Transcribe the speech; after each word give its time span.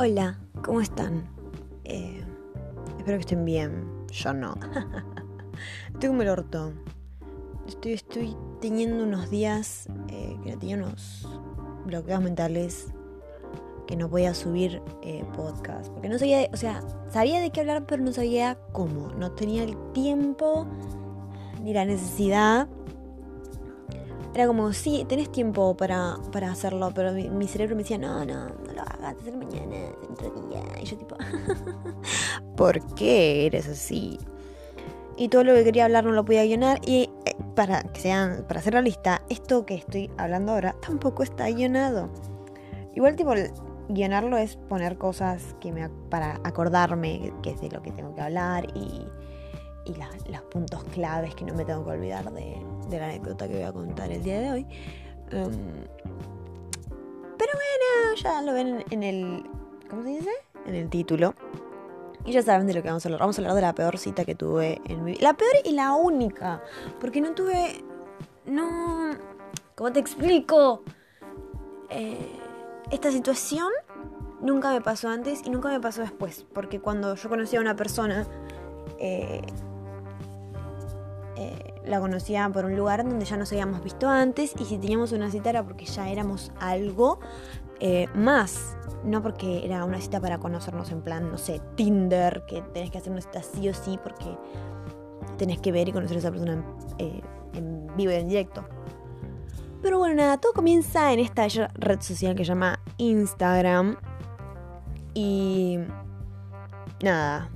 Hola, 0.00 0.38
¿cómo 0.62 0.80
están? 0.80 1.28
Eh, 1.82 2.22
espero 2.98 3.18
que 3.18 3.22
estén 3.22 3.44
bien. 3.44 3.84
Yo 4.12 4.32
no. 4.32 4.54
estoy 5.92 6.08
como 6.08 6.22
el 6.22 6.28
orto. 6.28 6.72
Estoy, 7.66 7.94
estoy 7.94 8.36
teniendo 8.60 9.02
unos 9.02 9.28
días 9.28 9.88
eh, 10.08 10.38
que 10.44 10.56
tenía 10.56 10.76
unos 10.76 11.28
bloqueos 11.84 12.22
mentales 12.22 12.94
que 13.88 13.96
no 13.96 14.08
podía 14.08 14.34
subir 14.34 14.80
eh, 15.02 15.24
podcast. 15.34 15.90
Porque 15.90 16.08
no 16.08 16.16
sabía, 16.16 16.48
o 16.52 16.56
sea, 16.56 16.80
sabía 17.10 17.40
de 17.40 17.50
qué 17.50 17.58
hablar, 17.58 17.84
pero 17.84 18.00
no 18.00 18.12
sabía 18.12 18.56
cómo. 18.70 19.08
No 19.14 19.32
tenía 19.32 19.64
el 19.64 19.76
tiempo 19.94 20.68
ni 21.60 21.72
la 21.74 21.84
necesidad 21.84 22.68
era 24.38 24.46
como, 24.46 24.72
sí, 24.72 25.04
tenés 25.08 25.32
tiempo 25.32 25.76
para, 25.76 26.16
para 26.30 26.52
hacerlo, 26.52 26.92
pero 26.94 27.12
mi, 27.12 27.48
cerebro 27.48 27.74
me 27.74 27.82
decía, 27.82 27.98
no, 27.98 28.24
no, 28.24 28.48
no 28.48 28.72
lo 28.72 28.82
hagas, 28.82 29.16
hacer 29.20 29.36
mañana, 29.36 29.76
otro 30.08 30.30
día. 30.48 30.62
Y 30.80 30.84
yo 30.84 30.96
tipo, 30.96 31.16
¿por 32.56 32.94
qué 32.94 33.46
eres 33.46 33.66
así? 33.66 34.16
Y 35.16 35.28
todo 35.28 35.42
lo 35.42 35.54
que 35.54 35.64
quería 35.64 35.86
hablar 35.86 36.04
no 36.04 36.12
lo 36.12 36.24
podía 36.24 36.44
guionar. 36.44 36.78
Y 36.86 37.10
eh, 37.24 37.34
para 37.56 37.82
que 37.82 38.00
sean, 38.00 38.44
para 38.46 38.60
hacer 38.60 38.74
la 38.74 38.80
lista, 38.80 39.22
esto 39.28 39.66
que 39.66 39.74
estoy 39.74 40.08
hablando 40.16 40.52
ahora 40.52 40.76
tampoco 40.86 41.24
está 41.24 41.50
guionado. 41.50 42.08
Igual 42.94 43.16
tipo, 43.16 43.32
guionarlo 43.88 44.36
es 44.36 44.54
poner 44.54 44.98
cosas 44.98 45.56
que 45.58 45.72
me, 45.72 45.88
para 46.10 46.40
acordarme 46.44 47.32
que 47.42 47.50
es 47.50 47.60
de 47.60 47.70
lo 47.70 47.82
que 47.82 47.90
tengo 47.90 48.14
que 48.14 48.20
hablar 48.20 48.68
y 48.76 49.02
y 49.88 50.32
los 50.32 50.42
puntos 50.42 50.82
claves 50.92 51.34
que 51.34 51.44
no 51.44 51.54
me 51.54 51.64
tengo 51.64 51.84
que 51.84 51.90
olvidar 51.90 52.30
de, 52.32 52.62
la 52.90 53.06
anécdota 53.06 53.48
que 53.48 53.54
voy 53.54 53.62
a 53.62 53.72
contar 53.72 54.10
el 54.10 54.22
día 54.22 54.40
de 54.40 54.50
hoy. 54.50 54.66
Em, 55.30 55.86
pero 57.38 57.52
bueno, 57.52 58.16
ya 58.22 58.42
lo 58.42 58.52
ven 58.52 58.84
en 58.90 59.02
el. 59.02 59.44
¿Cómo 59.88 60.02
se 60.02 60.08
dice? 60.08 60.30
En 60.66 60.74
el 60.74 60.90
título. 60.90 61.34
Y 62.24 62.32
ya 62.32 62.42
saben 62.42 62.66
de 62.66 62.74
lo 62.74 62.82
que 62.82 62.88
vamos 62.88 63.04
a 63.06 63.08
hablar. 63.08 63.20
Vamos 63.20 63.38
a 63.38 63.40
hablar 63.40 63.54
de 63.54 63.62
la 63.62 63.74
peor 63.74 63.96
cita 63.98 64.24
que 64.24 64.34
tuve 64.34 64.80
en 64.86 65.04
mi 65.04 65.12
vida. 65.12 65.22
La 65.22 65.34
peor 65.34 65.52
y 65.64 65.72
la 65.72 65.94
única. 65.94 66.62
Porque 67.00 67.20
no 67.20 67.32
tuve. 67.32 67.84
No. 68.44 69.12
¿Cómo 69.74 69.92
te 69.92 70.00
explico? 70.00 70.82
Eh, 71.90 72.28
esta 72.90 73.10
situación 73.12 73.68
nunca 74.40 74.72
me 74.72 74.80
pasó 74.80 75.08
antes 75.08 75.42
y 75.44 75.50
nunca 75.50 75.68
me 75.68 75.80
pasó 75.80 76.02
después. 76.02 76.44
Porque 76.52 76.80
cuando 76.80 77.14
yo 77.14 77.28
conocí 77.28 77.56
a 77.56 77.60
una 77.60 77.76
persona. 77.76 78.26
Eh, 78.98 79.42
la 81.88 82.00
conocía 82.00 82.48
por 82.50 82.64
un 82.64 82.76
lugar 82.76 83.04
donde 83.04 83.24
ya 83.24 83.36
nos 83.36 83.50
habíamos 83.52 83.82
visto 83.82 84.08
antes 84.08 84.54
y 84.58 84.64
si 84.64 84.78
teníamos 84.78 85.12
una 85.12 85.30
cita 85.30 85.50
era 85.50 85.64
porque 85.64 85.84
ya 85.84 86.08
éramos 86.08 86.52
algo 86.60 87.18
eh, 87.80 88.08
más, 88.14 88.76
no 89.04 89.22
porque 89.22 89.64
era 89.64 89.84
una 89.84 90.00
cita 90.00 90.20
para 90.20 90.38
conocernos 90.38 90.90
en 90.90 91.02
plan, 91.02 91.30
no 91.30 91.38
sé, 91.38 91.60
Tinder, 91.76 92.44
que 92.46 92.62
tenés 92.74 92.90
que 92.90 92.98
hacer 92.98 93.12
una 93.12 93.22
cita 93.22 93.42
sí 93.42 93.68
o 93.68 93.74
sí 93.74 93.98
porque 94.02 94.36
tenés 95.36 95.60
que 95.60 95.72
ver 95.72 95.88
y 95.88 95.92
conocer 95.92 96.16
a 96.16 96.20
esa 96.20 96.30
persona 96.30 96.52
en, 96.54 96.64
eh, 96.98 97.22
en 97.54 97.96
vivo 97.96 98.12
y 98.12 98.16
en 98.16 98.28
directo. 98.28 98.64
Pero 99.80 99.98
bueno, 99.98 100.16
nada, 100.16 100.38
todo 100.38 100.52
comienza 100.52 101.12
en 101.12 101.20
esta 101.20 101.46
red 101.74 102.00
social 102.00 102.34
que 102.34 102.44
se 102.44 102.48
llama 102.48 102.80
Instagram. 102.96 103.96
Y 105.14 105.78
nada, 107.02 107.50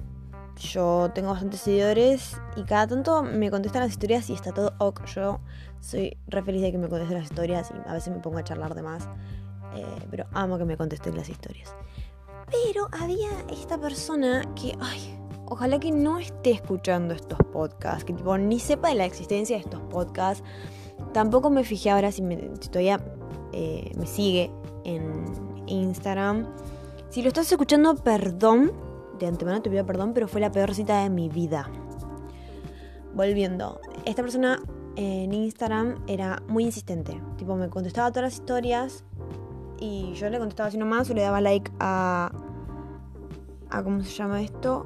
yo 0.62 1.10
tengo 1.14 1.30
bastantes 1.30 1.60
seguidores 1.60 2.36
y 2.56 2.62
cada 2.62 2.86
tanto 2.86 3.22
me 3.22 3.50
contestan 3.50 3.82
las 3.82 3.90
historias 3.90 4.30
y 4.30 4.34
está 4.34 4.52
todo 4.52 4.72
ok. 4.78 5.04
Yo 5.06 5.40
soy 5.80 6.16
re 6.28 6.42
feliz 6.42 6.62
de 6.62 6.70
que 6.70 6.78
me 6.78 6.88
contesten 6.88 7.18
las 7.18 7.24
historias 7.24 7.72
y 7.72 7.88
a 7.88 7.92
veces 7.92 8.12
me 8.14 8.20
pongo 8.20 8.38
a 8.38 8.44
charlar 8.44 8.74
de 8.74 8.82
más. 8.82 9.08
Eh, 9.74 10.06
pero 10.10 10.26
amo 10.32 10.58
que 10.58 10.64
me 10.64 10.76
contesten 10.76 11.16
las 11.16 11.28
historias. 11.28 11.74
Pero 12.50 12.88
había 12.92 13.30
esta 13.50 13.78
persona 13.78 14.42
que, 14.54 14.76
ay, 14.80 15.18
ojalá 15.46 15.80
que 15.80 15.90
no 15.90 16.18
esté 16.18 16.52
escuchando 16.52 17.14
estos 17.14 17.38
podcasts, 17.52 18.04
que 18.04 18.12
tipo 18.12 18.36
ni 18.38 18.60
sepa 18.60 18.88
de 18.88 18.94
la 18.94 19.04
existencia 19.04 19.56
de 19.56 19.62
estos 19.62 19.80
podcasts. 19.90 20.44
Tampoco 21.12 21.50
me 21.50 21.64
fijé 21.64 21.90
ahora 21.90 22.12
si, 22.12 22.22
todavía 22.70 23.00
eh, 23.52 23.90
me 23.96 24.06
sigue 24.06 24.50
en 24.84 25.24
Instagram. 25.66 26.46
Si 27.10 27.22
lo 27.22 27.28
estás 27.28 27.50
escuchando, 27.50 27.96
perdón 27.96 28.91
antemano 29.26 29.62
te 29.62 29.70
pido 29.70 29.84
perdón, 29.86 30.12
pero 30.14 30.28
fue 30.28 30.40
la 30.40 30.52
peor 30.52 30.74
cita 30.74 31.02
de 31.02 31.10
mi 31.10 31.28
vida. 31.28 31.70
Volviendo, 33.14 33.80
esta 34.04 34.22
persona 34.22 34.60
en 34.96 35.32
Instagram 35.32 35.96
era 36.06 36.42
muy 36.48 36.64
insistente. 36.64 37.20
Tipo, 37.36 37.56
me 37.56 37.68
contestaba 37.68 38.10
todas 38.10 38.24
las 38.24 38.34
historias 38.34 39.04
y 39.78 40.12
yo 40.14 40.28
le 40.30 40.38
contestaba 40.38 40.68
así 40.68 40.78
nomás 40.78 41.10
o 41.10 41.14
le 41.14 41.22
daba 41.22 41.40
like 41.40 41.70
a. 41.80 42.30
a 43.70 43.82
¿Cómo 43.82 44.02
se 44.02 44.10
llama 44.10 44.42
esto? 44.42 44.84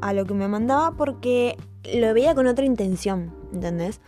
A 0.00 0.12
lo 0.12 0.24
que 0.24 0.34
me 0.34 0.48
mandaba 0.48 0.92
porque 0.96 1.56
lo 1.94 2.12
veía 2.14 2.34
con 2.34 2.46
otra 2.46 2.64
intención, 2.64 3.32
¿entendés? 3.52 4.00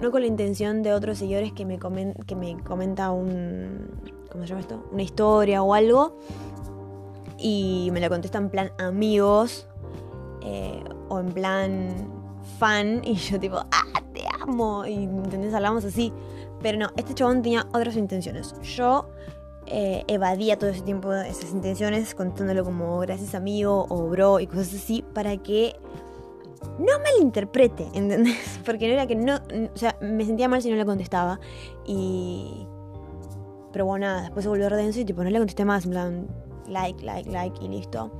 No 0.00 0.10
con 0.10 0.22
la 0.22 0.26
intención 0.26 0.82
de 0.82 0.94
otros 0.94 1.18
seguidores 1.18 1.52
que 1.52 1.64
me, 1.64 1.78
que 2.26 2.34
me 2.34 2.56
comenta 2.62 3.10
un. 3.10 3.90
¿Cómo 4.30 4.44
se 4.44 4.48
llama 4.48 4.60
esto? 4.60 4.88
Una 4.90 5.02
historia 5.02 5.62
o 5.62 5.74
algo 5.74 6.16
y 7.38 7.90
me 7.92 8.00
lo 8.00 8.08
contesta 8.08 8.38
en 8.38 8.50
plan 8.50 8.72
amigos 8.78 9.66
eh, 10.42 10.82
o 11.08 11.20
en 11.20 11.32
plan 11.32 12.22
fan 12.58 13.02
y 13.04 13.14
yo 13.14 13.38
tipo, 13.38 13.56
ah, 13.56 14.02
te 14.12 14.22
amo. 14.40 14.86
Y 14.86 15.04
¿entendés? 15.04 15.54
Hablamos 15.54 15.84
así. 15.84 16.12
Pero 16.62 16.78
no, 16.78 16.88
este 16.96 17.14
chabón 17.14 17.42
tenía 17.42 17.66
otras 17.72 17.96
intenciones. 17.96 18.54
Yo 18.62 19.08
eh, 19.66 20.04
evadía 20.06 20.58
todo 20.58 20.70
ese 20.70 20.82
tiempo 20.82 21.12
esas 21.12 21.52
intenciones 21.52 22.14
contándolo 22.14 22.64
como 22.64 22.98
gracias 22.98 23.34
amigo 23.34 23.86
o 23.88 24.08
bro 24.08 24.40
y 24.40 24.46
cosas 24.46 24.74
así 24.74 25.04
para 25.14 25.36
que 25.36 25.76
no 26.78 26.98
malinterprete, 26.98 27.88
¿entendés? 27.94 28.60
Porque 28.64 28.86
no 28.88 28.94
era 28.94 29.06
que 29.06 29.16
no, 29.16 29.36
o 29.36 29.76
sea, 29.76 29.96
me 30.00 30.24
sentía 30.24 30.48
mal 30.48 30.62
si 30.62 30.70
no 30.70 30.76
le 30.76 30.84
contestaba 30.84 31.40
y... 31.86 32.66
Pero 33.72 33.86
bueno, 33.86 34.04
nada, 34.04 34.22
después 34.22 34.42
se 34.42 34.50
volvió 34.50 34.68
redenso 34.68 35.00
y 35.00 35.06
tipo 35.06 35.24
no 35.24 35.30
le 35.30 35.38
contesté 35.38 35.64
más, 35.64 35.86
en 35.86 35.90
plan, 35.90 36.26
like, 36.72 37.04
like, 37.04 37.30
like 37.30 37.64
y 37.64 37.68
listo. 37.68 38.10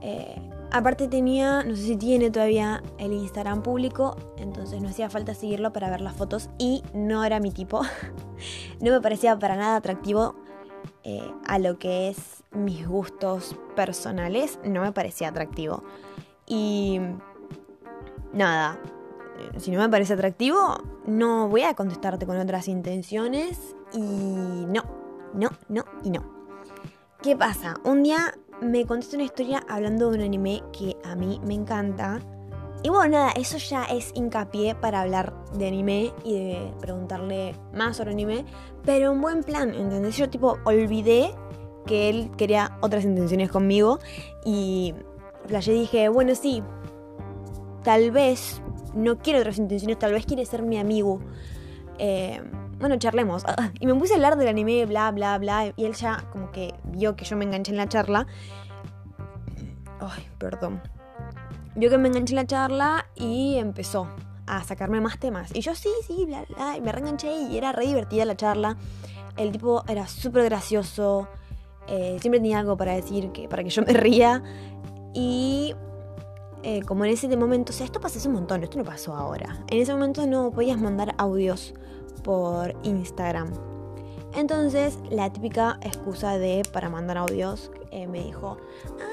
Eh, 0.00 0.36
aparte 0.70 1.06
tenía, 1.06 1.62
no 1.62 1.76
sé 1.76 1.82
si 1.82 1.96
tiene 1.96 2.30
todavía 2.30 2.82
el 2.98 3.12
Instagram 3.12 3.62
público, 3.62 4.16
entonces 4.36 4.82
no 4.82 4.88
hacía 4.88 5.08
falta 5.08 5.34
seguirlo 5.34 5.72
para 5.72 5.90
ver 5.90 6.00
las 6.00 6.16
fotos 6.16 6.50
y 6.58 6.82
no 6.92 7.24
era 7.24 7.40
mi 7.40 7.52
tipo. 7.52 7.82
no 8.80 8.90
me 8.90 9.00
parecía 9.00 9.38
para 9.38 9.56
nada 9.56 9.76
atractivo 9.76 10.34
eh, 11.04 11.30
a 11.46 11.58
lo 11.58 11.78
que 11.78 12.08
es 12.08 12.42
mis 12.52 12.86
gustos 12.86 13.56
personales, 13.76 14.58
no 14.64 14.80
me 14.82 14.92
parecía 14.92 15.28
atractivo. 15.28 15.84
Y 16.46 17.00
nada, 18.32 18.78
eh, 19.38 19.60
si 19.60 19.70
no 19.70 19.78
me 19.78 19.88
parece 19.88 20.14
atractivo, 20.14 20.78
no 21.06 21.48
voy 21.48 21.62
a 21.62 21.74
contestarte 21.74 22.26
con 22.26 22.38
otras 22.38 22.68
intenciones 22.68 23.76
y 23.92 24.00
no, 24.00 24.82
no, 25.34 25.50
no 25.68 25.84
y 26.02 26.10
no. 26.10 26.31
¿Qué 27.22 27.36
pasa? 27.36 27.76
Un 27.84 28.02
día 28.02 28.34
me 28.60 28.84
contestó 28.84 29.14
una 29.14 29.24
historia 29.24 29.62
hablando 29.68 30.10
de 30.10 30.18
un 30.18 30.24
anime 30.24 30.60
que 30.76 30.96
a 31.04 31.14
mí 31.14 31.40
me 31.46 31.54
encanta. 31.54 32.18
Y 32.82 32.88
bueno, 32.88 33.10
nada, 33.10 33.30
eso 33.36 33.58
ya 33.58 33.84
es 33.84 34.10
hincapié 34.16 34.74
para 34.74 35.02
hablar 35.02 35.32
de 35.52 35.68
anime 35.68 36.12
y 36.24 36.34
de 36.34 36.72
preguntarle 36.80 37.54
más 37.72 37.98
sobre 37.98 38.10
anime. 38.10 38.44
Pero 38.84 39.12
un 39.12 39.20
buen 39.20 39.44
plan, 39.44 39.72
¿entendés? 39.72 40.16
Yo 40.16 40.28
tipo 40.30 40.58
olvidé 40.64 41.32
que 41.86 42.08
él 42.08 42.28
quería 42.36 42.76
otras 42.80 43.04
intenciones 43.04 43.52
conmigo. 43.52 44.00
Y 44.44 44.92
flashé 45.46 45.70
dije, 45.70 46.08
bueno, 46.08 46.34
sí, 46.34 46.60
tal 47.84 48.10
vez 48.10 48.60
no 48.94 49.18
quiere 49.18 49.38
otras 49.38 49.58
intenciones, 49.58 49.96
tal 49.96 50.12
vez 50.12 50.26
quiere 50.26 50.44
ser 50.44 50.62
mi 50.62 50.76
amigo. 50.76 51.20
Eh, 51.98 52.42
bueno, 52.78 52.96
charlemos. 52.98 53.44
Y 53.80 53.86
me 53.86 53.94
puse 53.94 54.12
a 54.12 54.16
hablar 54.16 54.36
del 54.36 54.48
anime, 54.48 54.86
bla, 54.86 55.10
bla, 55.10 55.38
bla. 55.38 55.72
Y 55.76 55.84
él 55.84 55.94
ya 55.94 56.24
como 56.32 56.50
que 56.50 56.74
vio 56.84 57.16
que 57.16 57.24
yo 57.24 57.36
me 57.36 57.44
enganché 57.44 57.72
en 57.72 57.78
la 57.78 57.88
charla. 57.88 58.26
Ay, 60.00 60.28
perdón. 60.38 60.80
Vio 61.74 61.90
que 61.90 61.98
me 61.98 62.08
enganché 62.08 62.32
en 62.32 62.36
la 62.36 62.46
charla 62.46 63.06
y 63.14 63.56
empezó 63.56 64.08
a 64.46 64.62
sacarme 64.64 65.00
más 65.00 65.18
temas. 65.18 65.54
Y 65.54 65.60
yo 65.60 65.74
sí, 65.74 65.90
sí, 66.06 66.24
bla, 66.26 66.44
bla. 66.48 66.76
Y 66.76 66.80
me 66.80 66.92
reenganché 66.92 67.32
y 67.32 67.56
era 67.56 67.72
re 67.72 67.86
divertida 67.86 68.24
la 68.24 68.36
charla. 68.36 68.76
El 69.36 69.52
tipo 69.52 69.84
era 69.88 70.06
súper 70.06 70.44
gracioso. 70.44 71.28
Eh, 71.88 72.18
siempre 72.20 72.40
tenía 72.40 72.58
algo 72.58 72.76
para 72.76 72.94
decir 72.94 73.32
que, 73.32 73.48
para 73.48 73.64
que 73.64 73.70
yo 73.70 73.82
me 73.82 73.92
ría. 73.92 74.42
Y 75.14 75.74
eh, 76.62 76.82
como 76.82 77.04
en 77.04 77.10
ese 77.10 77.34
momento, 77.36 77.72
o 77.72 77.74
sea, 77.74 77.86
esto 77.86 78.00
pasó 78.00 78.18
hace 78.18 78.28
un 78.28 78.34
montón, 78.34 78.62
esto 78.62 78.78
no 78.78 78.84
pasó 78.84 79.14
ahora. 79.14 79.64
En 79.68 79.80
ese 79.80 79.92
momento 79.92 80.26
no 80.26 80.50
podías 80.50 80.80
mandar 80.80 81.14
audios 81.18 81.74
por 82.22 82.74
Instagram. 82.82 83.50
Entonces, 84.34 84.98
la 85.10 85.30
típica 85.30 85.78
excusa 85.82 86.38
de 86.38 86.62
para 86.72 86.88
mandar 86.88 87.18
audios 87.18 87.70
eh, 87.90 88.06
me 88.06 88.24
dijo, 88.24 88.56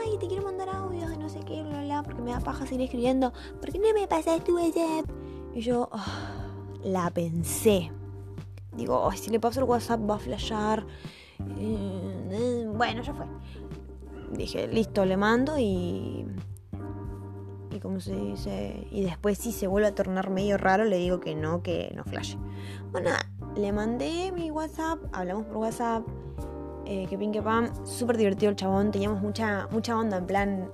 ay, 0.01 0.17
te 0.17 0.27
quiero 0.27 0.43
mandar 0.43 0.69
audios 0.69 1.09
de 1.09 1.17
no 1.17 1.27
sé 1.27 1.39
qué, 1.41 1.61
bla, 1.61 1.83
bla, 1.83 2.03
porque 2.03 2.21
me 2.21 2.31
da 2.31 2.39
paja 2.39 2.65
seguir 2.65 2.83
escribiendo, 2.83 3.33
porque 3.59 3.79
no 3.79 3.93
me 3.93 4.07
pasas 4.07 4.43
tu 4.43 4.55
WhatsApp. 4.55 5.09
Y 5.53 5.61
yo 5.61 5.89
ah, 5.91 6.47
la 6.83 7.09
pensé. 7.09 7.91
Digo, 8.75 9.09
ay, 9.09 9.17
si 9.17 9.29
le 9.29 9.39
paso 9.39 9.59
el 9.59 9.65
WhatsApp 9.65 10.09
va 10.09 10.15
a 10.15 10.19
flashear 10.19 10.85
Eh, 11.39 12.69
bueno, 12.73 13.01
ya 13.01 13.13
fue. 13.13 13.25
Dije, 14.31 14.67
listo, 14.67 15.05
le 15.05 15.17
mando 15.17 15.57
y. 15.59 16.25
Y 17.71 17.79
como 17.79 17.99
se 17.99 18.15
dice. 18.15 18.87
Y 18.91 19.03
después, 19.03 19.37
si 19.37 19.51
se 19.51 19.67
vuelve 19.67 19.87
a 19.87 19.95
tornar 19.95 20.29
medio 20.29 20.57
raro, 20.57 20.85
le 20.85 20.97
digo 20.97 21.19
que 21.19 21.35
no, 21.35 21.61
que 21.61 21.91
no 21.95 22.03
flash. 22.03 22.35
Bueno, 22.91 23.11
le 23.55 23.71
mandé 23.71 24.31
mi 24.31 24.51
WhatsApp, 24.51 24.99
hablamos 25.11 25.45
por 25.45 25.57
WhatsApp. 25.57 26.03
Eh, 26.85 27.05
que 27.07 27.19
pin 27.19 27.31
que 27.31 27.41
pam, 27.41 27.69
súper 27.85 28.17
divertido 28.17 28.49
el 28.49 28.55
chabón, 28.55 28.89
teníamos 28.89 29.21
mucha, 29.21 29.67
mucha 29.71 29.95
onda, 29.95 30.17
en 30.17 30.25
plan. 30.25 30.71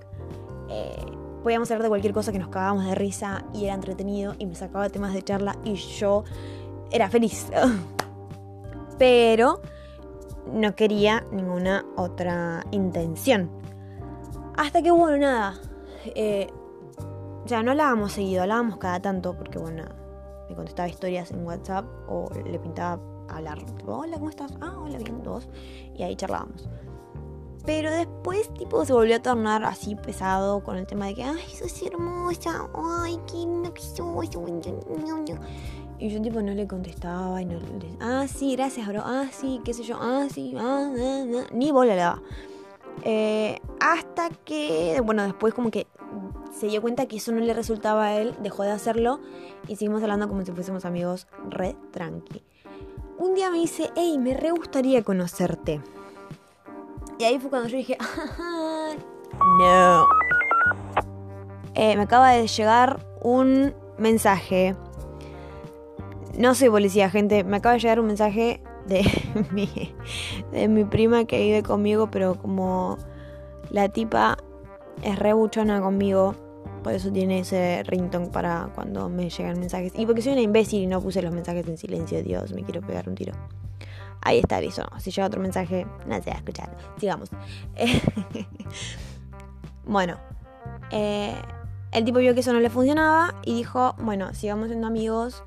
Eh, 0.69 0.95
podíamos 1.44 1.69
hablar 1.71 1.83
de 1.83 1.89
cualquier 1.89 2.13
cosa 2.13 2.31
que 2.31 2.39
nos 2.39 2.47
cagábamos 2.47 2.86
de 2.86 2.95
risa 2.95 3.44
y 3.53 3.65
era 3.65 3.74
entretenido 3.74 4.33
y 4.39 4.45
me 4.45 4.56
sacaba 4.56 4.89
temas 4.89 5.13
de 5.13 5.21
charla 5.21 5.57
y 5.65 5.75
yo 5.75 6.24
era 6.89 7.09
feliz. 7.09 7.48
Pero 8.98 9.62
no 10.51 10.75
quería 10.75 11.25
ninguna 11.31 11.86
otra 11.98 12.65
intención. 12.71 13.51
Hasta 14.56 14.81
que, 14.81 14.91
bueno, 14.91 15.18
nada. 15.18 15.59
Eh, 16.15 16.48
ya 17.45 17.63
no 17.63 17.71
hablábamos 17.71 18.13
seguido, 18.13 18.42
hablábamos 18.42 18.77
cada 18.77 19.00
tanto, 19.00 19.36
porque, 19.38 19.59
bueno, 19.59 19.83
me 20.50 20.56
contestaba 20.56 20.89
historias 20.89 21.31
en 21.31 21.45
WhatsApp 21.45 21.86
o 22.07 22.30
le 22.45 22.59
pintaba 22.59 23.01
hablar. 23.30 23.63
Tipo, 23.63 23.94
hola, 23.94 24.18
¿cómo 24.18 24.30
estás? 24.30 24.51
Ah, 24.62 24.75
hola, 24.77 24.97
bien, 24.97 25.24
dos. 25.24 25.47
Y 25.95 26.03
ahí 26.03 26.15
charlábamos. 26.15 26.68
Pero 27.65 27.92
después, 27.92 28.53
tipo, 28.53 28.86
se 28.86 28.94
volvió 28.94 29.15
a 29.15 29.21
tornar 29.21 29.63
así 29.63 29.95
pesado 29.95 30.63
con 30.63 30.77
el 30.77 30.86
tema 30.86 31.07
de 31.07 31.15
que, 31.15 31.24
ay, 31.24 31.50
sos 31.57 31.81
hermosa, 31.81 32.69
ay, 32.75 33.19
qué 33.27 33.38
lindo 33.38 33.74
que 33.74 33.81
sos. 33.81 34.30
Y 35.98 36.09
yo 36.09 36.21
tipo 36.21 36.41
no 36.41 36.53
le 36.53 36.68
contestaba 36.68 37.41
y 37.41 37.45
no 37.45 37.53
le... 37.53 37.98
Ah, 38.01 38.25
sí, 38.27 38.56
gracias, 38.56 38.88
bro. 38.88 39.01
Ah, 39.03 39.27
sí, 39.31 39.62
qué 39.63 39.74
sé 39.74 39.83
yo. 39.83 39.98
Ah, 40.00 40.27
sí, 40.31 40.53
ah, 40.59 40.91
ni 41.53 41.71
bola 41.71 41.95
le 41.95 42.01
daba. 42.01 42.21
Eh, 43.03 43.59
hasta 43.80 44.30
que, 44.30 45.01
bueno, 45.03 45.24
después 45.24 45.53
como 45.53 45.71
que 45.71 45.88
se 46.51 46.67
dio 46.67 46.81
cuenta 46.81 47.06
que 47.07 47.17
eso 47.17 47.31
no 47.31 47.39
le 47.39 47.53
resultaba 47.53 48.06
a 48.06 48.15
él, 48.15 48.35
dejó 48.41 48.63
de 48.63 48.71
hacerlo 48.71 49.19
y 49.67 49.75
seguimos 49.75 50.01
hablando 50.01 50.27
como 50.27 50.44
si 50.44 50.51
fuésemos 50.51 50.85
amigos 50.85 51.27
re 51.50 51.75
tranqui. 51.91 52.44
Un 53.17 53.33
día 53.33 53.50
me 53.50 53.59
dice, 53.59 53.91
hey, 53.95 54.17
me 54.19 54.33
re 54.33 54.51
gustaría 54.51 55.03
conocerte. 55.03 55.81
Y 57.17 57.23
ahí 57.23 57.39
fue 57.39 57.50
cuando 57.50 57.69
yo 57.69 57.77
dije, 57.77 57.97
no. 59.59 60.06
Eh, 61.73 61.95
me 61.95 62.03
acaba 62.03 62.31
de 62.31 62.47
llegar 62.47 63.06
un 63.21 63.73
mensaje 63.97 64.75
no 66.38 66.53
soy 66.53 66.69
policía, 66.69 67.09
gente. 67.09 67.44
Me 67.44 67.57
acaba 67.57 67.73
de 67.73 67.79
llegar 67.79 68.00
un 68.00 68.07
mensaje 68.07 68.62
de 68.88 69.03
de 70.51 70.67
mi 70.67 70.83
prima 70.83 71.25
que 71.25 71.39
vive 71.39 71.63
conmigo, 71.63 72.09
pero 72.12 72.35
como 72.35 72.97
la 73.69 73.89
tipa 73.89 74.38
es 75.01 75.19
re 75.19 75.33
buchona 75.33 75.81
conmigo, 75.81 76.36
por 76.83 76.94
eso 76.94 77.12
tiene 77.12 77.39
ese 77.39 77.83
ringtone 77.83 78.27
para 78.27 78.69
cuando 78.75 79.09
me 79.09 79.30
llegan 79.30 79.59
mensajes. 79.59 79.94
Y 79.95 80.06
porque 80.06 80.21
soy 80.21 80.33
una 80.33 80.42
imbécil 80.42 80.83
y 80.83 80.88
no 80.88 81.01
puse 81.01 81.21
los 81.21 81.33
mensajes 81.33 81.68
en 81.68 81.77
silencio, 81.77 82.21
Dios, 82.24 82.53
me 82.53 82.63
quiero 82.63 82.81
pegar 82.81 83.09
un 83.09 83.15
tiro. 83.15 83.33
Ahí 84.21 84.39
está, 84.39 84.59
listo. 84.59 84.83
Si 85.00 85.12
llega 85.12 85.27
otro 85.27 85.42
mensaje, 85.42 85.86
no 86.07 86.21
se 86.21 86.30
va 86.30 86.36
a 86.36 86.39
escuchar. 86.39 86.75
Sigamos. 86.97 87.30
bueno, 89.86 90.18
eh, 90.92 91.36
el 91.91 92.06
tipo 92.06 92.19
vio 92.19 92.33
que 92.33 92.39
eso 92.39 92.53
no 92.53 92.59
le 92.59 92.69
funcionaba 92.69 93.36
y 93.45 93.56
dijo, 93.56 93.95
bueno, 94.00 94.33
sigamos 94.33 94.68
siendo 94.68 94.88
amigos 94.88 95.44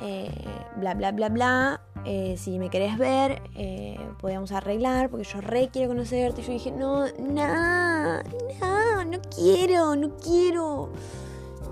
eh, 0.00 0.30
bla, 0.76 0.94
bla, 0.94 1.12
bla, 1.12 1.28
bla. 1.28 1.80
Eh, 2.04 2.36
si 2.36 2.58
me 2.58 2.68
querés 2.68 2.98
ver, 2.98 3.42
eh, 3.54 3.98
podemos 4.20 4.50
arreglar, 4.52 5.08
porque 5.08 5.24
yo 5.24 5.40
re 5.40 5.68
quiero 5.72 5.88
conocerte. 5.88 6.40
Y 6.40 6.44
yo 6.44 6.52
dije, 6.52 6.70
no, 6.72 7.06
no, 7.18 8.22
no, 8.60 9.04
no 9.04 9.18
quiero, 9.34 9.94
no 9.94 10.16
quiero. 10.16 10.90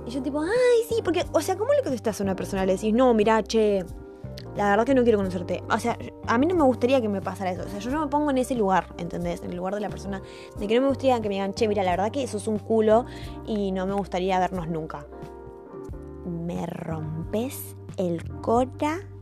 Y 0.07 0.11
yo 0.11 0.23
tipo, 0.23 0.41
ay, 0.41 0.49
sí, 0.89 0.97
porque, 1.05 1.25
o 1.33 1.41
sea, 1.41 1.57
¿cómo 1.57 1.73
le 1.73 1.83
contestas 1.83 2.21
a 2.21 2.25
una 2.25 2.37
persona? 2.37 2.65
Le 2.65 2.75
decís, 2.75 2.95
no, 2.95 3.13
mira, 3.13 3.43
che, 3.43 3.85
la 4.57 4.71
verdad 4.71 4.85
que 4.85 4.95
no 4.95 5.03
quiero 5.03 5.19
conocerte. 5.19 5.63
O 5.71 5.79
sea, 5.79 5.99
a 6.27 6.39
mí 6.39 6.47
no 6.47 6.55
me 6.55 6.65
gustaría 6.65 7.01
que 7.01 7.09
me 7.09 7.21
pasara 7.21 7.51
eso. 7.51 7.63
O 7.63 7.69
sea, 7.69 7.79
yo 7.79 7.91
no 7.91 8.01
me 8.01 8.07
pongo 8.07 8.31
en 8.31 8.39
ese 8.39 8.55
lugar, 8.55 8.95
¿entendés? 8.99 9.43
En 9.43 9.51
el 9.51 9.57
lugar 9.57 9.75
de 9.75 9.81
la 9.81 9.89
persona 9.89 10.23
de 10.59 10.67
que 10.67 10.75
no 10.77 10.83
me 10.83 10.89
gustaría 10.89 11.21
que 11.21 11.29
me 11.29 11.35
digan, 11.35 11.55
che, 11.55 11.69
mira, 11.69 11.83
la 11.83 11.93
verdad 11.93 12.11
que 12.11 12.23
eso 12.23 12.37
es 12.37 12.47
un 12.47 12.59
culo 12.59 13.05
y 13.47 13.73
no 13.73 13.87
me 13.87 13.95
gustaría 13.95 14.39
vernos 14.39 14.69
nunca. 14.69 15.07
Me 16.25 16.67
rompes 16.67 17.77
el 17.97 18.23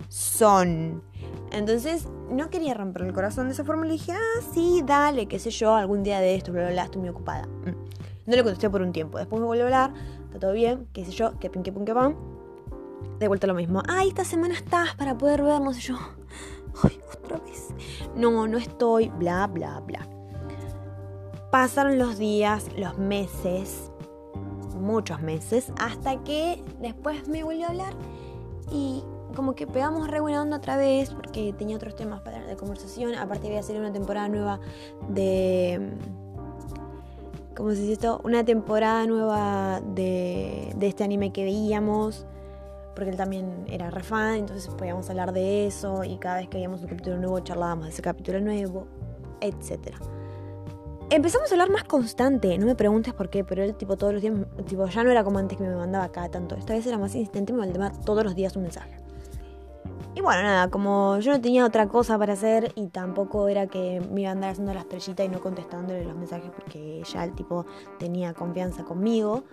corazón. 0.08 1.02
Entonces 1.50 2.08
no 2.30 2.50
quería 2.50 2.74
romper 2.74 3.02
el 3.02 3.12
corazón 3.12 3.46
de 3.46 3.52
esa 3.52 3.64
forma. 3.64 3.86
Le 3.86 3.92
dije, 3.92 4.12
ah, 4.12 4.42
sí, 4.52 4.82
dale, 4.84 5.26
qué 5.26 5.38
sé 5.38 5.50
yo, 5.50 5.74
algún 5.74 6.02
día 6.02 6.20
de 6.20 6.34
esto, 6.34 6.52
bla, 6.52 6.62
bla, 6.62 6.72
bla, 6.72 6.84
estoy 6.84 7.00
muy 7.00 7.10
ocupada. 7.10 7.46
Mm. 7.46 7.74
No 8.26 8.36
le 8.36 8.42
contesté 8.42 8.68
por 8.68 8.82
un 8.82 8.92
tiempo. 8.92 9.18
Después 9.18 9.40
me 9.40 9.46
volvió 9.46 9.64
a 9.64 9.66
hablar, 9.66 9.94
está 10.24 10.38
todo 10.38 10.52
bien, 10.52 10.86
qué 10.92 11.04
sé 11.04 11.12
yo, 11.12 11.38
que 11.38 11.48
pin, 11.48 11.62
que 11.62 11.72
pum, 11.72 11.84
que 11.84 11.94
pam. 11.94 12.14
De 13.18 13.28
vuelta 13.28 13.46
lo 13.46 13.54
mismo. 13.54 13.82
Ay, 13.88 14.08
esta 14.08 14.24
semana 14.24 14.54
estás 14.54 14.94
para 14.96 15.16
poder 15.16 15.42
vernos. 15.42 15.78
Y 15.78 15.80
yo, 15.80 15.96
ay, 16.82 17.00
otra 17.16 17.38
vez. 17.38 17.68
No, 18.14 18.46
no 18.46 18.58
estoy, 18.58 19.08
bla, 19.08 19.46
bla, 19.46 19.80
bla. 19.80 20.06
Pasaron 21.50 21.98
los 21.98 22.18
días, 22.18 22.66
los 22.76 22.98
meses, 22.98 23.90
muchos 24.78 25.22
meses, 25.22 25.72
hasta 25.80 26.22
que 26.22 26.62
después 26.80 27.26
me 27.26 27.42
volvió 27.42 27.66
a 27.66 27.70
hablar 27.70 27.94
y 28.70 29.02
como 29.34 29.54
que 29.54 29.66
pegamos 29.66 30.08
re 30.08 30.20
buena 30.20 30.42
onda 30.42 30.56
otra 30.58 30.76
vez 30.76 31.10
porque 31.10 31.52
tenía 31.52 31.76
otros 31.76 31.94
temas 31.96 32.20
para 32.20 32.44
de 32.44 32.56
conversación. 32.56 33.14
Aparte 33.14 33.48
voy 33.48 33.56
a 33.56 33.60
hacer 33.60 33.78
una 33.78 33.92
temporada 33.92 34.28
nueva 34.28 34.60
de... 35.08 35.92
¿Cómo 37.56 37.70
se 37.70 37.80
dice 37.80 37.94
esto? 37.94 38.20
Una 38.24 38.44
temporada 38.44 39.04
nueva 39.06 39.80
de, 39.80 40.72
de 40.76 40.86
este 40.86 41.04
anime 41.04 41.32
que 41.32 41.44
veíamos. 41.44 42.26
Porque 42.94 43.10
él 43.10 43.16
también 43.16 43.64
era 43.68 43.90
re 43.90 44.02
fan, 44.02 44.34
entonces 44.34 44.72
podíamos 44.74 45.08
hablar 45.10 45.32
de 45.32 45.66
eso. 45.66 46.04
Y 46.04 46.18
cada 46.18 46.38
vez 46.38 46.48
que 46.48 46.56
veíamos 46.56 46.82
un 46.82 46.88
capítulo 46.88 47.16
nuevo 47.16 47.38
charlábamos 47.40 47.86
de 47.86 47.92
ese 47.92 48.02
capítulo 48.02 48.40
nuevo, 48.40 48.86
etc. 49.40 49.94
Empezamos 51.10 51.50
a 51.50 51.54
hablar 51.54 51.70
más 51.70 51.84
constante, 51.84 52.58
no 52.58 52.66
me 52.66 52.74
preguntes 52.74 53.14
por 53.14 53.30
qué, 53.30 53.42
pero 53.42 53.62
él 53.62 53.74
tipo 53.76 53.96
todos 53.96 54.12
los 54.12 54.20
días, 54.20 54.34
tipo 54.66 54.86
ya 54.88 55.02
no 55.04 55.10
era 55.10 55.24
como 55.24 55.38
antes 55.38 55.56
que 55.56 55.64
me 55.64 55.74
mandaba 55.74 56.10
cada 56.10 56.28
tanto, 56.28 56.54
esta 56.54 56.74
vez 56.74 56.86
era 56.86 56.98
más 56.98 57.14
insistente, 57.14 57.54
me 57.54 57.60
mandaba 57.60 57.90
todos 57.92 58.24
los 58.24 58.34
días 58.34 58.56
un 58.56 58.64
mensaje. 58.64 59.07
Y 60.18 60.20
bueno, 60.20 60.42
nada, 60.42 60.68
como 60.68 61.20
yo 61.20 61.30
no 61.30 61.40
tenía 61.40 61.64
otra 61.64 61.86
cosa 61.86 62.18
para 62.18 62.32
hacer 62.32 62.72
y 62.74 62.88
tampoco 62.88 63.46
era 63.46 63.68
que 63.68 64.02
me 64.10 64.22
iba 64.22 64.30
a 64.30 64.32
andar 64.32 64.50
haciendo 64.50 64.74
la 64.74 64.80
estrellita 64.80 65.22
y 65.22 65.28
no 65.28 65.40
contestándole 65.40 66.04
los 66.04 66.16
mensajes 66.16 66.50
porque 66.50 67.04
ya 67.04 67.22
el 67.22 67.36
tipo 67.36 67.66
tenía 68.00 68.34
confianza 68.34 68.82
conmigo, 68.82 69.44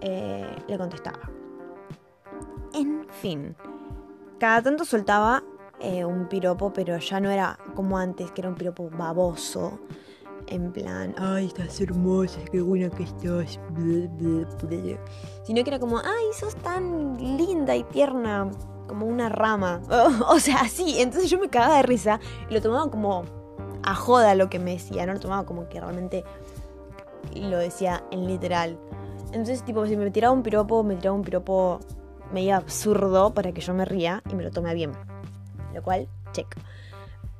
eh, 0.00 0.46
le 0.66 0.78
contestaba. 0.78 1.30
En 2.72 3.06
fin, 3.20 3.54
cada 4.38 4.62
tanto 4.62 4.86
soltaba 4.86 5.44
eh, 5.78 6.06
un 6.06 6.26
piropo, 6.26 6.72
pero 6.72 6.96
ya 6.96 7.20
no 7.20 7.28
era 7.28 7.58
como 7.74 7.98
antes, 7.98 8.30
que 8.30 8.40
era 8.40 8.48
un 8.48 8.54
piropo 8.54 8.88
baboso 8.88 9.78
en 10.46 10.72
plan, 10.72 11.14
ay, 11.18 11.48
estás 11.48 11.82
hermosa, 11.82 12.40
qué 12.50 12.62
buena 12.62 12.88
que 12.88 13.02
estás, 13.02 13.60
sino 15.42 15.64
que 15.64 15.68
era 15.68 15.78
como, 15.78 15.98
ay, 15.98 16.32
sos 16.32 16.56
tan 16.56 17.18
linda 17.18 17.76
y 17.76 17.84
tierna 17.84 18.50
como 18.88 19.06
una 19.06 19.28
rama, 19.28 19.80
o 20.28 20.40
sea, 20.40 20.62
así, 20.62 21.00
entonces 21.00 21.30
yo 21.30 21.38
me 21.38 21.48
cagaba 21.48 21.76
de 21.76 21.82
risa 21.84 22.18
y 22.50 22.54
lo 22.54 22.60
tomaba 22.60 22.90
como 22.90 23.24
a 23.84 23.94
joda 23.94 24.34
lo 24.34 24.50
que 24.50 24.58
me 24.58 24.72
decía, 24.72 25.06
no 25.06 25.12
lo 25.12 25.20
tomaba 25.20 25.46
como 25.46 25.68
que 25.68 25.80
realmente 25.80 26.24
lo 27.34 27.58
decía 27.58 28.02
en 28.10 28.26
literal. 28.26 28.78
Entonces, 29.26 29.62
tipo, 29.62 29.86
si 29.86 29.96
me 29.96 30.10
tiraba 30.10 30.32
un 30.32 30.42
piropo, 30.42 30.82
me 30.82 30.96
tiraba 30.96 31.14
un 31.14 31.22
piropo 31.22 31.80
medio 32.32 32.56
absurdo 32.56 33.32
para 33.34 33.52
que 33.52 33.60
yo 33.60 33.74
me 33.74 33.84
ría 33.84 34.22
y 34.30 34.34
me 34.34 34.42
lo 34.42 34.50
tome 34.50 34.74
bien. 34.74 34.92
Lo 35.74 35.82
cual, 35.82 36.08
check. 36.32 36.46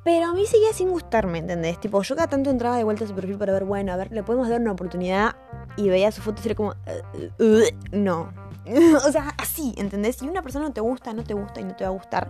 Pero 0.03 0.27
a 0.27 0.33
mí 0.33 0.45
seguía 0.45 0.71
sin 0.73 0.89
gustarme, 0.89 1.39
¿entendés? 1.39 1.79
Tipo, 1.79 2.01
yo 2.01 2.15
cada 2.15 2.27
tanto 2.27 2.49
entraba 2.49 2.77
de 2.77 2.83
vuelta 2.83 3.05
a 3.05 3.07
su 3.07 3.13
perfil 3.13 3.37
para 3.37 3.53
ver, 3.53 3.65
bueno, 3.65 3.91
a 3.91 3.97
ver, 3.97 4.11
le 4.11 4.23
podemos 4.23 4.49
dar 4.49 4.61
una 4.61 4.71
oportunidad. 4.71 5.35
Y 5.77 5.89
veía 5.89 6.11
su 6.11 6.21
foto 6.21 6.41
y 6.43 6.47
era 6.47 6.55
como, 6.55 6.69
uh, 6.69 7.43
uh, 7.43 7.63
no. 7.91 8.33
o 9.07 9.11
sea, 9.11 9.33
así, 9.37 9.73
¿entendés? 9.77 10.17
Si 10.17 10.27
una 10.27 10.41
persona 10.41 10.65
no 10.65 10.73
te 10.73 10.81
gusta, 10.81 11.13
no 11.13 11.23
te 11.23 11.33
gusta 11.33 11.61
y 11.61 11.63
no 11.63 11.75
te 11.75 11.83
va 11.83 11.89
a 11.89 11.93
gustar. 11.93 12.29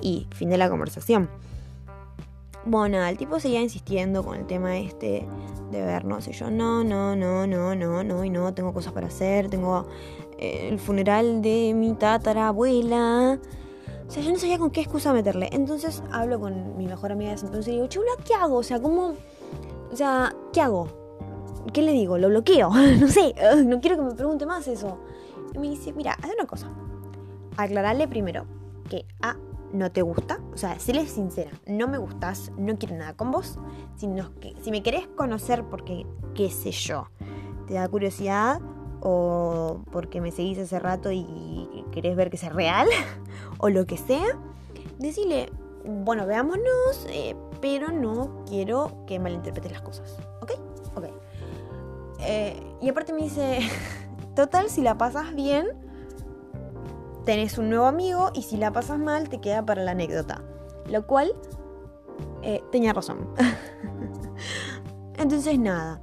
Y 0.00 0.26
fin 0.30 0.50
de 0.50 0.58
la 0.58 0.68
conversación. 0.68 1.28
Bueno, 2.64 3.02
el 3.02 3.16
tipo 3.16 3.40
seguía 3.40 3.62
insistiendo 3.62 4.22
con 4.22 4.36
el 4.36 4.46
tema 4.46 4.76
este 4.76 5.26
de 5.70 5.82
vernos. 5.82 6.28
Y 6.28 6.32
yo, 6.32 6.50
no, 6.50 6.84
no, 6.84 7.16
no, 7.16 7.46
no, 7.46 7.74
no, 7.74 8.04
no, 8.04 8.24
y 8.24 8.30
no, 8.30 8.52
tengo 8.52 8.74
cosas 8.74 8.92
para 8.92 9.06
hacer. 9.06 9.48
Tengo 9.48 9.86
eh, 10.38 10.68
el 10.70 10.78
funeral 10.78 11.40
de 11.40 11.72
mi 11.74 11.94
tatarabuela. 11.94 13.38
O 14.06 14.10
sea, 14.10 14.22
yo 14.22 14.32
no 14.32 14.38
sabía 14.38 14.58
con 14.58 14.70
qué 14.70 14.80
excusa 14.80 15.12
meterle. 15.12 15.48
Entonces 15.52 16.02
hablo 16.12 16.38
con 16.40 16.76
mi 16.76 16.86
mejor 16.86 17.12
amiga 17.12 17.30
de 17.30 17.36
ese 17.36 17.46
entonces 17.46 17.72
y 17.72 17.76
digo, 17.76 17.86
chula, 17.86 18.10
¿qué 18.24 18.34
hago? 18.34 18.56
O 18.56 18.62
sea, 18.62 18.80
¿cómo? 18.80 19.14
O 19.90 19.96
sea, 19.96 20.34
¿qué 20.52 20.60
hago? 20.60 20.88
¿Qué 21.72 21.82
le 21.82 21.92
digo? 21.92 22.18
¿Lo 22.18 22.28
bloqueo? 22.28 22.70
no 23.00 23.08
sé, 23.08 23.34
no 23.64 23.80
quiero 23.80 23.96
que 23.96 24.02
me 24.02 24.14
pregunte 24.14 24.46
más 24.46 24.68
eso. 24.68 24.98
Y 25.54 25.58
me 25.58 25.70
dice, 25.70 25.92
mira, 25.92 26.16
haz 26.22 26.30
una 26.34 26.46
cosa. 26.46 26.70
Aclararle 27.56 28.08
primero 28.08 28.46
que 28.88 29.06
A, 29.22 29.36
no 29.72 29.90
te 29.92 30.02
gusta. 30.02 30.40
O 30.52 30.56
sea, 30.56 30.78
séle 30.78 31.06
sincera, 31.06 31.50
no 31.66 31.88
me 31.88 31.98
gustas, 31.98 32.52
no 32.56 32.78
quiero 32.78 32.96
nada 32.96 33.14
con 33.14 33.30
vos. 33.30 33.58
Si, 33.96 34.08
que, 34.40 34.54
si 34.62 34.70
me 34.70 34.82
querés 34.82 35.06
conocer 35.08 35.64
porque, 35.64 36.06
qué 36.34 36.50
sé 36.50 36.70
yo, 36.72 37.08
te 37.66 37.74
da 37.74 37.88
curiosidad 37.88 38.60
o 39.02 39.82
porque 39.92 40.20
me 40.20 40.30
seguís 40.30 40.58
hace 40.58 40.78
rato 40.78 41.10
y 41.10 41.84
querés 41.92 42.16
ver 42.16 42.30
que 42.30 42.36
sea 42.36 42.50
real 42.50 42.88
o 43.58 43.68
lo 43.68 43.86
que 43.86 43.96
sea, 43.96 44.38
decile, 44.98 45.50
bueno, 45.84 46.26
veámonos, 46.26 47.06
eh, 47.08 47.36
pero 47.60 47.90
no 47.90 48.44
quiero 48.46 49.04
que 49.06 49.18
malinterpretes 49.18 49.72
las 49.72 49.82
cosas. 49.82 50.18
¿Ok? 50.40 50.52
Ok. 50.96 51.04
Eh, 52.20 52.60
y 52.80 52.88
aparte 52.88 53.12
me 53.12 53.22
dice, 53.22 53.60
total, 54.34 54.68
si 54.68 54.82
la 54.82 54.96
pasas 54.96 55.34
bien, 55.34 55.68
tenés 57.24 57.58
un 57.58 57.70
nuevo 57.70 57.86
amigo 57.86 58.30
y 58.34 58.42
si 58.42 58.56
la 58.56 58.72
pasas 58.72 58.98
mal, 58.98 59.28
te 59.28 59.40
queda 59.40 59.64
para 59.64 59.84
la 59.84 59.92
anécdota. 59.92 60.42
Lo 60.86 61.06
cual, 61.06 61.32
eh, 62.42 62.62
tenía 62.72 62.92
razón. 62.92 63.28
Entonces, 65.18 65.58
nada. 65.58 66.00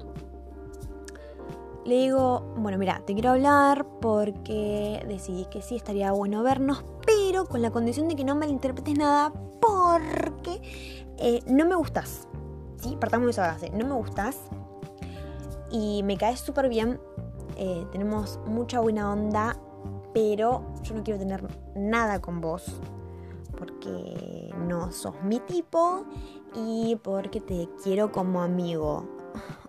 Le 1.86 1.96
digo, 1.96 2.54
bueno, 2.58 2.78
mira, 2.78 3.02
te 3.06 3.14
quiero 3.14 3.30
hablar 3.30 3.86
porque 4.02 5.04
decidí 5.08 5.46
que 5.46 5.62
sí 5.62 5.78
estaría 5.78 6.12
bueno 6.12 6.44
vernos, 6.44 6.84
pero 7.06 7.46
con 7.46 7.62
la 7.62 7.72
condición 7.72 8.10
de 8.10 8.16
que 8.16 8.26
no 8.26 8.36
malinterpretes 8.36 8.98
nada 8.98 9.32
porque 9.62 10.62
eh, 11.18 11.40
no 11.48 11.66
me 11.66 11.76
gustas. 11.76 12.28
¿Sí? 12.76 12.98
Partamos 13.00 13.28
de 13.28 13.32
esa 13.32 13.48
base. 13.48 13.70
No 13.70 13.88
me 13.88 13.94
gustas 13.94 14.38
y 15.72 16.04
me 16.04 16.18
caes 16.18 16.40
súper 16.40 16.70
bien. 16.70 17.00
Eh, 17.58 17.86
tenemos 17.92 18.40
mucha 18.46 18.80
buena 18.80 19.12
onda, 19.12 19.58
pero 20.14 20.64
yo 20.84 20.96
no 20.96 21.04
quiero 21.04 21.20
tener 21.20 21.44
nada 21.76 22.22
con 22.22 22.40
vos 22.40 22.80
porque 23.58 24.54
no 24.68 24.92
sos 24.92 25.16
mi 25.24 25.40
tipo 25.40 26.06
y 26.54 26.98
porque 27.04 27.42
te 27.42 27.68
quiero 27.84 28.12
como 28.12 28.42
amigo. 28.42 29.06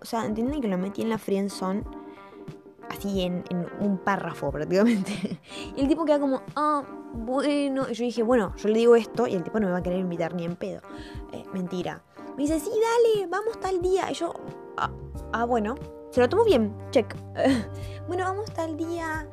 O 0.01 0.05
sea, 0.05 0.25
entienden 0.25 0.61
que 0.61 0.67
lo 0.67 0.77
metí 0.77 1.01
en 1.01 1.09
la 1.09 1.17
friendzone 1.17 1.83
así 2.89 3.21
en, 3.21 3.43
un 3.79 3.97
párrafo 3.97 4.51
prácticamente. 4.51 5.39
Y 5.75 5.81
el 5.81 5.87
tipo 5.87 6.05
queda 6.05 6.19
como, 6.19 6.41
ah, 6.55 6.83
bueno. 7.13 7.87
Y 7.89 7.93
yo 7.93 8.03
dije, 8.03 8.23
bueno, 8.23 8.53
yo 8.57 8.69
le 8.69 8.79
digo 8.79 8.95
esto 8.95 9.27
y 9.27 9.35
el 9.35 9.43
tipo 9.43 9.59
no 9.59 9.67
me 9.67 9.73
va 9.73 9.79
a 9.79 9.83
querer 9.83 9.99
invitar 9.99 10.33
ni 10.33 10.45
en 10.45 10.55
pedo. 10.55 10.81
Eh, 11.31 11.43
mentira. 11.53 12.03
Me 12.35 12.43
dice, 12.43 12.59
sí, 12.59 12.69
dale, 12.69 13.27
vamos 13.27 13.59
tal 13.59 13.81
día. 13.81 14.11
Y 14.11 14.13
yo, 14.13 14.33
ah, 14.77 14.91
ah 15.33 15.45
bueno, 15.45 15.75
se 16.11 16.21
lo 16.21 16.29
tomo 16.29 16.43
bien, 16.43 16.75
check. 16.91 17.15
bueno, 18.07 18.23
vamos 18.25 18.51
tal 18.51 18.77
día, 18.77 19.27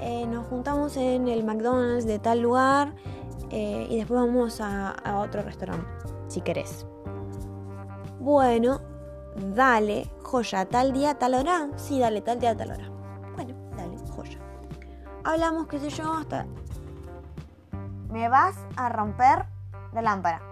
eh, 0.00 0.26
nos 0.26 0.46
juntamos 0.46 0.96
en 0.96 1.28
el 1.28 1.44
McDonald's 1.44 2.06
de 2.06 2.18
tal 2.18 2.40
lugar 2.40 2.94
eh, 3.50 3.86
y 3.88 3.98
después 3.98 4.20
vamos 4.20 4.60
a, 4.60 4.90
a 4.90 5.20
otro 5.20 5.42
restaurante, 5.42 5.86
si 6.28 6.40
querés. 6.40 6.86
Bueno, 8.18 8.80
dale, 9.54 10.10
joya, 10.22 10.64
tal 10.66 10.92
día, 10.92 11.18
tal 11.18 11.34
hora. 11.34 11.68
Sí, 11.76 11.98
dale, 11.98 12.20
tal 12.20 12.38
día, 12.38 12.56
tal 12.56 12.70
hora. 12.70 12.88
Bueno, 13.34 13.54
dale, 13.76 13.96
joya. 14.14 14.38
Hablamos, 15.24 15.66
qué 15.66 15.78
sé 15.78 15.90
yo, 15.90 16.12
hasta 16.12 16.46
me 18.12 18.28
vas 18.28 18.56
a 18.76 18.90
romper 18.90 19.46
la 19.92 20.02
lámpara. 20.02 20.42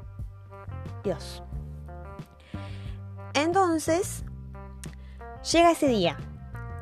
Dios. 1.05 1.43
Entonces, 3.35 4.25
llega 5.43 5.73
ese 5.73 5.89
día. 5.89 6.17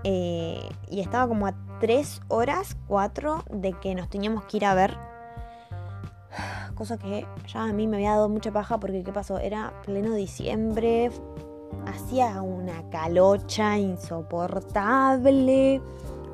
Eh, 0.05 0.61
y 0.91 1.01
estaba 1.01 1.29
como 1.29 1.47
a 1.47 1.55
tres 1.81 2.21
horas, 2.29 2.77
cuatro, 2.87 3.45
de 3.51 3.73
que 3.73 3.95
nos 3.95 4.09
teníamos 4.09 4.45
que 4.45 4.59
ir 4.59 4.65
a 4.65 4.75
ver. 4.75 4.97
Cosa 6.75 6.99
que 6.99 7.27
ya 7.47 7.65
a 7.65 7.73
mí 7.73 7.87
me 7.87 7.97
había 7.97 8.13
dado 8.13 8.29
mucha 8.29 8.53
paja 8.53 8.79
porque, 8.79 9.03
¿qué 9.03 9.13
pasó? 9.13 9.39
Era 9.39 9.73
pleno 9.85 10.15
diciembre, 10.15 11.11
hacía 11.87 12.41
una 12.43 12.89
calocha 12.91 13.79
insoportable. 13.79 15.83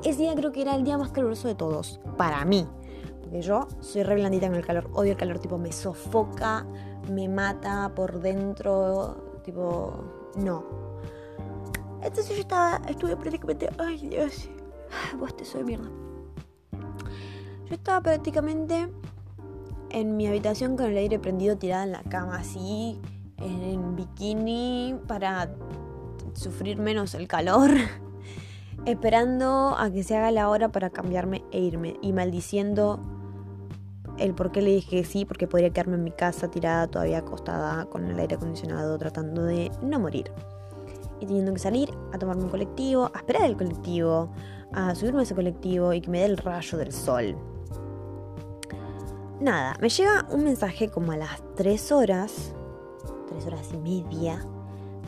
Ese 0.03 0.21
día 0.21 0.35
creo 0.35 0.51
que 0.51 0.61
era 0.61 0.75
el 0.75 0.83
día 0.83 0.97
más 0.97 1.11
caluroso 1.11 1.47
de 1.47 1.55
todos, 1.55 1.99
para 2.17 2.45
mí. 2.45 2.67
Porque 3.21 3.41
yo 3.41 3.67
soy 3.79 4.03
re 4.03 4.15
blandita 4.15 4.45
en 4.45 4.55
el 4.55 4.65
calor, 4.65 4.89
odio 4.93 5.13
el 5.13 5.17
calor, 5.17 5.39
tipo 5.39 5.57
me 5.57 5.71
sofoca, 5.71 6.65
me 7.09 7.27
mata 7.27 7.91
por 7.95 8.19
dentro, 8.19 9.39
tipo, 9.43 10.03
no. 10.35 10.94
Entonces 12.05 12.35
yo 12.35 12.41
estaba, 12.41 12.79
estuve 12.87 13.17
prácticamente, 13.17 13.69
ay 13.79 14.07
Dios, 14.07 14.49
vos 15.19 15.35
te 15.35 15.43
soy 15.43 15.63
mierda. 15.63 15.89
Yo 17.67 17.73
estaba 17.73 17.99
prácticamente 18.01 18.87
en 19.89 20.15
mi 20.15 20.27
habitación 20.27 20.77
con 20.77 20.85
el 20.85 20.97
aire 20.97 21.17
prendido 21.17 21.57
tirada 21.57 21.83
en 21.83 21.91
la 21.91 22.03
cama, 22.03 22.37
así, 22.37 23.01
en 23.37 23.95
bikini, 23.95 24.99
para 25.07 25.49
sufrir 26.33 26.77
menos 26.77 27.15
el 27.15 27.27
calor. 27.27 27.71
esperando 28.85 29.75
a 29.77 29.89
que 29.89 30.03
se 30.03 30.15
haga 30.15 30.31
la 30.31 30.49
hora 30.49 30.69
para 30.69 30.91
cambiarme 30.91 31.43
e 31.51 31.59
irme 31.59 31.97
y 32.01 32.13
maldiciendo 32.13 32.99
el 34.19 34.35
por 34.35 34.51
qué 34.51 34.61
le 34.61 34.71
dije 34.71 35.03
sí, 35.03 35.25
porque 35.25 35.47
podría 35.47 35.71
quedarme 35.71 35.95
en 35.95 36.03
mi 36.03 36.11
casa 36.11 36.49
tirada 36.49 36.87
todavía 36.87 37.19
acostada 37.19 37.85
con 37.85 38.05
el 38.05 38.19
aire 38.19 38.35
acondicionado 38.35 38.97
tratando 38.97 39.43
de 39.43 39.71
no 39.81 39.99
morir. 39.99 40.31
Y 41.19 41.25
teniendo 41.25 41.53
que 41.53 41.59
salir 41.59 41.91
a 42.13 42.17
tomarme 42.17 42.43
un 42.43 42.49
colectivo, 42.49 43.09
a 43.13 43.19
esperar 43.19 43.43
el 43.43 43.57
colectivo, 43.57 44.29
a 44.73 44.93
subirme 44.95 45.21
a 45.21 45.23
ese 45.23 45.35
colectivo 45.35 45.93
y 45.93 46.01
que 46.01 46.09
me 46.09 46.19
dé 46.19 46.25
el 46.25 46.37
rayo 46.37 46.77
del 46.77 46.91
sol. 46.91 47.37
Nada, 49.39 49.75
me 49.81 49.89
llega 49.89 50.25
un 50.31 50.43
mensaje 50.43 50.89
como 50.89 51.11
a 51.11 51.17
las 51.17 51.41
3 51.55 51.91
horas, 51.91 52.53
3 53.27 53.45
horas 53.47 53.69
y 53.73 53.77
media, 53.77 54.45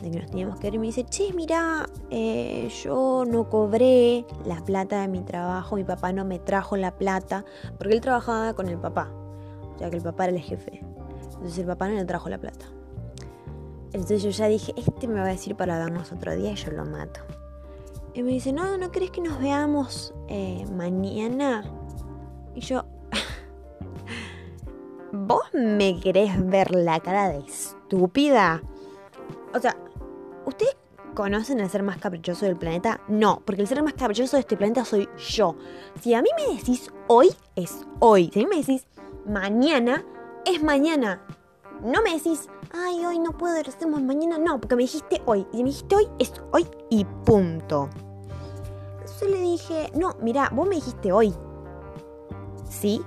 de 0.01 0.11
que 0.11 0.19
nos 0.19 0.29
teníamos 0.29 0.59
que 0.59 0.67
ir 0.67 0.75
y 0.75 0.79
me 0.79 0.87
dice, 0.87 1.05
che, 1.05 1.33
mira, 1.33 1.87
eh, 2.09 2.69
yo 2.83 3.23
no 3.25 3.49
cobré 3.49 4.25
la 4.45 4.63
plata 4.63 5.01
de 5.01 5.07
mi 5.07 5.21
trabajo, 5.21 5.75
mi 5.75 5.83
papá 5.83 6.11
no 6.11 6.25
me 6.25 6.39
trajo 6.39 6.77
la 6.77 6.97
plata, 6.97 7.45
porque 7.77 7.93
él 7.93 8.01
trabajaba 8.01 8.53
con 8.53 8.67
el 8.67 8.77
papá, 8.77 9.09
o 9.75 9.77
sea 9.77 9.89
que 9.89 9.97
el 9.97 10.03
papá 10.03 10.25
era 10.25 10.35
el 10.35 10.41
jefe, 10.41 10.83
entonces 11.33 11.57
el 11.57 11.65
papá 11.65 11.87
no 11.87 11.95
le 11.95 12.05
trajo 12.05 12.29
la 12.29 12.37
plata. 12.37 12.65
Entonces 13.93 14.23
yo 14.23 14.29
ya 14.29 14.47
dije, 14.47 14.73
este 14.77 15.07
me 15.07 15.19
va 15.19 15.27
a 15.27 15.29
decir 15.29 15.55
para 15.55 15.77
darnos 15.77 16.11
otro 16.11 16.35
día 16.35 16.51
y 16.51 16.55
yo 16.55 16.71
lo 16.71 16.85
mato. 16.85 17.21
Y 18.13 18.23
me 18.23 18.31
dice, 18.31 18.51
no, 18.51 18.77
¿no 18.77 18.91
crees 18.91 19.11
que 19.11 19.21
nos 19.21 19.39
veamos 19.39 20.13
eh, 20.27 20.65
mañana? 20.75 21.63
Y 22.55 22.61
yo, 22.61 22.85
¿vos 25.11 25.43
me 25.53 25.99
querés 25.99 26.45
ver 26.47 26.73
la 26.73 26.99
cara 26.99 27.29
de 27.29 27.39
estúpida? 27.39 28.61
O 29.53 29.59
sea, 29.59 29.75
¿Ustedes 30.47 30.77
conocen 31.13 31.59
el 31.59 31.69
ser 31.69 31.83
más 31.83 31.97
caprichoso 31.97 32.45
del 32.45 32.55
planeta? 32.55 33.01
No, 33.09 33.41
porque 33.43 33.61
el 33.61 33.67
ser 33.67 33.83
más 33.83 33.95
caprichoso 33.95 34.37
de 34.37 34.41
este 34.41 34.55
planeta 34.55 34.85
soy 34.85 35.09
yo. 35.17 35.57
Si 35.99 36.13
a 36.13 36.21
mí 36.21 36.29
me 36.37 36.55
decís 36.55 36.89
hoy, 37.07 37.31
es 37.57 37.85
hoy. 37.99 38.31
Si 38.33 38.39
a 38.39 38.43
mí 38.43 38.49
me 38.49 38.55
decís 38.55 38.87
mañana, 39.25 40.05
es 40.45 40.63
mañana. 40.63 41.21
No 41.81 42.01
me 42.01 42.13
decís, 42.13 42.49
ay, 42.73 43.05
hoy 43.05 43.19
no 43.19 43.31
puedo, 43.31 43.61
lo 43.61 43.69
hacemos 43.69 44.01
mañana. 44.01 44.37
No, 44.37 44.59
porque 44.59 44.75
me 44.75 44.83
dijiste 44.83 45.21
hoy. 45.25 45.47
Y 45.53 45.57
me 45.57 45.69
dijiste 45.69 45.95
hoy, 45.95 46.07
es 46.19 46.33
hoy 46.51 46.67
y 46.89 47.05
punto. 47.25 47.89
Entonces 48.99 49.29
le 49.29 49.41
dije, 49.41 49.91
no, 49.95 50.15
mira, 50.21 50.49
vos 50.53 50.67
me 50.67 50.75
dijiste 50.75 51.11
hoy. 51.11 51.33
Sí, 52.69 53.01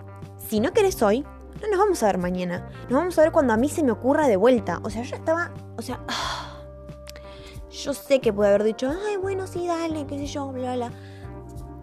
si 0.48 0.60
no 0.60 0.72
querés 0.72 1.02
hoy, 1.02 1.24
no 1.60 1.68
nos 1.68 1.78
vamos 1.78 2.02
a 2.02 2.06
ver 2.06 2.18
mañana. 2.18 2.68
Nos 2.88 3.00
vamos 3.00 3.18
a 3.18 3.22
ver 3.22 3.32
cuando 3.32 3.52
a 3.52 3.56
mí 3.56 3.68
se 3.68 3.82
me 3.82 3.92
ocurra 3.92 4.26
de 4.26 4.36
vuelta. 4.36 4.80
O 4.82 4.90
sea, 4.90 5.02
yo 5.02 5.16
estaba, 5.16 5.52
o 5.76 5.82
sea... 5.82 6.00
Yo 7.70 7.94
sé 7.94 8.20
que 8.20 8.32
pude 8.32 8.48
haber 8.48 8.64
dicho, 8.64 8.90
ay, 9.06 9.16
bueno, 9.16 9.46
sí, 9.46 9.64
dale, 9.66 10.04
qué 10.04 10.18
sé 10.18 10.26
yo, 10.26 10.48
bla, 10.48 10.74
bla. 10.74 10.90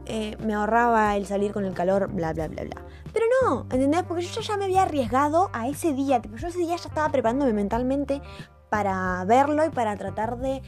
Eh, 0.06 0.36
me 0.46 0.54
ahorraba 0.54 1.16
el 1.16 1.26
salir 1.26 1.54
con 1.54 1.64
el 1.64 1.74
calor, 1.74 2.12
bla, 2.12 2.34
bla, 2.34 2.50
bla, 2.50 2.64
bla. 2.66 2.87
Pero 3.14 3.26
no, 3.42 3.62
¿entendés? 3.72 4.04
Porque 4.04 4.24
yo 4.24 4.42
ya 4.42 4.58
me 4.58 4.66
había 4.66 4.84
arriesgado 4.84 5.50
a 5.54 5.68
ese 5.68 5.94
día. 5.94 6.22
Tipo, 6.22 6.38
yo 6.38 6.48
ese 6.48 6.60
día 6.60 6.76
ya 6.76 6.88
estaba 6.88 7.10
preparándome 7.10 7.54
mentalmente 7.54 8.22
para 8.70 9.24
verlo 9.26 9.66
y 9.66 9.70
para 9.70 9.96
tratar 9.96 10.38
de, 10.38 10.62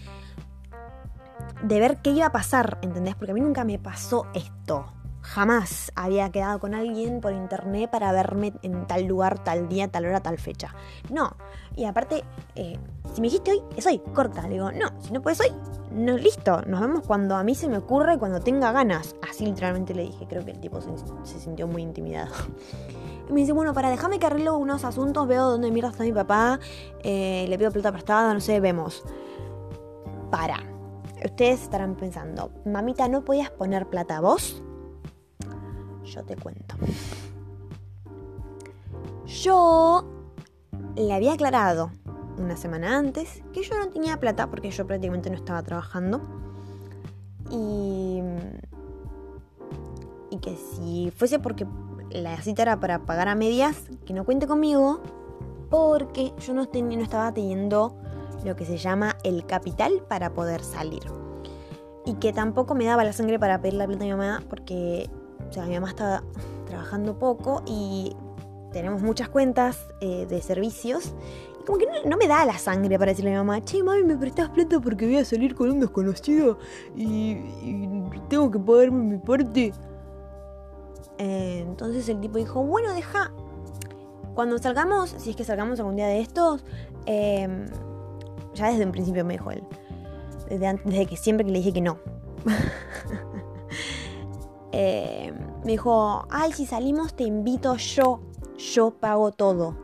de 1.64 1.80
ver 1.80 1.98
qué 2.02 2.12
iba 2.12 2.28
a 2.28 2.32
pasar, 2.32 2.80
¿entendés? 2.82 3.16
Porque 3.16 3.32
a 3.32 3.34
mí 3.34 3.42
nunca 3.42 3.64
me 3.64 3.80
pasó 3.80 4.28
esto. 4.34 4.94
Jamás 5.30 5.92
había 5.96 6.32
quedado 6.32 6.60
con 6.60 6.74
alguien 6.74 7.22
por 7.22 7.34
internet 7.34 7.92
para 7.92 8.12
verme 8.12 8.52
en 8.64 8.88
tal 8.88 9.06
lugar, 9.06 9.44
tal 9.44 9.70
día, 9.70 9.88
tal 9.88 10.06
hora, 10.06 10.22
tal 10.22 10.40
fecha. 10.40 10.74
No. 11.12 11.36
Y 11.76 11.86
aparte, 11.86 12.24
eh, 12.56 12.80
si 13.14 13.22
me 13.22 13.28
dijiste 13.28 13.52
hoy, 13.52 13.62
es 13.78 13.86
hoy, 13.86 14.02
corta. 14.16 14.42
Le 14.44 14.56
digo, 14.56 14.72
no, 14.72 14.90
si 15.00 15.14
no 15.14 15.22
puedes 15.22 15.40
hoy, 15.40 15.52
no, 15.92 16.18
listo. 16.18 16.64
Nos 16.64 16.82
vemos 16.82 17.06
cuando 17.06 17.36
a 17.36 17.44
mí 17.44 17.54
se 17.54 17.68
me 17.68 17.78
ocurre, 17.78 18.18
cuando 18.18 18.40
tenga 18.40 18.72
ganas. 18.72 19.16
Así 19.30 19.46
literalmente 19.46 19.94
le 19.94 20.02
dije, 20.02 20.26
creo 20.28 20.44
que 20.44 20.50
el 20.50 20.60
tipo 20.60 20.80
se, 20.82 21.40
sintió 21.40 21.68
muy 21.68 21.84
intimidado. 21.84 22.34
Y 23.30 23.32
me 23.32 23.42
dice, 23.42 23.52
bueno, 23.52 23.76
para 23.76 23.92
dejarme 23.92 24.18
que 24.18 24.26
arreglo 24.26 24.58
unos 24.58 24.84
asuntos, 24.84 25.28
veo 25.28 25.48
dónde 25.48 25.70
mierda 25.70 25.92
está 25.92 26.04
mi 26.06 26.12
papá, 26.12 26.60
eh, 27.04 27.46
le 27.48 27.58
pido 27.60 27.72
plata 27.72 27.92
prestada, 27.92 28.34
no 28.34 28.40
sé, 28.40 28.60
vemos. 28.60 29.04
Para. 30.32 30.58
Ustedes 31.24 31.62
estarán 31.62 31.96
pensando, 31.96 32.52
mamita, 32.66 33.08
¿no 33.08 33.24
podías 33.24 33.52
poner 33.52 33.86
plata 33.86 34.22
vos? 34.22 34.64
Yo 36.14 36.24
te 36.24 36.36
cuento. 36.36 36.76
Yo 39.26 40.04
le 40.96 41.14
había 41.14 41.34
aclarado 41.34 41.92
una 42.38 42.58
semana 42.58 42.98
antes 42.98 43.44
que 43.54 43.64
yo 43.64 43.78
no 43.78 43.90
tenía 43.90 44.20
plata 44.20 44.50
porque 44.50 44.72
yo 44.72 44.88
prácticamente 44.88 45.30
no 45.30 45.36
estaba 45.36 45.62
trabajando. 45.62 46.22
Y, 47.52 48.22
y 50.30 50.38
que 50.38 50.56
si 50.56 51.12
fuese 51.16 51.40
porque 51.40 51.68
la 52.12 52.42
cita 52.42 52.64
era 52.64 52.80
para 52.80 53.06
pagar 53.06 53.28
a 53.28 53.36
medias, 53.36 53.84
que 54.06 54.14
no 54.14 54.26
cuente 54.26 54.48
conmigo, 54.48 55.02
porque 55.70 56.34
yo 56.40 56.54
no, 56.54 56.68
no 56.72 57.04
estaba 57.04 57.34
teniendo 57.34 57.96
lo 58.44 58.56
que 58.56 58.66
se 58.66 58.78
llama 58.78 59.16
el 59.24 59.46
capital 59.46 60.04
para 60.08 60.34
poder 60.34 60.64
salir. 60.64 61.04
Y 62.06 62.16
que 62.16 62.34
tampoco 62.34 62.74
me 62.74 62.86
daba 62.86 63.04
la 63.04 63.14
sangre 63.14 63.38
para 63.38 63.62
pedir 63.62 63.76
la 63.76 63.86
plata 63.86 64.04
a 64.04 64.06
mi 64.06 64.12
mamá, 64.12 64.44
porque 64.50 65.10
o 65.50 65.54
sea, 65.54 65.66
mi 65.66 65.74
mamá 65.74 65.90
estaba 65.90 66.24
trabajando 66.68 67.18
poco 67.18 67.64
y 67.66 68.16
tenemos 68.72 69.02
muchas 69.02 69.30
cuentas 69.30 69.88
eh, 70.00 70.26
de 70.30 70.42
servicios. 70.42 71.14
Y 71.60 71.66
como 71.66 71.80
que 71.80 71.88
no, 72.06 72.18
me 72.18 72.28
da 72.28 72.46
la 72.46 72.58
sangre 72.58 72.98
para 73.00 73.12
decirle 73.12 73.32
a 73.36 73.42
mi 73.42 73.48
mamá, 73.48 73.64
che, 73.64 73.84
mami, 73.84 74.04
me 74.04 74.16
prestas 74.16 74.50
plata 74.50 74.80
porque 74.80 75.06
voy 75.06 75.18
a 75.18 75.26
salir 75.26 75.56
con 75.56 75.72
un 75.72 75.80
desconocido 75.80 76.60
y, 76.96 77.38
tengo 78.30 78.52
que 78.52 78.60
pagarme 78.60 79.04
mi 79.04 79.18
parte. 79.18 79.74
Entonces 81.18 82.08
el 82.10 82.22
tipo 82.22 82.38
dijo, 82.38 82.64
bueno, 82.64 82.94
deja. 82.94 83.32
Cuando 84.36 84.58
salgamos, 84.60 85.10
si 85.18 85.32
es 85.32 85.36
que 85.36 85.44
salgamos 85.44 85.80
algún 85.80 85.98
día 85.98 86.08
de 86.08 86.22
estos, 86.22 86.64
em, 87.06 87.66
ya 88.54 88.72
desde 88.72 88.86
un 88.86 88.92
principio 88.92 89.26
me 89.26 89.34
dijo 89.34 89.52
él. 89.52 89.64
Desde, 90.48 90.80
desde 90.86 91.06
que 91.08 91.18
siempre 91.18 91.46
que 91.46 91.52
le 91.52 91.58
dije 91.58 91.74
que 91.74 91.82
no. 91.82 91.98
Eh, 94.72 95.34
me 95.64 95.72
dijo, 95.72 96.28
ay, 96.30 96.52
si 96.54 96.66
salimos 96.66 97.16
te 97.16 97.24
invito 97.24 97.76
yo 97.76 98.22
yo 98.60 98.92
pago 98.92 99.32
todo. 99.32 99.76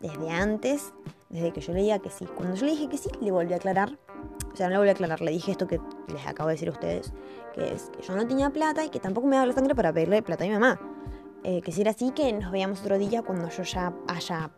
Desde 0.00 0.30
antes, 0.30 0.92
desde 1.30 1.52
que 1.52 1.60
yo 1.60 1.72
le 1.72 1.82
diga 1.82 1.98
que 2.00 2.10
sí. 2.10 2.26
Cuando 2.26 2.56
yo 2.56 2.66
le 2.66 2.72
dije 2.72 2.88
que 2.88 2.98
sí, 2.98 3.08
le 3.20 3.30
volví 3.30 3.52
a 3.52 3.56
aclarar. 3.56 3.98
O 4.52 4.56
sea, 4.56 4.66
no 4.66 4.72
le 4.72 4.78
volví 4.78 4.88
a 4.90 4.92
aclarar, 4.92 5.20
le 5.20 5.30
dije 5.30 5.52
esto 5.52 5.66
que 5.66 5.80
les 6.08 6.26
acabo 6.26 6.48
de 6.48 6.54
decir 6.54 6.68
a 6.68 6.72
ustedes, 6.72 7.12
que 7.54 7.72
es 7.72 7.90
que 7.90 8.02
yo 8.02 8.14
no 8.14 8.26
tenía 8.26 8.50
plata 8.50 8.84
y 8.84 8.88
que 8.88 9.00
tampoco 9.00 9.26
me 9.26 9.36
daba 9.36 9.46
la 9.46 9.52
sangre 9.52 9.74
para 9.74 9.92
pedirle 9.92 10.22
plata 10.22 10.44
a 10.44 10.46
mi 10.46 10.52
mamá. 10.52 10.80
Eh, 11.42 11.60
que 11.60 11.72
si 11.72 11.80
era 11.80 11.90
así, 11.90 12.10
que 12.10 12.32
nos 12.32 12.52
veíamos 12.52 12.80
otro 12.80 12.98
día 12.98 13.22
cuando 13.22 13.48
yo 13.48 13.62
ya 13.62 13.92
haya 14.06 14.50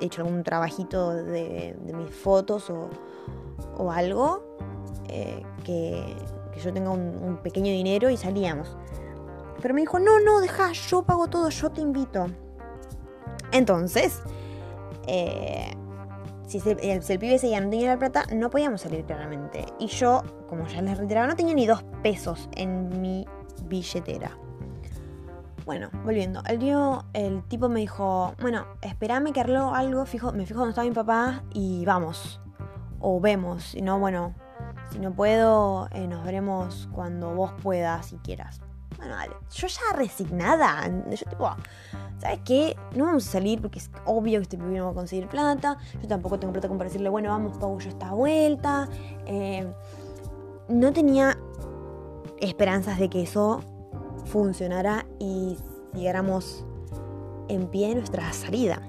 hecho 0.00 0.22
algún 0.22 0.42
trabajito 0.42 1.14
de, 1.14 1.76
mis 1.94 2.10
fotos 2.10 2.70
o, 2.70 3.90
algo, 3.90 4.42
eh, 5.08 5.42
que, 5.64 6.16
yo 6.60 6.72
tenga 6.72 6.90
un, 6.90 7.38
pequeño 7.42 7.72
dinero 7.72 8.10
y 8.10 8.16
salíamos. 8.16 8.76
Pero 9.60 9.74
me 9.74 9.80
dijo, 9.80 9.98
no, 9.98 10.20
no, 10.20 10.40
deja, 10.40 10.72
yo 10.72 11.02
pago 11.02 11.28
todo, 11.28 11.48
yo 11.48 11.70
te 11.70 11.80
invito. 11.80 12.26
Entonces, 13.52 14.22
eh, 15.06 15.74
si, 16.46 16.58
el, 16.58 17.18
pibe 17.18 17.38
seguía 17.38 17.60
no 17.60 17.70
tenía 17.70 17.88
la 17.88 17.98
plata, 17.98 18.24
no 18.34 18.50
podíamos 18.50 18.82
salir 18.82 19.04
claramente. 19.04 19.66
Y 19.78 19.88
yo, 19.88 20.22
como 20.48 20.66
ya 20.66 20.82
les 20.82 20.98
reiteraba, 20.98 21.26
no 21.26 21.36
tenía 21.36 21.54
ni 21.54 21.66
dos 21.66 21.82
pesos 22.02 22.48
en 22.52 23.00
mi 23.00 23.26
billetera. 23.64 24.36
Bueno, 25.64 25.90
volviendo. 26.04 26.42
El, 26.46 26.60
tío, 26.60 27.04
el 27.12 27.42
tipo 27.48 27.68
me 27.68 27.80
dijo, 27.80 28.34
bueno, 28.40 28.66
espérame 28.82 29.32
que 29.32 29.40
arreglo 29.40 29.74
algo, 29.74 30.06
fijo, 30.06 30.32
me 30.32 30.46
fijo 30.46 30.60
donde 30.60 30.70
está 30.70 30.82
mi 30.82 30.92
papá 30.92 31.42
y 31.52 31.84
vamos. 31.84 32.40
O 33.00 33.20
vemos. 33.20 33.64
Si 33.64 33.82
no, 33.82 33.98
bueno, 33.98 34.34
si 34.96 35.02
no 35.02 35.12
puedo, 35.12 35.88
eh, 35.92 36.08
nos 36.08 36.24
veremos 36.24 36.88
cuando 36.90 37.34
vos 37.34 37.52
puedas, 37.62 38.06
si 38.06 38.16
quieras. 38.16 38.62
Bueno, 38.96 39.14
dale. 39.14 39.34
Yo 39.52 39.66
ya 39.66 39.94
resignada. 39.94 40.90
Yo 41.10 41.28
tipo, 41.28 41.50
¿sabes 42.16 42.40
qué? 42.46 42.74
No 42.94 43.04
vamos 43.04 43.28
a 43.28 43.32
salir 43.32 43.60
porque 43.60 43.78
es 43.78 43.90
obvio 44.06 44.38
que 44.38 44.44
este 44.44 44.56
pibe 44.56 44.78
no 44.78 44.86
va 44.86 44.90
a 44.92 44.94
conseguir 44.94 45.28
plata. 45.28 45.76
Yo 46.00 46.08
tampoco 46.08 46.38
tengo 46.38 46.54
plata 46.54 46.68
como 46.68 46.78
para 46.78 46.88
decirle, 46.88 47.10
bueno, 47.10 47.28
vamos, 47.28 47.58
pago 47.58 47.78
yo 47.78 47.90
esta 47.90 48.12
vuelta. 48.12 48.88
Eh, 49.26 49.70
no 50.68 50.92
tenía 50.94 51.36
esperanzas 52.40 52.98
de 52.98 53.10
que 53.10 53.22
eso 53.22 53.60
funcionara 54.24 55.04
y 55.18 55.58
siguiéramos 55.92 56.64
en 57.48 57.66
pie 57.66 57.94
nuestra 57.94 58.32
salida. 58.32 58.80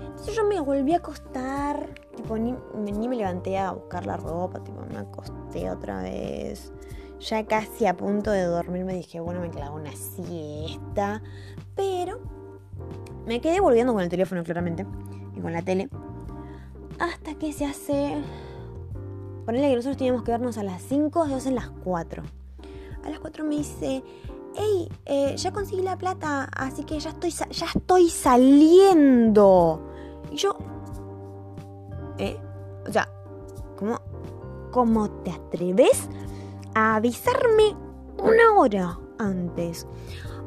Entonces 0.00 0.34
yo 0.34 0.44
me 0.44 0.58
volví 0.58 0.92
a 0.92 0.96
acostar, 0.96 1.88
tipo, 2.16 2.36
ni, 2.36 2.52
ni 2.74 3.08
me 3.08 3.14
levanté 3.14 3.58
a 3.58 3.70
buscar 3.70 4.06
la 4.06 4.16
ropa, 4.16 4.58
tipo, 4.58 4.80
me 4.92 4.98
acosté 4.98 5.41
otra 5.70 6.02
vez 6.02 6.72
ya 7.22 7.46
casi 7.46 7.86
a 7.86 7.96
punto 7.96 8.30
de 8.30 8.42
dormir 8.42 8.84
me 8.84 8.94
dije, 8.94 9.20
bueno, 9.20 9.40
me 9.40 9.50
clavo 9.50 9.76
una 9.76 9.92
siesta. 9.92 11.22
Pero 11.76 12.20
me 13.26 13.40
quedé 13.40 13.60
volviendo 13.60 13.92
con 13.92 14.02
el 14.02 14.08
teléfono, 14.08 14.42
claramente, 14.42 14.84
y 15.36 15.40
con 15.40 15.52
la 15.52 15.62
tele. 15.62 15.88
Hasta 16.98 17.34
que 17.34 17.52
se 17.52 17.64
hace. 17.64 18.16
Ponele 19.46 19.70
que 19.70 19.76
nosotros 19.76 19.96
teníamos 19.96 20.22
que 20.22 20.32
vernos 20.32 20.58
a 20.58 20.62
las 20.62 20.82
5, 20.82 21.28
se 21.28 21.34
hacen 21.34 21.54
las 21.54 21.70
4. 21.84 22.22
A 23.04 23.10
las 23.10 23.18
4 23.18 23.44
me 23.44 23.56
dice, 23.56 24.04
hey, 24.54 24.88
eh, 25.06 25.34
ya 25.36 25.52
conseguí 25.52 25.82
la 25.82 25.96
plata, 25.96 26.44
así 26.54 26.84
que 26.84 26.98
ya 27.00 27.10
estoy, 27.10 27.30
ya 27.30 27.66
estoy 27.66 28.08
saliendo. 28.08 29.82
Y 30.30 30.36
yo, 30.36 30.56
¿eh? 32.18 32.38
O 32.86 32.92
sea, 32.92 33.08
¿cómo, 33.76 34.00
cómo 34.72 35.08
te 35.08 35.30
atreves 35.30 36.08
a 36.74 36.96
avisarme 36.96 37.76
una 38.18 38.58
hora 38.58 38.98
antes. 39.18 39.86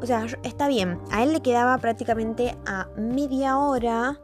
O 0.02 0.06
sea, 0.06 0.26
está 0.44 0.68
bien, 0.68 1.00
a 1.12 1.24
él 1.24 1.32
le 1.32 1.42
quedaba 1.42 1.78
prácticamente 1.78 2.58
a 2.66 2.90
media 2.98 3.58
hora 3.58 4.20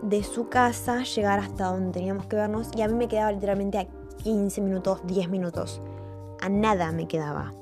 de 0.00 0.22
su 0.22 0.48
casa 0.48 1.02
llegar 1.02 1.38
hasta 1.40 1.66
donde 1.66 1.92
teníamos 1.92 2.26
que 2.26 2.36
vernos 2.36 2.70
y 2.74 2.82
a 2.82 2.88
mí 2.88 2.94
me 2.94 3.08
quedaba 3.08 3.32
literalmente 3.32 3.78
a 3.78 3.86
15 4.22 4.60
minutos, 4.62 5.00
10 5.04 5.28
minutos. 5.28 5.82
A 6.40 6.48
nada 6.48 6.92
me 6.92 7.06
quedaba. 7.06 7.52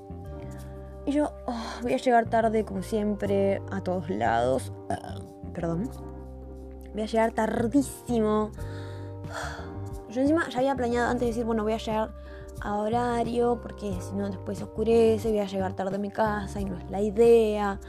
Y 1.05 1.13
yo 1.13 1.33
oh, 1.47 1.65
voy 1.83 1.95
a 1.95 1.97
llegar 1.97 2.27
tarde 2.27 2.65
como 2.65 2.83
siempre 2.83 3.61
a 3.71 3.81
todos 3.81 4.09
lados. 4.09 4.73
perdón. 5.53 5.91
Voy 6.93 7.03
a 7.03 7.07
llegar 7.07 7.33
tardísimo. 7.33 8.51
Yo 10.13 10.21
encima 10.21 10.49
ya 10.51 10.59
había 10.59 10.75
planeado 10.77 11.09
antes 11.09 11.21
de 11.21 11.27
decir, 11.29 11.45
bueno, 11.45 11.63
voy 11.63 11.73
a 11.73 11.79
llegar 11.79 12.13
a 12.61 12.77
horario, 12.77 13.59
porque 13.63 13.97
si 14.01 14.15
no 14.15 14.29
después 14.29 14.61
oscurece, 14.61 15.31
voy 15.31 15.39
a 15.39 15.47
llegar 15.47 15.75
tarde 15.75 15.97
a 15.97 15.99
mi 15.99 16.11
casa 16.11 16.61
y 16.61 16.67
no 16.67 16.79
es 16.79 16.91
la 16.91 17.01
idea. 17.01 17.81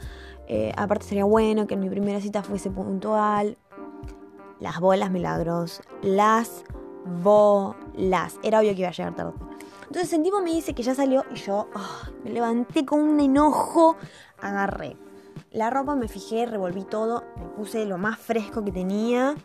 Eh, 0.48 0.72
aparte 0.76 1.04
sería 1.04 1.24
bueno 1.24 1.66
que 1.66 1.76
mi 1.76 1.90
primera 1.90 2.20
cita 2.20 2.42
fuese 2.42 2.70
puntual. 2.70 3.58
Las 4.58 4.80
bolas 4.80 5.10
milagros, 5.10 5.82
las 6.02 6.64
bolas. 7.22 8.38
Era 8.42 8.60
obvio 8.60 8.72
que 8.72 8.80
iba 8.80 8.88
a 8.88 8.92
llegar 8.92 9.14
tarde. 9.14 9.32
Entonces 9.86 10.12
el 10.14 10.22
me 10.42 10.50
dice 10.50 10.74
que 10.74 10.82
ya 10.82 10.94
salió 10.94 11.24
y 11.30 11.36
yo 11.36 11.68
ah, 11.74 12.08
me 12.24 12.30
levanté 12.30 12.86
con 12.86 13.00
un 13.00 13.20
enojo, 13.20 13.96
agarré 14.40 14.96
la 15.54 15.70
ropa, 15.70 15.94
me 15.94 16.08
fijé, 16.08 16.46
revolví 16.46 16.82
todo, 16.82 17.22
me 17.36 17.46
puse 17.46 17.86
lo 17.86 17.96
más 17.96 18.18
fresco 18.18 18.64
que 18.64 18.72
tenía, 18.72 19.36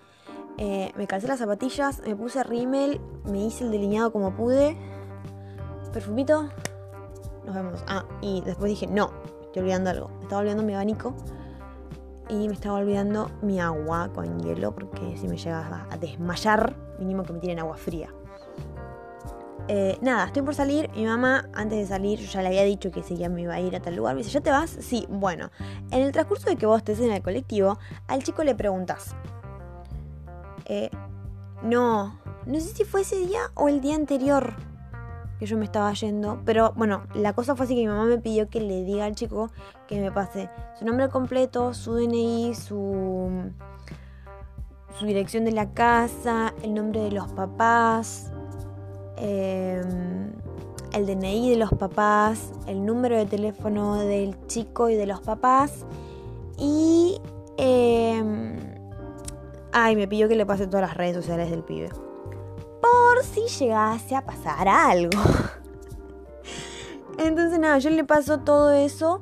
eh, 0.59 0.91
me 0.95 1.07
calcé 1.07 1.27
las 1.27 1.39
zapatillas, 1.39 2.01
me 2.05 2.15
puse 2.15 2.43
rímel, 2.43 3.01
me 3.23 3.45
hice 3.45 3.63
el 3.63 3.71
delineado 3.71 4.11
como 4.11 4.35
pude 4.35 4.77
perfumito, 5.89 6.49
nos 7.45 7.55
vemos. 7.55 7.83
Ah, 7.87 8.05
y 8.21 8.41
después 8.41 8.69
dije, 8.69 8.87
no, 8.87 9.11
estoy 9.41 9.61
olvidando 9.61 9.89
algo. 9.89 10.09
Me 10.09 10.23
estaba 10.23 10.41
olvidando 10.41 10.63
mi 10.63 10.73
abanico 10.73 11.15
y 12.29 12.47
me 12.47 12.53
estaba 12.53 12.79
olvidando 12.79 13.31
mi 13.41 13.59
agua 13.59 14.11
con 14.13 14.39
hielo 14.39 14.73
porque 14.73 15.17
si 15.17 15.27
me 15.27 15.37
llega 15.37 15.87
a 15.89 15.97
desmayar, 15.97 16.75
mínimo 16.99 17.23
que 17.23 17.33
me 17.33 17.39
tienen 17.39 17.59
agua 17.59 17.77
fría. 17.77 18.13
Eh, 19.67 19.99
nada, 20.01 20.25
estoy 20.25 20.41
por 20.41 20.55
salir. 20.55 20.89
Mi 20.95 21.05
mamá, 21.05 21.47
antes 21.53 21.77
de 21.77 21.85
salir, 21.85 22.19
ya 22.19 22.41
le 22.41 22.47
había 22.47 22.63
dicho 22.63 22.91
que 22.91 23.03
seguía 23.03 23.29
me 23.29 23.43
iba 23.43 23.53
a 23.53 23.61
ir 23.61 23.75
a 23.75 23.79
tal 23.79 23.95
lugar. 23.95 24.15
Me 24.15 24.19
dice, 24.19 24.31
¿ya 24.31 24.41
te 24.41 24.49
vas? 24.49 24.71
Sí, 24.81 25.05
bueno. 25.09 25.51
En 25.91 26.01
el 26.01 26.11
transcurso 26.11 26.49
de 26.49 26.55
que 26.55 26.65
vos 26.65 26.79
estés 26.79 26.99
en 27.01 27.11
el 27.11 27.21
colectivo, 27.21 27.77
al 28.07 28.23
chico 28.23 28.43
le 28.43 28.55
preguntas. 28.55 29.15
Eh, 30.69 30.89
no, 31.63 32.19
no 32.45 32.59
sé 32.59 32.69
si 32.69 32.85
fue 32.85 33.01
ese 33.01 33.19
día 33.19 33.39
o 33.55 33.67
el 33.67 33.81
día 33.81 33.95
anterior 33.95 34.53
que 35.39 35.45
yo 35.45 35.57
me 35.57 35.65
estaba 35.65 35.91
yendo. 35.93 36.41
Pero 36.45 36.73
bueno, 36.75 37.03
la 37.15 37.33
cosa 37.33 37.55
fue 37.55 37.65
así 37.65 37.75
que 37.75 37.81
mi 37.81 37.87
mamá 37.87 38.05
me 38.05 38.19
pidió 38.19 38.49
que 38.49 38.61
le 38.61 38.83
diga 38.83 39.05
al 39.05 39.15
chico 39.15 39.49
que 39.87 39.99
me 39.99 40.11
pase 40.11 40.49
su 40.77 40.85
nombre 40.85 41.09
completo, 41.09 41.73
su 41.73 41.95
DNI, 41.95 42.53
su, 42.53 43.51
su 44.97 45.05
dirección 45.05 45.43
de 45.43 45.51
la 45.51 45.73
casa, 45.73 46.53
el 46.61 46.73
nombre 46.75 47.01
de 47.01 47.11
los 47.11 47.27
papás, 47.31 48.31
em, 49.17 50.31
el 50.93 51.05
DNI 51.05 51.49
de 51.49 51.57
los 51.57 51.71
papás, 51.71 52.51
el 52.67 52.85
número 52.85 53.17
de 53.17 53.25
teléfono 53.25 53.95
del 53.95 54.35
chico 54.47 54.89
y 54.89 54.95
de 54.95 55.07
los 55.07 55.19
papás. 55.21 55.85
Y... 56.57 57.19
Em, 57.57 58.78
ay, 59.71 59.95
me 59.95 60.07
pidió 60.07 60.27
que 60.27 60.35
le 60.35 60.45
pase 60.45 60.67
todas 60.67 60.87
las 60.87 60.97
redes 60.97 61.15
sociales 61.15 61.49
del 61.49 61.63
pibe 61.63 61.89
por 62.81 63.23
si 63.23 63.47
llegase 63.59 64.15
a 64.15 64.25
pasar 64.25 64.67
algo. 64.67 65.11
Entonces 67.17 67.59
nada, 67.59 67.79
yo 67.79 67.89
le 67.89 68.05
paso 68.05 68.39
todo 68.39 68.71
eso 68.71 69.21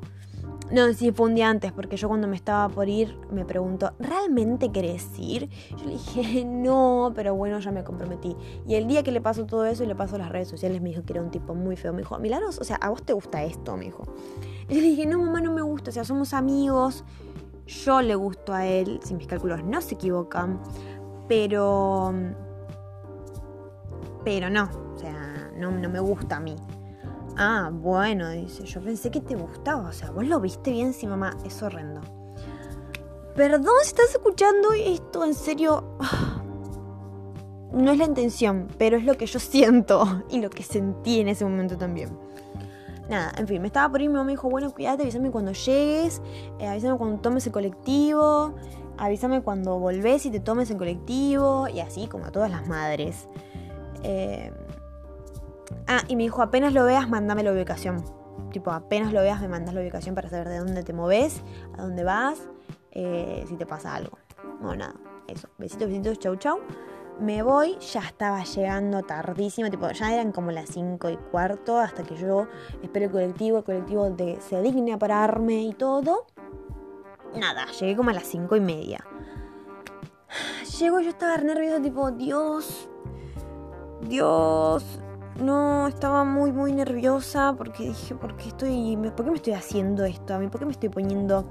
No, 0.71 0.93
sí, 0.93 1.11
fue 1.11 1.27
un 1.27 1.35
día 1.35 1.49
antes, 1.49 1.71
porque 1.71 1.97
yo 1.97 2.07
cuando 2.07 2.27
me 2.27 2.35
estaba 2.35 2.69
por 2.69 2.89
ir 2.89 3.17
me 3.31 3.43
preguntó, 3.43 3.93
¿realmente 3.99 4.71
querés 4.71 5.07
ir? 5.17 5.49
Yo 5.77 5.85
le 5.85 5.93
dije, 5.93 6.45
no, 6.45 7.11
pero 7.15 7.33
bueno, 7.35 7.59
ya 7.59 7.71
me 7.71 7.83
comprometí. 7.83 8.35
Y 8.67 8.75
el 8.75 8.87
día 8.87 9.01
que 9.01 9.11
le 9.11 9.21
pasó 9.21 9.45
todo 9.45 9.65
eso 9.65 9.83
y 9.83 9.87
le 9.87 9.95
pasó 9.95 10.17
las 10.17 10.29
redes 10.29 10.49
sociales, 10.49 10.81
me 10.81 10.89
dijo 10.89 11.03
que 11.03 11.13
era 11.13 11.21
un 11.21 11.31
tipo 11.31 11.55
muy 11.55 11.77
feo. 11.77 11.93
Me 11.93 11.99
dijo, 11.99 12.19
Milagros, 12.19 12.59
o 12.59 12.63
sea, 12.63 12.75
¿a 12.75 12.89
vos 12.89 13.03
te 13.03 13.13
gusta 13.13 13.43
esto? 13.43 13.75
Me 13.77 13.85
dijo. 13.85 14.03
Y 14.69 14.75
yo 14.75 14.81
le 14.81 14.87
dije, 14.89 15.05
no, 15.05 15.19
mamá, 15.19 15.39
no 15.39 15.53
me 15.53 15.61
gusta, 15.61 15.89
o 15.89 15.93
sea, 15.93 16.03
somos 16.03 16.33
amigos, 16.33 17.05
yo 17.67 18.01
le 18.01 18.15
gusto 18.15 18.53
a 18.53 18.65
él, 18.65 18.99
si 19.03 19.13
mis 19.13 19.27
cálculos 19.27 19.63
no 19.63 19.81
se 19.81 19.95
equivocan, 19.95 20.61
pero... 21.27 22.13
Pero 24.23 24.49
no, 24.49 24.69
o 24.93 24.97
sea, 24.97 25.51
no, 25.55 25.71
no 25.71 25.89
me 25.89 25.99
gusta 25.99 26.37
a 26.37 26.39
mí. 26.39 26.55
Ah, 27.37 27.69
bueno, 27.71 28.29
dice, 28.31 28.65
yo 28.65 28.81
pensé 28.81 29.11
que 29.11 29.21
te 29.21 29.35
gustaba, 29.35 29.89
o 29.89 29.93
sea, 29.93 30.11
vos 30.11 30.25
lo 30.25 30.39
viste 30.39 30.71
bien, 30.71 30.93
sí, 30.93 31.05
mamá, 31.05 31.37
es 31.45 31.61
horrendo. 31.61 32.01
Perdón 33.35 33.75
si 33.83 33.89
estás 33.89 34.15
escuchando 34.15 34.73
esto, 34.73 35.23
en 35.23 35.33
serio. 35.33 35.97
No 37.69 37.91
es 37.91 37.97
la 37.97 38.05
intención, 38.05 38.69
pero 38.77 38.95
es 38.95 39.03
lo 39.03 39.15
que 39.15 39.25
yo 39.25 39.39
siento 39.39 40.23
y 40.29 40.39
lo 40.39 40.49
que 40.49 40.63
sentí 40.63 41.19
en 41.19 41.27
ese 41.27 41.43
momento 41.43 41.77
también. 41.77 42.17
Nada, 43.09 43.31
en 43.37 43.47
fin, 43.47 43.61
me 43.61 43.67
estaba 43.67 43.89
por 43.89 44.01
ir, 44.01 44.09
mi 44.09 44.13
mamá 44.13 44.25
me 44.25 44.31
dijo, 44.33 44.49
bueno, 44.49 44.71
cuídate, 44.71 45.03
avísame 45.03 45.31
cuando 45.31 45.53
llegues, 45.53 46.21
eh, 46.59 46.67
avísame 46.67 46.97
cuando 46.97 47.21
tomes 47.21 47.45
el 47.45 47.53
colectivo, 47.53 48.53
avísame 48.97 49.41
cuando 49.41 49.79
volvés 49.79 50.25
y 50.25 50.31
te 50.31 50.41
tomes 50.41 50.69
el 50.71 50.77
colectivo, 50.77 51.67
y 51.69 51.79
así 51.79 52.07
como 52.07 52.25
a 52.25 52.31
todas 52.31 52.51
las 52.51 52.67
madres. 52.67 53.29
Eh, 54.03 54.51
Ah, 55.87 56.03
y 56.07 56.17
me 56.17 56.23
dijo, 56.23 56.41
apenas 56.41 56.73
lo 56.73 56.83
veas, 56.83 57.09
mándame 57.09 57.43
la 57.43 57.51
ubicación. 57.51 58.03
Tipo, 58.51 58.71
apenas 58.71 59.13
lo 59.13 59.21
veas, 59.21 59.41
me 59.41 59.47
mandas 59.47 59.73
la 59.73 59.81
ubicación 59.81 60.15
para 60.15 60.29
saber 60.29 60.49
de 60.49 60.57
dónde 60.59 60.83
te 60.83 60.93
moves, 60.93 61.43
a 61.77 61.81
dónde 61.81 62.03
vas, 62.03 62.39
eh, 62.91 63.45
si 63.47 63.55
te 63.55 63.65
pasa 63.65 63.95
algo. 63.95 64.17
Bueno, 64.59 64.85
nada, 64.85 64.95
eso. 65.27 65.47
Besitos, 65.57 65.87
besitos, 65.87 66.19
chau, 66.19 66.35
chau. 66.35 66.59
Me 67.19 67.41
voy, 67.41 67.77
ya 67.79 68.01
estaba 68.01 68.43
llegando 68.43 69.01
tardísimo, 69.01 69.69
tipo, 69.71 69.89
ya 69.89 70.13
eran 70.13 70.31
como 70.31 70.51
las 70.51 70.69
5 70.69 71.09
y 71.09 71.17
cuarto, 71.17 71.79
hasta 71.79 72.03
que 72.03 72.15
yo 72.15 72.47
espero 72.83 73.07
el 73.07 73.11
colectivo, 73.11 73.57
el 73.57 73.63
colectivo 73.63 74.09
de, 74.11 74.39
se 74.39 74.61
digne 74.61 74.93
a 74.93 74.99
pararme 74.99 75.63
y 75.63 75.73
todo. 75.73 76.27
Nada, 77.35 77.65
llegué 77.79 77.95
como 77.95 78.11
a 78.11 78.13
las 78.13 78.27
5 78.27 78.55
y 78.55 78.61
media. 78.61 79.03
Llego, 80.79 80.99
yo 80.99 81.09
estaba 81.09 81.37
nerviosa, 81.37 81.81
tipo, 81.81 82.11
Dios, 82.11 82.87
Dios, 84.01 84.99
no, 85.41 85.87
estaba 85.87 86.23
muy, 86.23 86.51
muy 86.51 86.71
nerviosa 86.71 87.53
porque 87.57 87.85
dije, 87.85 88.15
¿por 88.15 88.35
qué, 88.37 88.49
estoy, 88.49 88.97
¿por 89.15 89.25
qué 89.25 89.31
me 89.31 89.37
estoy 89.37 89.53
haciendo 89.53 90.05
esto 90.05 90.33
a 90.33 90.39
mí? 90.39 90.47
¿Por 90.49 90.59
qué 90.59 90.65
me 90.65 90.71
estoy 90.71 90.89
poniendo 90.89 91.45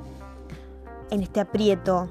en 1.11 1.23
este 1.23 1.41
aprieto? 1.41 2.09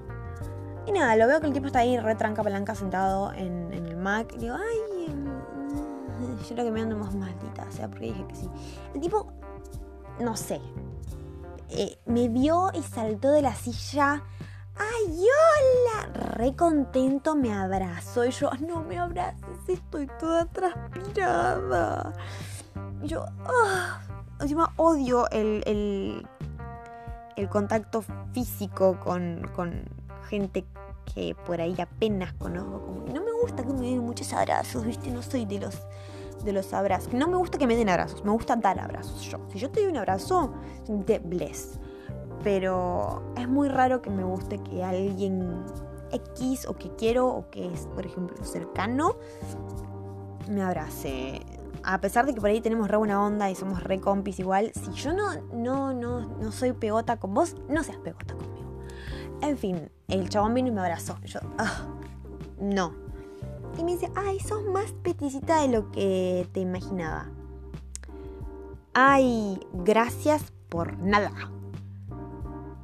Y 0.87 0.91
nada, 0.91 1.15
lo 1.15 1.27
veo 1.27 1.41
que 1.41 1.47
el 1.47 1.53
tipo 1.53 1.67
está 1.67 1.79
ahí 1.79 1.97
retranca 1.99 2.43
palanca 2.43 2.75
sentado 2.75 3.33
en, 3.33 3.73
el 3.73 3.95
Mac. 3.97 4.31
Y 4.35 4.37
digo, 4.37 4.55
ay, 4.55 5.13
mm, 5.13 6.43
yo 6.47 6.55
lo 6.55 6.63
que 6.63 6.71
me 6.71 6.81
ando 6.81 6.97
más 6.97 7.15
maldita, 7.15 7.65
o 7.67 7.71
sea, 7.71 7.87
porque 7.87 8.05
dije 8.05 8.25
que 8.27 8.35
sí. 8.35 8.49
El 8.93 9.01
tipo, 9.01 9.33
no 10.19 10.35
sé, 10.37 10.61
eh, 11.69 11.97
me 12.05 12.27
vio 12.29 12.71
y 12.73 12.83
saltó 12.83 13.31
de 13.31 13.41
la 13.41 13.55
silla 13.55 14.23
¡Ay, 14.77 15.25
hola! 15.25 16.11
Re 16.33 16.53
contento 16.55 17.35
me 17.35 17.53
abrazó 17.53 18.25
y 18.25 18.31
yo, 18.31 18.49
no 18.59 18.83
me 18.83 18.99
abraces, 18.99 19.47
estoy 19.67 20.07
toda 20.19 20.45
transpirada. 20.45 22.11
Y 23.01 23.07
yo, 23.07 23.25
¡ah! 23.45 24.01
encima 24.41 24.73
odio 24.75 25.29
el, 25.31 26.25
el, 27.37 27.49
contacto 27.49 28.03
físico 28.33 28.99
con, 28.99 29.49
gente 30.25 30.65
que 31.13 31.35
por 31.45 31.61
ahí 31.61 31.75
apenas 31.79 32.33
conozco. 32.33 32.81
Como 32.81 33.05
no 33.05 33.23
me 33.23 33.31
gusta 33.41 33.63
que 33.63 33.73
me 33.73 33.81
den 33.81 33.99
muchos 33.99 34.33
abrazos, 34.33 34.85
¿viste? 34.85 35.09
No 35.11 35.21
soy 35.21 35.45
de 35.45 35.59
los 35.59 35.81
de 36.43 36.51
los 36.51 36.73
abrazos. 36.73 37.13
No 37.13 37.27
me 37.27 37.37
gusta 37.37 37.57
que 37.57 37.65
me 37.65 37.75
den 37.75 37.89
abrazos, 37.89 38.23
me 38.23 38.31
gusta 38.31 38.55
dar 38.55 38.79
abrazos 38.79 39.21
yo. 39.21 39.39
Si 39.51 39.57
yo 39.59 39.71
te 39.71 39.81
doy 39.81 39.89
un 39.89 39.97
abrazo, 39.97 40.53
te 41.05 41.19
bless 41.19 41.79
pero 42.45 43.23
es 43.35 43.49
muy 43.49 43.69
raro 43.69 44.03
que 44.03 44.11
me 44.11 44.23
guste 44.23 44.59
que 44.59 44.83
alguien 44.83 45.65
X 46.11 46.67
o 46.67 46.75
que 46.75 46.95
quiero 46.95 47.27
o 47.27 47.49
que 47.49 47.73
es, 47.73 47.87
por 47.87 48.05
ejemplo, 48.05 48.37
cercano, 48.45 49.15
me 50.47 50.61
abrace. 50.61 51.41
A 51.83 51.99
pesar 52.01 52.27
de 52.27 52.35
que 52.35 52.41
por 52.41 52.51
ahí 52.51 52.61
tenemos 52.61 52.87
re 52.87 52.97
buena 52.97 53.25
onda 53.25 53.49
y 53.49 53.55
somos 53.55 53.83
re 53.83 53.99
compis 53.99 54.37
igual, 54.37 54.71
si 54.75 54.91
yo 54.91 55.11
no, 55.11 55.41
no, 55.53 55.91
no, 55.95 56.21
no 56.21 56.51
soy 56.51 56.73
pegota 56.73 57.17
con 57.17 57.33
vos, 57.33 57.55
no 57.67 57.83
seas 57.83 57.97
pegota 57.97 58.35
conmigo. 58.35 58.83
En 59.41 59.57
fin, 59.57 59.89
el 60.07 60.29
chabón 60.29 60.53
vino 60.53 60.69
y 60.69 60.71
me 60.71 60.81
abrazó. 60.81 61.17
yo, 61.23 61.39
ah, 61.57 61.87
no. 62.59 62.93
Y 63.77 63.83
me 63.83 63.93
dice, 63.93 64.11
ay, 64.15 64.39
sos 64.39 64.63
más 64.63 64.91
peticita 65.03 65.61
de 65.61 65.67
lo 65.67 65.91
que 65.91 66.47
te 66.53 66.61
imaginaba. 66.61 67.27
Ay, 68.93 69.59
gracias 69.73 70.53
por 70.69 70.97
nada 70.97 71.31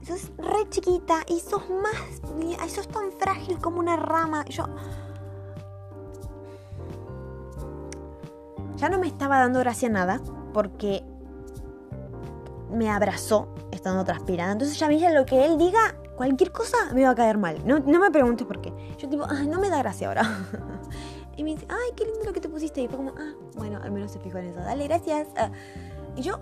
sos 0.05 0.31
re 0.37 0.67
chiquita 0.69 1.23
y 1.27 1.39
sos 1.39 1.63
más, 1.69 2.71
sos 2.71 2.87
tan 2.87 3.11
frágil 3.13 3.59
como 3.59 3.79
una 3.79 3.95
rama. 3.95 4.45
yo... 4.45 4.65
Ya 8.77 8.89
no 8.89 8.97
me 8.97 9.07
estaba 9.07 9.37
dando 9.37 9.59
gracia 9.59 9.89
nada 9.89 10.21
porque 10.53 11.03
me 12.71 12.89
abrazó 12.89 13.53
estando 13.71 14.03
transpirada. 14.03 14.53
Entonces 14.53 14.79
ya 14.79 14.87
me 14.87 15.13
lo 15.13 15.25
que 15.25 15.45
él 15.45 15.57
diga, 15.59 15.95
cualquier 16.21 16.51
cosa 16.51 16.77
me 16.93 17.01
iba 17.01 17.09
a 17.09 17.15
caer 17.15 17.39
mal. 17.39 17.65
No, 17.65 17.79
me 17.79 18.11
preguntes 18.11 18.45
por 18.45 18.61
qué. 18.61 18.71
Yo 18.99 19.09
tipo, 19.09 19.25
no 19.25 19.59
me 19.59 19.69
da 19.71 19.79
gracia 19.79 20.07
ahora. 20.07 20.21
y 21.35 21.43
me 21.43 21.53
dice, 21.53 21.65
ay, 21.67 21.93
qué 21.95 22.05
lindo 22.05 22.25
lo 22.25 22.31
que 22.31 22.39
te 22.39 22.47
pusiste. 22.47 22.79
Y 22.79 22.87
fue 22.87 22.97
como, 22.97 23.09
ah, 23.17 23.33
bueno, 23.55 23.79
al 23.81 23.91
menos 23.91 24.11
se 24.11 24.19
fijó 24.19 24.37
en 24.37 24.45
eso. 24.45 24.59
Dale, 24.59 24.87
gracias. 24.87 25.29
Ah, 25.35 25.49
y 26.15 26.21
yo, 26.21 26.39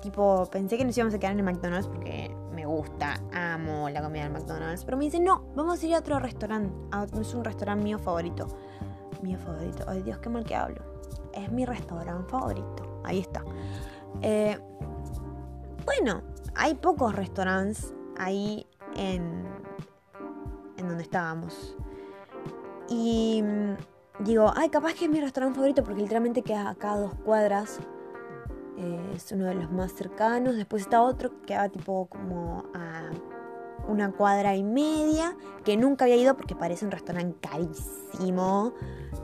tipo, 0.00 0.46
pensé 0.52 0.78
que 0.78 0.84
nos 0.84 0.96
íbamos 0.96 1.12
a 1.12 1.18
quedar 1.18 1.32
en 1.32 1.40
el 1.40 1.44
McDonald's 1.44 1.88
porque 1.88 2.32
me 2.54 2.64
gusta, 2.66 3.20
amo 3.32 3.90
la 3.90 4.00
comida 4.00 4.22
del 4.22 4.32
McDonald's. 4.32 4.84
Pero 4.84 4.96
me 4.96 5.06
dice, 5.06 5.18
no, 5.18 5.44
vamos 5.56 5.82
a 5.82 5.86
ir 5.86 5.96
a 5.96 5.98
otro 5.98 6.20
restaurante. 6.20 6.72
Es 7.20 7.34
un 7.34 7.42
restaurante 7.42 7.82
mío 7.82 7.98
favorito. 7.98 8.46
Mío 9.22 9.38
favorito. 9.38 9.86
Ay 9.88 10.02
Dios, 10.04 10.18
qué 10.18 10.28
mal 10.28 10.44
que 10.44 10.54
hablo. 10.54 10.84
Es 11.34 11.50
mi 11.50 11.64
restaurante 11.64 12.30
favorito. 12.30 13.02
Ahí 13.02 13.18
está. 13.18 13.42
Eh, 14.22 14.56
bueno, 15.84 16.22
hay 16.54 16.74
pocos 16.74 17.12
restaurantes 17.12 17.92
ahí 18.16 18.66
en, 19.00 19.44
donde 20.76 21.02
estábamos. 21.02 21.76
Y 22.88 23.42
mm, 23.42 24.24
digo, 24.24 24.52
ay, 24.54 24.68
capaz 24.68 24.94
que 24.94 25.04
es 25.04 25.10
mi 25.10 25.20
restaurante 25.20 25.56
favorito 25.56 25.84
porque 25.84 26.02
literalmente 26.02 26.42
queda 26.42 26.70
acá 26.70 26.92
a 26.92 26.98
dos 26.98 27.14
cuadras 27.24 27.80
eh, 28.76 29.12
es 29.14 29.30
uno 29.32 29.46
de 29.46 29.54
los 29.54 29.70
más 29.70 29.92
cercanos. 29.92 30.56
Después 30.56 30.82
está 30.82 31.02
otro 31.02 31.30
que 31.30 31.46
queda 31.46 31.68
tipo 31.68 32.06
como 32.06 32.64
a 32.74 33.10
una 33.88 34.12
cuadra 34.12 34.54
y 34.56 34.62
media, 34.62 35.36
que 35.64 35.76
nunca 35.76 36.04
había 36.04 36.16
ido 36.16 36.36
porque 36.36 36.54
parece 36.54 36.84
un 36.84 36.90
restaurante 36.90 37.36
carísimo. 37.40 38.72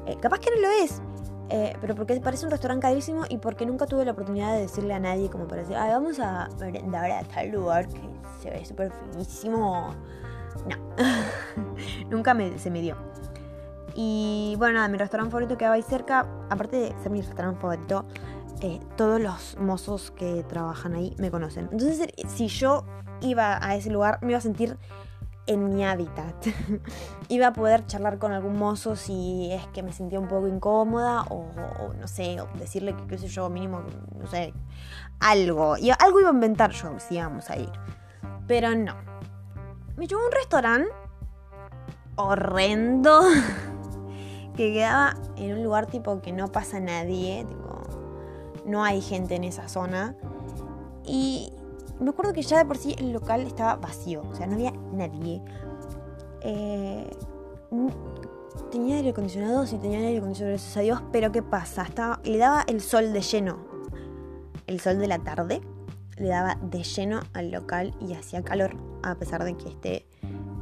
Eh, 0.06 0.16
capaz 0.20 0.40
que 0.40 0.50
no 0.50 0.60
lo 0.60 0.68
es, 0.84 1.00
eh, 1.48 1.76
pero 1.80 1.94
porque 1.94 2.20
parece 2.20 2.44
un 2.44 2.50
restaurante 2.50 2.82
carísimo 2.82 3.24
y 3.28 3.38
porque 3.38 3.66
nunca 3.66 3.86
tuve 3.86 4.04
la 4.04 4.12
oportunidad 4.12 4.54
de 4.54 4.62
decirle 4.62 4.94
a 4.94 4.98
nadie 4.98 5.30
como 5.30 5.46
para 5.46 5.62
decir, 5.62 5.76
ay, 5.76 5.90
vamos 5.90 6.18
a 6.18 6.48
merendar 6.58 7.10
a 7.10 7.22
tal 7.22 7.50
lugar 7.50 7.86
que 7.88 8.00
se 8.42 8.50
ve 8.50 8.64
súper 8.64 8.92
finísimo. 9.12 9.94
No, 10.66 10.76
nunca 12.10 12.34
me, 12.34 12.58
se 12.58 12.70
me 12.70 12.80
dio. 12.80 12.96
Y 13.94 14.54
bueno, 14.58 14.74
nada, 14.74 14.88
mi 14.88 14.98
restaurante 14.98 15.30
favorito 15.30 15.56
quedaba 15.56 15.76
ahí 15.76 15.82
cerca, 15.82 16.26
aparte 16.50 16.76
de 16.76 16.94
ser 17.02 17.10
mi 17.10 17.22
restaurante 17.22 17.60
favorito, 17.60 18.04
eh, 18.60 18.80
todos 18.96 19.20
los 19.20 19.56
mozos 19.58 20.10
que 20.10 20.44
trabajan 20.44 20.94
ahí 20.94 21.14
me 21.18 21.30
conocen. 21.30 21.68
Entonces, 21.72 22.08
si 22.28 22.48
yo 22.48 22.84
iba 23.20 23.58
a 23.64 23.76
ese 23.76 23.90
lugar, 23.90 24.18
me 24.22 24.32
iba 24.32 24.38
a 24.38 24.42
sentir 24.42 24.76
en 25.46 25.74
mi 25.74 25.84
hábitat. 25.84 26.34
iba 27.28 27.48
a 27.48 27.52
poder 27.52 27.86
charlar 27.86 28.18
con 28.18 28.32
algún 28.32 28.58
mozo 28.58 28.96
si 28.96 29.50
es 29.52 29.66
que 29.68 29.82
me 29.82 29.92
sentía 29.92 30.20
un 30.20 30.28
poco 30.28 30.48
incómoda 30.48 31.22
o, 31.30 31.46
no 31.98 32.08
sé, 32.08 32.40
o 32.40 32.48
decirle 32.58 32.94
que 32.96 33.06
qué 33.06 33.18
sé 33.18 33.28
yo, 33.28 33.48
mínimo, 33.48 33.82
no 34.18 34.26
sé, 34.26 34.52
algo. 35.20 35.76
Y 35.76 35.90
algo 35.90 36.20
iba 36.20 36.30
a 36.30 36.32
inventar 36.32 36.72
yo 36.72 36.98
si 36.98 37.16
íbamos 37.16 37.50
a 37.50 37.56
ir. 37.56 37.72
Pero 38.46 38.74
no. 38.74 38.94
Me 39.96 40.06
llevó 40.06 40.22
a 40.22 40.26
un 40.26 40.32
restaurante 40.32 40.90
horrendo 42.16 43.22
que 44.56 44.72
quedaba 44.72 45.14
en 45.36 45.54
un 45.54 45.62
lugar 45.62 45.86
tipo 45.86 46.20
que 46.20 46.32
no 46.32 46.50
pasa 46.52 46.80
nadie, 46.80 47.44
tipo 47.46 47.66
no 48.66 48.84
hay 48.84 49.00
gente 49.00 49.36
en 49.36 49.44
esa 49.44 49.68
zona. 49.68 50.16
Y 51.04 51.52
me 52.00 52.10
acuerdo 52.10 52.32
que 52.32 52.42
ya 52.42 52.58
de 52.58 52.64
por 52.64 52.76
sí 52.76 52.94
el 52.98 53.12
local 53.12 53.42
estaba 53.42 53.76
vacío, 53.76 54.22
o 54.28 54.34
sea, 54.34 54.46
no 54.46 54.54
había 54.54 54.72
nadie. 54.92 55.42
Eh, 56.42 57.10
tenía 58.70 58.96
aire 58.96 59.10
acondicionado, 59.10 59.66
sí 59.66 59.78
tenía 59.78 59.98
aire 59.98 60.18
acondicionado, 60.18 60.54
gracias 60.54 60.76
a 60.76 60.80
Dios, 60.80 61.02
pero 61.12 61.32
¿qué 61.32 61.42
pasa? 61.42 61.82
Estaba, 61.82 62.20
le 62.24 62.38
daba 62.38 62.64
el 62.66 62.80
sol 62.80 63.12
de 63.12 63.20
lleno, 63.20 63.58
el 64.66 64.80
sol 64.80 64.98
de 64.98 65.08
la 65.08 65.18
tarde, 65.18 65.60
le 66.16 66.28
daba 66.28 66.56
de 66.62 66.82
lleno 66.82 67.20
al 67.32 67.50
local 67.50 67.94
y 68.00 68.14
hacía 68.14 68.42
calor 68.42 68.76
a 69.02 69.14
pesar 69.16 69.44
de 69.44 69.56
que 69.56 69.68
esté 69.68 70.06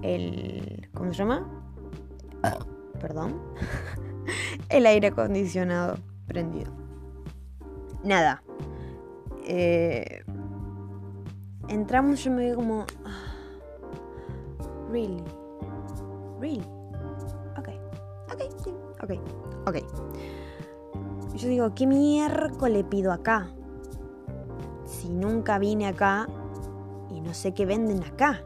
el... 0.03 0.89
¿Cómo 0.95 1.13
se 1.13 1.19
llama? 1.19 1.47
Perdón. 3.01 3.41
el 4.69 4.87
aire 4.87 5.09
acondicionado 5.09 5.97
prendido. 6.27 6.73
Nada. 8.03 8.43
Eh, 9.47 10.24
entramos, 11.69 12.23
yo 12.23 12.31
me 12.31 12.51
vi 12.51 12.55
como... 12.55 12.85
ah, 13.05 13.35
really. 14.91 15.23
Really. 16.41 16.65
Ok. 17.59 17.69
Ok, 18.33 18.41
sí. 18.63 18.71
Ok. 19.03 19.11
Ok. 19.67 19.77
Yo 21.37 21.49
digo, 21.49 21.75
¿qué 21.75 21.87
miércoles 21.87 22.85
pido 22.89 23.13
acá? 23.13 23.49
Si 24.85 25.09
nunca 25.09 25.59
vine 25.59 25.89
acá 25.89 26.29
y 27.11 27.21
no 27.21 27.35
sé 27.35 27.53
qué 27.53 27.67
venden 27.67 28.05
acá, 28.05 28.45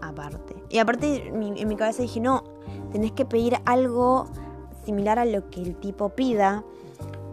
aparte. 0.00 0.56
Y 0.68 0.78
aparte, 0.78 1.28
en 1.28 1.68
mi 1.68 1.76
cabeza 1.76 2.02
dije, 2.02 2.20
no, 2.20 2.44
tenés 2.92 3.12
que 3.12 3.24
pedir 3.24 3.58
algo 3.66 4.26
similar 4.84 5.18
a 5.18 5.24
lo 5.24 5.50
que 5.50 5.60
el 5.60 5.76
tipo 5.76 6.10
pida, 6.10 6.64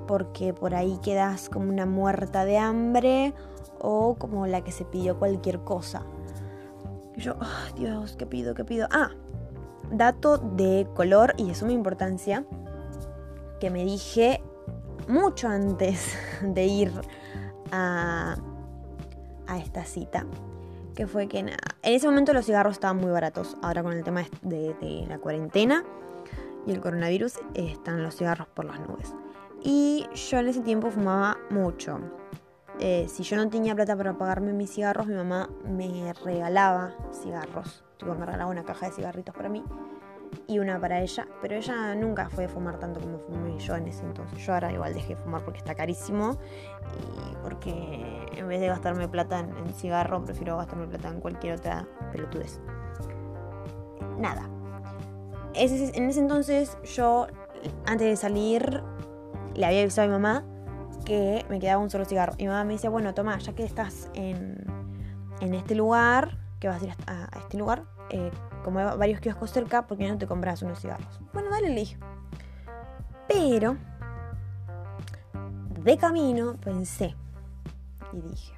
porque 0.08 0.54
por 0.54 0.76
ahí 0.76 1.00
quedas 1.02 1.50
como 1.50 1.70
una 1.70 1.86
muerta 1.86 2.46
de 2.46 2.58
hambre 2.58 3.34
o 3.82 4.16
como 4.16 4.48
la 4.48 4.64
que 4.64 4.72
se 4.72 4.86
pidió 4.86 5.18
cualquier 5.18 5.60
cosa. 5.60 6.04
Yo, 7.16 7.36
"Ay, 7.40 7.74
Dios, 7.76 8.16
¿qué 8.16 8.26
pido? 8.26 8.54
¿Qué 8.54 8.64
pido? 8.64 8.88
Ah, 8.92 9.12
dato 9.92 10.38
de 10.38 10.88
color 10.96 11.34
y 11.38 11.48
de 11.48 11.56
suma 11.56 11.72
importancia 11.72 12.46
que 13.60 13.70
me 13.70 13.84
dije 13.84 14.42
mucho 15.08 15.48
antes 15.48 16.16
de 16.42 16.66
ir 16.66 16.92
a, 17.72 18.38
a 19.48 19.58
esta 19.58 19.86
cita. 19.86 20.26
Que 20.96 21.06
fue 21.06 21.28
que. 21.28 21.40
En 21.40 21.54
ese 21.84 22.08
momento 22.08 22.34
los 22.34 22.46
cigarros 22.46 22.74
estaban 22.74 22.98
muy 22.98 23.12
baratos. 23.12 23.56
Ahora 23.62 23.84
con 23.84 23.94
el 23.94 24.04
tema 24.04 24.24
de, 24.42 25.06
la 25.08 25.20
cuarentena 25.20 25.84
y 26.66 26.72
el 26.72 26.82
coronavirus 26.82 27.36
están 27.54 28.04
los 28.04 28.16
cigarros 28.16 28.48
por 28.48 28.66
las 28.66 28.80
nubes. 28.80 29.14
Y 29.64 30.08
yo 30.16 30.40
en 30.40 30.48
ese 30.48 30.62
tiempo 30.62 30.90
fumaba 30.90 31.38
mucho. 31.50 32.00
Eh, 32.80 33.08
si 33.10 33.24
yo 33.24 33.36
no 33.38 33.50
tenía 33.50 33.74
plata 33.76 33.96
para 33.96 34.14
pagarme 34.18 34.54
mis 34.54 34.70
cigarros, 34.72 35.08
mi 35.08 35.16
mamá 35.16 35.50
me 35.68 36.14
regalaba 36.24 36.92
cigarros. 37.12 37.84
Tipo, 37.98 38.14
me 38.14 38.26
regalaba 38.26 38.52
una 38.52 38.64
caja 38.64 38.88
de 38.88 38.92
cigarritos 38.92 39.34
para 39.36 39.50
mí 39.50 39.64
y 40.46 40.60
una 40.60 40.80
para 40.80 41.02
ella. 41.02 41.28
Pero 41.42 41.56
ella 41.56 41.96
nunca 41.96 42.30
fue 42.30 42.44
de 42.44 42.50
fumar 42.50 42.78
tanto 42.78 43.00
como 43.00 43.18
fumé 43.20 43.58
yo 43.58 43.76
en 43.76 43.88
ese 43.88 44.04
entonces. 44.06 44.38
Yo 44.46 44.54
ahora 44.54 44.72
igual 44.72 44.94
dejé 44.94 45.16
de 45.16 45.22
fumar 45.22 45.44
porque 45.44 45.58
está 45.60 45.74
carísimo 45.74 46.38
y 47.32 47.36
porque 47.42 48.26
en 48.36 48.48
vez 48.48 48.60
de 48.62 48.68
gastarme 48.68 49.08
plata 49.08 49.40
en, 49.40 49.58
en 49.58 49.74
cigarro, 49.74 50.24
prefiero 50.24 50.58
gastarme 50.58 50.86
plata 50.88 51.08
en 51.08 51.20
cualquier 51.20 51.58
otra 51.58 51.88
pelotudez. 52.12 52.60
Nada. 54.20 54.48
Ese- 55.56 55.98
en 55.98 56.10
ese 56.10 56.20
entonces 56.20 56.78
yo, 56.84 57.26
antes 57.88 58.08
de 58.08 58.16
salir, 58.16 58.84
le 59.56 59.66
había 59.66 59.82
avisado 59.82 60.06
a 60.06 60.08
mi 60.18 60.22
mamá 60.22 60.44
que 61.08 61.46
me 61.48 61.60
quedaba 61.60 61.82
un 61.82 61.90
solo 61.90 62.04
cigarro. 62.04 62.34
Y 62.38 62.44
mi 62.44 62.50
mamá 62.50 62.66
me 62.66 62.74
dice, 62.74 62.90
bueno, 62.90 63.14
toma, 63.14 63.38
ya 63.40 63.54
que 63.54 63.64
estás 63.64 64.12
en, 64.14 64.66
en 65.40 65.54
este 65.54 65.74
lugar, 65.74 66.38
que 66.60 66.68
vas 66.68 66.82
a 66.82 66.86
ir 66.86 66.94
a, 67.08 67.30
este 67.40 67.58
lugar, 67.58 67.86
eh, 68.10 68.30
como 68.66 68.80
hay 68.80 68.98
varios 68.98 69.22
kioscos 69.22 69.52
cerca, 69.52 69.88
¿por 69.88 69.98
qué 69.98 70.10
no 70.10 70.18
te 70.18 70.28
compras 70.28 70.62
unos 70.64 70.82
cigarros? 70.82 71.20
Bueno, 71.32 71.50
dale, 71.50 71.70
le 71.70 71.76
dije. 71.76 71.98
Pero, 73.30 73.78
de 75.82 75.98
camino, 75.98 76.58
pensé 76.58 77.16
y 78.12 78.20
dije, 78.20 78.54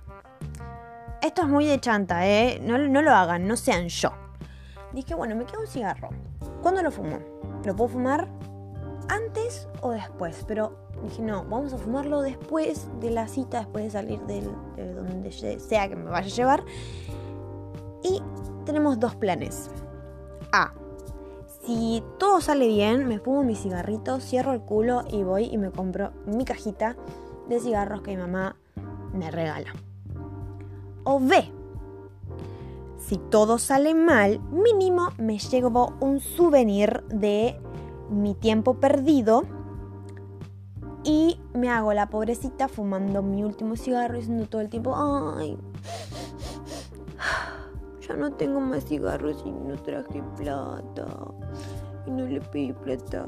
esto 1.21 1.43
es 1.43 1.47
muy 1.47 1.67
de 1.67 1.79
chanta, 1.79 2.27
¿eh? 2.27 2.59
No, 2.63 2.79
no 2.79 3.03
lo 3.03 3.11
hagan, 3.11 3.47
no 3.47 3.57
sean 3.57 3.89
yo. 3.89 4.11
Dije, 4.91 5.13
bueno, 5.13 5.35
me 5.35 5.45
queda 5.45 5.59
un 5.59 5.67
cigarro. 5.67 6.09
¿Cuándo 6.63 6.81
lo 6.81 6.89
fumo? 6.89 7.19
¿Lo 7.63 7.75
puedo 7.75 7.89
fumar 7.89 8.27
antes 9.09 9.67
o 9.81 9.91
después? 9.91 10.45
Pero 10.47 10.77
dije, 11.03 11.21
no, 11.21 11.43
vamos 11.45 11.73
a 11.73 11.77
fumarlo 11.77 12.21
después 12.21 12.87
de 12.99 13.11
la 13.11 13.27
cita, 13.27 13.59
después 13.59 13.83
de 13.85 13.89
salir 13.91 14.19
de 14.21 14.41
donde 14.93 15.31
sea 15.31 15.89
que 15.89 15.95
me 15.95 16.09
vaya 16.09 16.27
a 16.27 16.35
llevar. 16.35 16.63
Y 18.03 18.21
tenemos 18.65 18.99
dos 18.99 19.15
planes. 19.15 19.69
A. 20.51 20.73
Si 21.65 22.03
todo 22.17 22.41
sale 22.41 22.67
bien, 22.67 23.07
me 23.07 23.19
fumo 23.19 23.43
mi 23.43 23.55
cigarrito, 23.55 24.19
cierro 24.19 24.53
el 24.53 24.61
culo 24.61 25.03
y 25.11 25.23
voy 25.23 25.45
y 25.45 25.57
me 25.57 25.71
compro 25.71 26.11
mi 26.25 26.45
cajita 26.45 26.95
de 27.47 27.59
cigarros 27.59 28.01
que 28.01 28.11
mi 28.11 28.17
mamá 28.17 28.55
me 29.13 29.29
regala. 29.29 29.73
O 31.03 31.19
B. 31.19 31.51
Si 32.97 33.17
todo 33.17 33.57
sale 33.57 33.93
mal, 33.95 34.39
mínimo 34.51 35.09
me 35.17 35.39
llevo 35.39 35.93
un 35.99 36.19
souvenir 36.19 37.03
de 37.07 37.59
mi 38.09 38.33
tiempo 38.33 38.75
perdido 38.75 39.43
y 41.03 41.39
me 41.53 41.69
hago 41.69 41.93
la 41.93 42.09
pobrecita 42.09 42.67
fumando 42.67 43.23
mi 43.23 43.43
último 43.43 43.75
cigarro 43.75 44.15
y 44.15 44.19
diciendo 44.19 44.47
todo 44.47 44.61
el 44.61 44.69
tiempo, 44.69 44.93
ay, 44.95 45.57
ya 48.07 48.15
no 48.15 48.31
tengo 48.33 48.59
más 48.59 48.85
cigarros 48.85 49.43
y 49.45 49.51
no 49.51 49.75
traje 49.77 50.23
plata. 50.37 51.05
Y 52.05 52.11
no 52.11 52.25
le 52.25 52.41
pedí 52.41 52.73
plata 52.73 53.27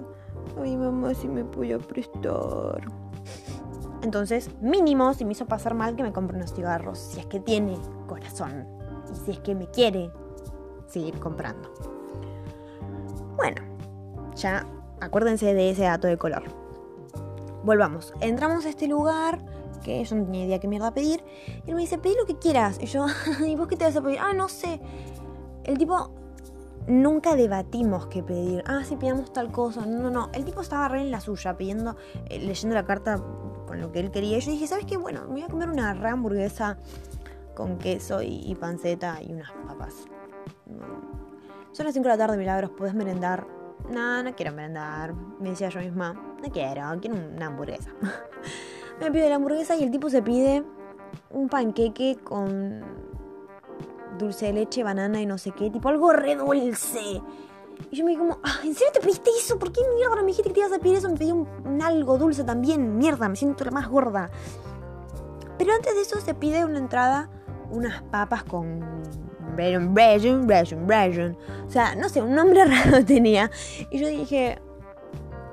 a 0.57 0.59
mi 0.59 0.75
mamá 0.75 1.13
si 1.13 1.27
me 1.27 1.43
podía 1.43 1.77
prestar. 1.77 2.81
Entonces, 4.01 4.49
mínimo, 4.61 5.13
si 5.13 5.25
me 5.25 5.33
hizo 5.33 5.45
pasar 5.45 5.75
mal, 5.75 5.95
que 5.95 6.03
me 6.03 6.11
compre 6.11 6.35
unos 6.35 6.53
cigarros, 6.53 6.97
si 6.97 7.19
es 7.19 7.25
que 7.27 7.39
tiene 7.39 7.77
corazón 8.07 8.65
y 9.11 9.15
si 9.15 9.31
es 9.31 9.39
que 9.39 9.53
me 9.53 9.67
quiere 9.67 10.11
seguir 10.87 11.19
comprando. 11.19 11.71
Bueno, 13.37 13.61
ya 14.35 14.65
acuérdense 14.99 15.53
de 15.53 15.69
ese 15.69 15.83
dato 15.83 16.07
de 16.07 16.17
color. 16.17 16.43
Volvamos. 17.63 18.13
Entramos 18.21 18.65
a 18.65 18.69
este 18.69 18.87
lugar 18.87 19.39
que 19.83 20.03
yo 20.03 20.15
no 20.15 20.25
tenía 20.25 20.45
idea 20.45 20.59
qué 20.59 20.67
mierda 20.67 20.93
pedir. 20.93 21.23
Y 21.65 21.69
él 21.69 21.75
me 21.75 21.81
dice, 21.81 21.97
pedí 21.97 22.15
lo 22.15 22.25
que 22.25 22.37
quieras. 22.37 22.77
Y 22.81 22.85
yo, 22.85 23.05
¿y 23.45 23.55
vos 23.55 23.67
qué 23.67 23.75
te 23.75 23.85
vas 23.85 23.95
a 23.95 24.01
pedir? 24.01 24.19
Ah, 24.19 24.33
no 24.33 24.47
sé. 24.47 24.79
El 25.63 25.77
tipo, 25.77 26.11
nunca 26.87 27.35
debatimos 27.35 28.07
qué 28.07 28.23
pedir. 28.23 28.63
Ah, 28.65 28.83
sí, 28.83 28.95
pidamos 28.95 29.33
tal 29.33 29.51
cosa. 29.51 29.85
No, 29.85 29.99
no, 29.99 30.09
no. 30.09 30.29
El 30.33 30.45
tipo 30.45 30.61
estaba 30.61 30.87
re 30.87 31.01
en 31.01 31.11
la 31.11 31.19
suya, 31.19 31.57
pidiendo, 31.57 31.95
eh, 32.29 32.39
leyendo 32.39 32.75
la 32.75 32.85
carta 32.85 33.21
con 33.67 33.81
lo 33.81 33.91
que 33.91 33.99
él 33.99 34.11
quería. 34.11 34.37
Y 34.37 34.41
yo 34.41 34.51
dije, 34.51 34.67
¿sabes 34.67 34.85
qué? 34.85 34.97
Bueno, 34.97 35.21
me 35.21 35.33
voy 35.33 35.41
a 35.43 35.47
comer 35.47 35.69
una 35.69 35.91
hamburguesa 35.91 36.77
con 37.55 37.77
queso 37.77 38.21
y, 38.21 38.41
y 38.45 38.55
panceta 38.55 39.21
y 39.21 39.33
unas 39.33 39.51
papas. 39.67 40.05
Son 41.73 41.85
las 41.85 41.93
5 41.93 42.03
de 42.03 42.09
la 42.09 42.17
tarde, 42.17 42.37
milagros, 42.37 42.71
¿podés 42.71 42.93
merendar? 42.93 43.60
No, 43.91 44.23
no 44.23 44.33
quiero 44.35 44.53
merendar. 44.53 45.13
Me 45.39 45.49
decía 45.49 45.69
yo 45.69 45.79
misma, 45.81 46.13
no 46.13 46.49
quiero, 46.49 46.81
quiero 47.01 47.17
una 47.17 47.47
hamburguesa. 47.47 47.91
me 48.99 49.11
pide 49.11 49.29
la 49.29 49.35
hamburguesa 49.35 49.75
y 49.75 49.83
el 49.83 49.91
tipo 49.91 50.09
se 50.09 50.21
pide 50.21 50.63
un 51.29 51.49
panqueque 51.49 52.17
con 52.23 52.81
dulce 54.17 54.47
de 54.47 54.53
leche, 54.53 54.83
banana 54.83 55.21
y 55.21 55.25
no 55.25 55.37
sé 55.37 55.51
qué, 55.51 55.69
tipo 55.69 55.89
algo 55.89 56.13
re 56.13 56.35
dulce. 56.35 57.21
Y 57.89 57.95
yo 57.95 58.05
me 58.05 58.11
dije 58.11 58.21
como, 58.21 58.39
ah, 58.43 58.59
¿en 58.63 58.73
serio 58.75 58.93
te 58.93 59.01
pediste 59.01 59.29
eso? 59.37 59.59
¿Por 59.59 59.73
qué 59.73 59.81
mierda 59.95 60.15
no 60.15 60.21
me 60.21 60.27
dijiste 60.27 60.49
que 60.49 60.53
te 60.53 60.59
ibas 60.61 60.71
a 60.71 60.79
pedir 60.79 60.97
eso? 60.97 61.09
Me 61.09 61.17
pedí 61.17 61.31
un, 61.31 61.47
un 61.65 61.81
algo 61.81 62.17
dulce 62.17 62.43
también, 62.43 62.97
mierda, 62.97 63.27
me 63.27 63.35
siento 63.35 63.65
la 63.65 63.71
más 63.71 63.89
gorda. 63.89 64.29
Pero 65.57 65.73
antes 65.73 65.95
de 65.95 66.01
eso 66.01 66.19
se 66.21 66.33
pide 66.33 66.63
una 66.63 66.77
entrada, 66.77 67.29
unas 67.71 68.03
papas 68.03 68.43
con 68.43 69.03
O 71.67 71.69
sea, 71.69 71.95
no 71.95 72.09
sé, 72.09 72.21
un 72.21 72.35
nombre 72.35 72.65
raro 72.65 73.03
tenía. 73.05 73.51
Y 73.89 73.99
yo 73.99 74.07
dije, 74.07 74.59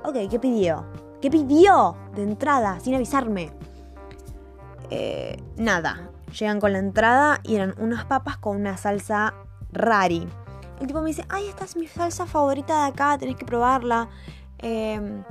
ok, 0.03 0.15
¿qué 0.29 0.39
pidió? 0.39 0.85
¿Qué 1.21 1.29
pidió 1.29 1.95
de 2.15 2.23
entrada 2.23 2.79
sin 2.79 2.95
avisarme? 2.95 3.51
Eh, 4.89 5.41
nada. 5.57 6.09
Llegan 6.37 6.59
con 6.59 6.73
la 6.73 6.79
entrada 6.79 7.39
y 7.43 7.55
eran 7.55 7.73
unas 7.79 8.05
papas 8.05 8.37
con 8.37 8.55
una 8.55 8.77
salsa 8.77 9.33
rari. 9.71 10.27
El 10.79 10.87
tipo 10.87 11.01
me 11.01 11.07
dice, 11.07 11.25
ay, 11.29 11.47
esta 11.47 11.65
es 11.65 11.75
mi 11.75 11.87
salsa 11.87 12.25
favorita 12.25 12.85
de 12.85 12.91
acá, 12.91 13.17
tenés 13.17 13.35
que 13.35 13.45
probarla. 13.45 14.09
Eh, 14.59 15.23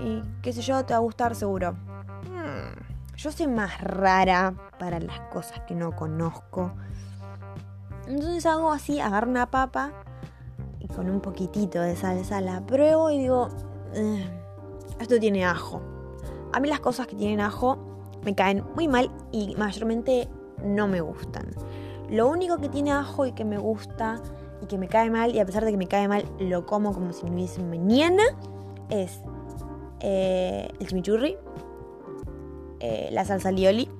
y 0.00 0.22
qué 0.42 0.52
sé 0.52 0.62
yo, 0.62 0.84
te 0.84 0.94
va 0.94 0.98
a 0.98 1.02
gustar 1.02 1.34
seguro. 1.34 1.72
Hmm, 1.72 3.16
yo 3.16 3.30
soy 3.30 3.46
más 3.46 3.80
rara 3.80 4.54
para 4.78 4.98
las 4.98 5.20
cosas 5.32 5.60
que 5.66 5.74
no 5.74 5.94
conozco. 5.94 6.72
Entonces 8.06 8.46
hago 8.46 8.70
así, 8.70 9.00
agarro 9.00 9.30
una 9.30 9.50
papa 9.50 9.92
y 10.78 10.88
con 10.88 11.08
un 11.08 11.20
poquitito 11.20 11.80
de 11.80 11.96
salsa 11.96 12.40
la 12.40 12.64
pruebo 12.66 13.10
y 13.10 13.18
digo, 13.18 13.48
"Eh, 13.94 14.24
esto 15.00 15.18
tiene 15.18 15.44
ajo. 15.44 15.80
A 16.52 16.60
mí 16.60 16.68
las 16.68 16.80
cosas 16.80 17.06
que 17.06 17.16
tienen 17.16 17.40
ajo 17.40 17.78
me 18.24 18.34
caen 18.34 18.64
muy 18.74 18.88
mal 18.88 19.10
y 19.32 19.54
mayormente 19.56 20.28
no 20.62 20.86
me 20.86 21.00
gustan. 21.00 21.46
Lo 22.10 22.28
único 22.28 22.58
que 22.58 22.68
tiene 22.68 22.92
ajo 22.92 23.26
y 23.26 23.32
que 23.32 23.44
me 23.44 23.58
gusta 23.58 24.20
y 24.62 24.66
que 24.66 24.78
me 24.78 24.88
cae 24.88 25.10
mal, 25.10 25.34
y 25.34 25.40
a 25.40 25.46
pesar 25.46 25.64
de 25.64 25.70
que 25.70 25.76
me 25.76 25.88
cae 25.88 26.06
mal, 26.08 26.24
lo 26.38 26.64
como 26.64 26.92
como 26.92 27.12
si 27.12 27.26
no 27.26 27.32
hubiese 27.32 27.62
mañana, 27.62 28.22
es 28.88 29.20
eh, 30.00 30.70
el 30.78 30.86
chimichurri, 30.86 31.36
eh, 32.80 33.08
la 33.10 33.24
salsa 33.24 33.50
lioli 33.50 33.90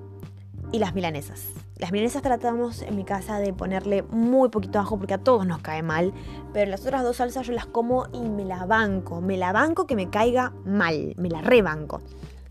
y 0.71 0.79
las 0.79 0.95
milanesas. 0.95 1.64
Las 1.85 1.93
milanesas 1.93 2.23
tratamos 2.23 2.81
en 2.81 2.97
mi 2.97 3.05
casa 3.05 3.39
de 3.39 3.53
ponerle 3.53 4.05
muy 4.05 4.49
poquito 4.49 4.79
ajo 4.79 4.97
porque 4.97 5.13
a 5.13 5.19
todos 5.19 5.47
nos 5.47 5.59
cae 5.59 5.83
mal. 5.83 6.15
Pero 6.55 6.71
las 6.71 6.81
otras 6.81 7.03
dos 7.03 7.19
salsas 7.19 7.47
yo 7.47 7.53
las 7.53 7.67
como 7.67 8.07
y 8.11 8.21
me 8.21 8.47
la 8.47 8.65
banco. 8.65 9.21
Me 9.21 9.37
la 9.37 9.53
banco 9.53 9.87
que 9.87 9.95
me 9.95 10.09
caiga 10.09 10.55
mal. 10.65 11.13
Me 11.19 11.29
la 11.29 11.43
rebanco. 11.43 12.01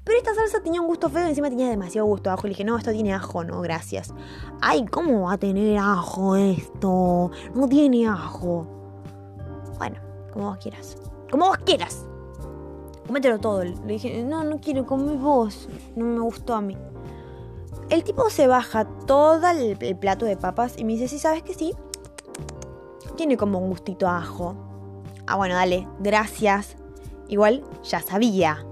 Pero 0.03 0.19
esta 0.19 0.35
salsa 0.35 0.61
tenía 0.61 0.81
un 0.81 0.85
gusto 0.85 1.09
feo 1.09 1.25
y 1.25 1.29
encima 1.29 1.49
tenía 1.49 1.67
demasiado 1.67 2.05
gusto 2.05 2.29
ajo. 2.29 2.43
Le 2.43 2.49
dije, 2.49 2.63
no, 2.63 2.77
esto 2.77 2.91
tiene 2.91 3.11
ajo, 3.11 3.43
no, 3.43 3.59
gracias. 3.61 4.13
Ay, 4.61 4.85
¿cómo 4.85 5.23
va 5.23 5.33
a 5.33 5.37
tener 5.39 5.79
ajo 5.79 6.35
esto? 6.35 7.31
No 7.55 7.67
tiene 7.67 8.07
ajo. 8.07 8.67
Bueno, 9.79 9.97
como 10.31 10.49
vos 10.49 10.59
quieras. 10.59 10.95
Como 11.31 11.47
vos 11.47 11.57
quieras. 11.65 12.05
Comételo 13.07 13.39
todo. 13.39 13.63
Le 13.63 13.73
dije, 13.87 14.21
no, 14.21 14.43
no 14.43 14.59
quiero 14.59 14.85
comer 14.85 15.17
vos. 15.17 15.67
No 15.95 16.05
me 16.05 16.19
gustó 16.19 16.53
a 16.53 16.61
mí. 16.61 16.77
El 17.93 18.03
tipo 18.03 18.27
se 18.32 18.47
baja 18.47 18.86
todo 19.06 19.47
el, 19.51 19.77
plato 19.97 20.25
de 20.25 20.36
papas 20.36 20.73
y 20.79 20.84
me 20.84 20.93
dice, 20.93 21.08
sí, 21.08 21.19
¿sabes 21.19 21.43
que 21.43 21.53
sí? 21.53 21.75
Tiene 23.15 23.38
como 23.38 23.60
un 23.60 23.69
gustito 23.69 24.08
a 24.08 24.17
ajo. 24.17 24.56
Ah, 25.27 25.36
bueno, 25.36 25.53
dale, 25.53 25.88
gracias. 25.99 26.75
Igual 27.27 27.63
ya 27.84 28.01
sabía. 28.01 28.65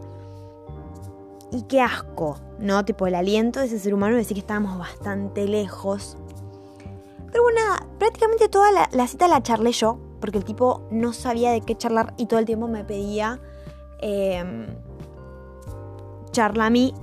Y 1.52 1.62
qué 1.68 1.82
asco, 1.82 2.40
¿no? 2.58 2.84
Tipo 2.84 3.06
el 3.06 3.14
aliento 3.14 3.60
de 3.60 3.68
ese 3.68 3.78
ser 3.78 3.94
humano, 3.94 4.16
decir 4.16 4.34
que 4.34 4.42
estábamos 4.42 4.80
bastante 4.80 5.48
lejos. 5.48 6.18
Pero 7.32 7.44
bueno, 7.44 7.62
prácticamente 8.00 8.50
toda 8.50 8.72
la, 8.92 9.08
cita 9.08 9.28
la 9.28 9.44
charlé 9.44 9.72
yo, 9.72 10.00
porque 10.20 10.40
el 10.40 10.46
tipo 10.46 10.88
no 10.90 11.14
sabía 11.14 11.52
de 11.52 11.62
qué 11.62 11.78
charlar 11.78 12.16
y 12.18 12.26
todo 12.26 12.40
el 12.40 12.48
tiempo 12.48 12.68
me 12.68 12.84
pedía 12.84 13.40
eh, 14.00 14.66
charla 16.32 16.66
a 16.66 16.70
mí 16.72 16.96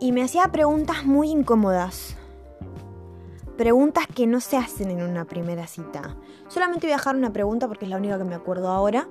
y 0.00 0.12
me 0.12 0.22
hacía 0.22 0.48
preguntas 0.48 1.04
muy 1.04 1.30
incómodas. 1.30 2.16
Preguntas 3.56 4.06
que 4.12 4.26
no 4.26 4.40
se 4.40 4.56
hacen 4.56 4.90
en 4.90 5.02
una 5.02 5.24
primera 5.24 5.66
cita. 5.66 6.16
Solamente 6.48 6.86
voy 6.86 6.92
a 6.92 6.96
dejar 6.96 7.16
una 7.16 7.32
pregunta 7.32 7.68
porque 7.68 7.84
es 7.84 7.90
la 7.90 7.98
única 7.98 8.18
que 8.18 8.24
me 8.24 8.34
acuerdo 8.34 8.68
ahora. 8.68 9.08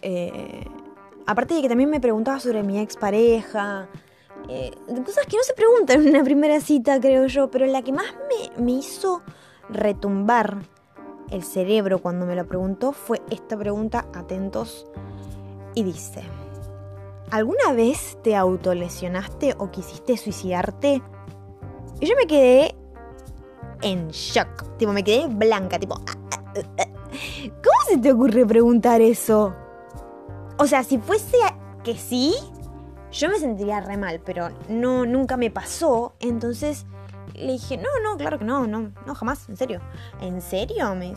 Eh, 0.00 0.64
aparte 1.26 1.54
de 1.54 1.62
que 1.62 1.68
también 1.68 1.90
me 1.90 2.00
preguntaba 2.00 2.40
sobre 2.40 2.62
mi 2.62 2.78
expareja. 2.78 3.88
Eh, 4.48 4.72
cosas 5.04 5.26
que 5.26 5.36
no 5.36 5.42
se 5.42 5.54
preguntan 5.54 6.00
en 6.00 6.08
una 6.08 6.24
primera 6.24 6.60
cita, 6.60 6.98
creo 6.98 7.26
yo. 7.26 7.50
Pero 7.50 7.66
la 7.66 7.82
que 7.82 7.92
más 7.92 8.06
me, 8.28 8.62
me 8.64 8.72
hizo 8.72 9.22
retumbar 9.68 10.56
el 11.30 11.42
cerebro 11.44 11.98
cuando 11.98 12.26
me 12.26 12.34
lo 12.34 12.46
preguntó 12.46 12.92
fue 12.92 13.20
esta 13.30 13.56
pregunta. 13.56 14.06
Atentos. 14.14 14.86
Y 15.74 15.84
dice. 15.84 16.22
¿Alguna 17.32 17.72
vez 17.72 18.18
te 18.22 18.36
autolesionaste 18.36 19.54
o 19.56 19.70
quisiste 19.70 20.18
suicidarte? 20.18 21.00
Y 21.98 22.06
yo 22.06 22.14
me 22.14 22.26
quedé 22.26 22.74
en 23.80 24.08
shock. 24.10 24.76
Tipo, 24.76 24.92
me 24.92 25.02
quedé 25.02 25.28
blanca, 25.28 25.78
tipo... 25.78 25.94
Ah, 25.94 26.12
ah, 26.30 26.62
ah, 26.78 26.86
¿Cómo 27.46 27.80
se 27.88 27.96
te 27.96 28.12
ocurre 28.12 28.44
preguntar 28.44 29.00
eso? 29.00 29.54
O 30.58 30.66
sea, 30.66 30.84
si 30.84 30.98
fuese 30.98 31.38
que 31.82 31.96
sí, 31.96 32.34
yo 33.10 33.30
me 33.30 33.38
sentiría 33.38 33.80
re 33.80 33.96
mal, 33.96 34.20
pero 34.22 34.50
no, 34.68 35.06
nunca 35.06 35.38
me 35.38 35.50
pasó. 35.50 36.12
Entonces 36.20 36.84
le 37.32 37.52
dije, 37.52 37.78
no, 37.78 37.88
no, 38.04 38.18
claro 38.18 38.40
que 38.40 38.44
no, 38.44 38.66
no, 38.66 38.92
no, 39.06 39.14
jamás, 39.14 39.48
en 39.48 39.56
serio. 39.56 39.80
¿En 40.20 40.42
serio? 40.42 40.94
Me 40.94 41.14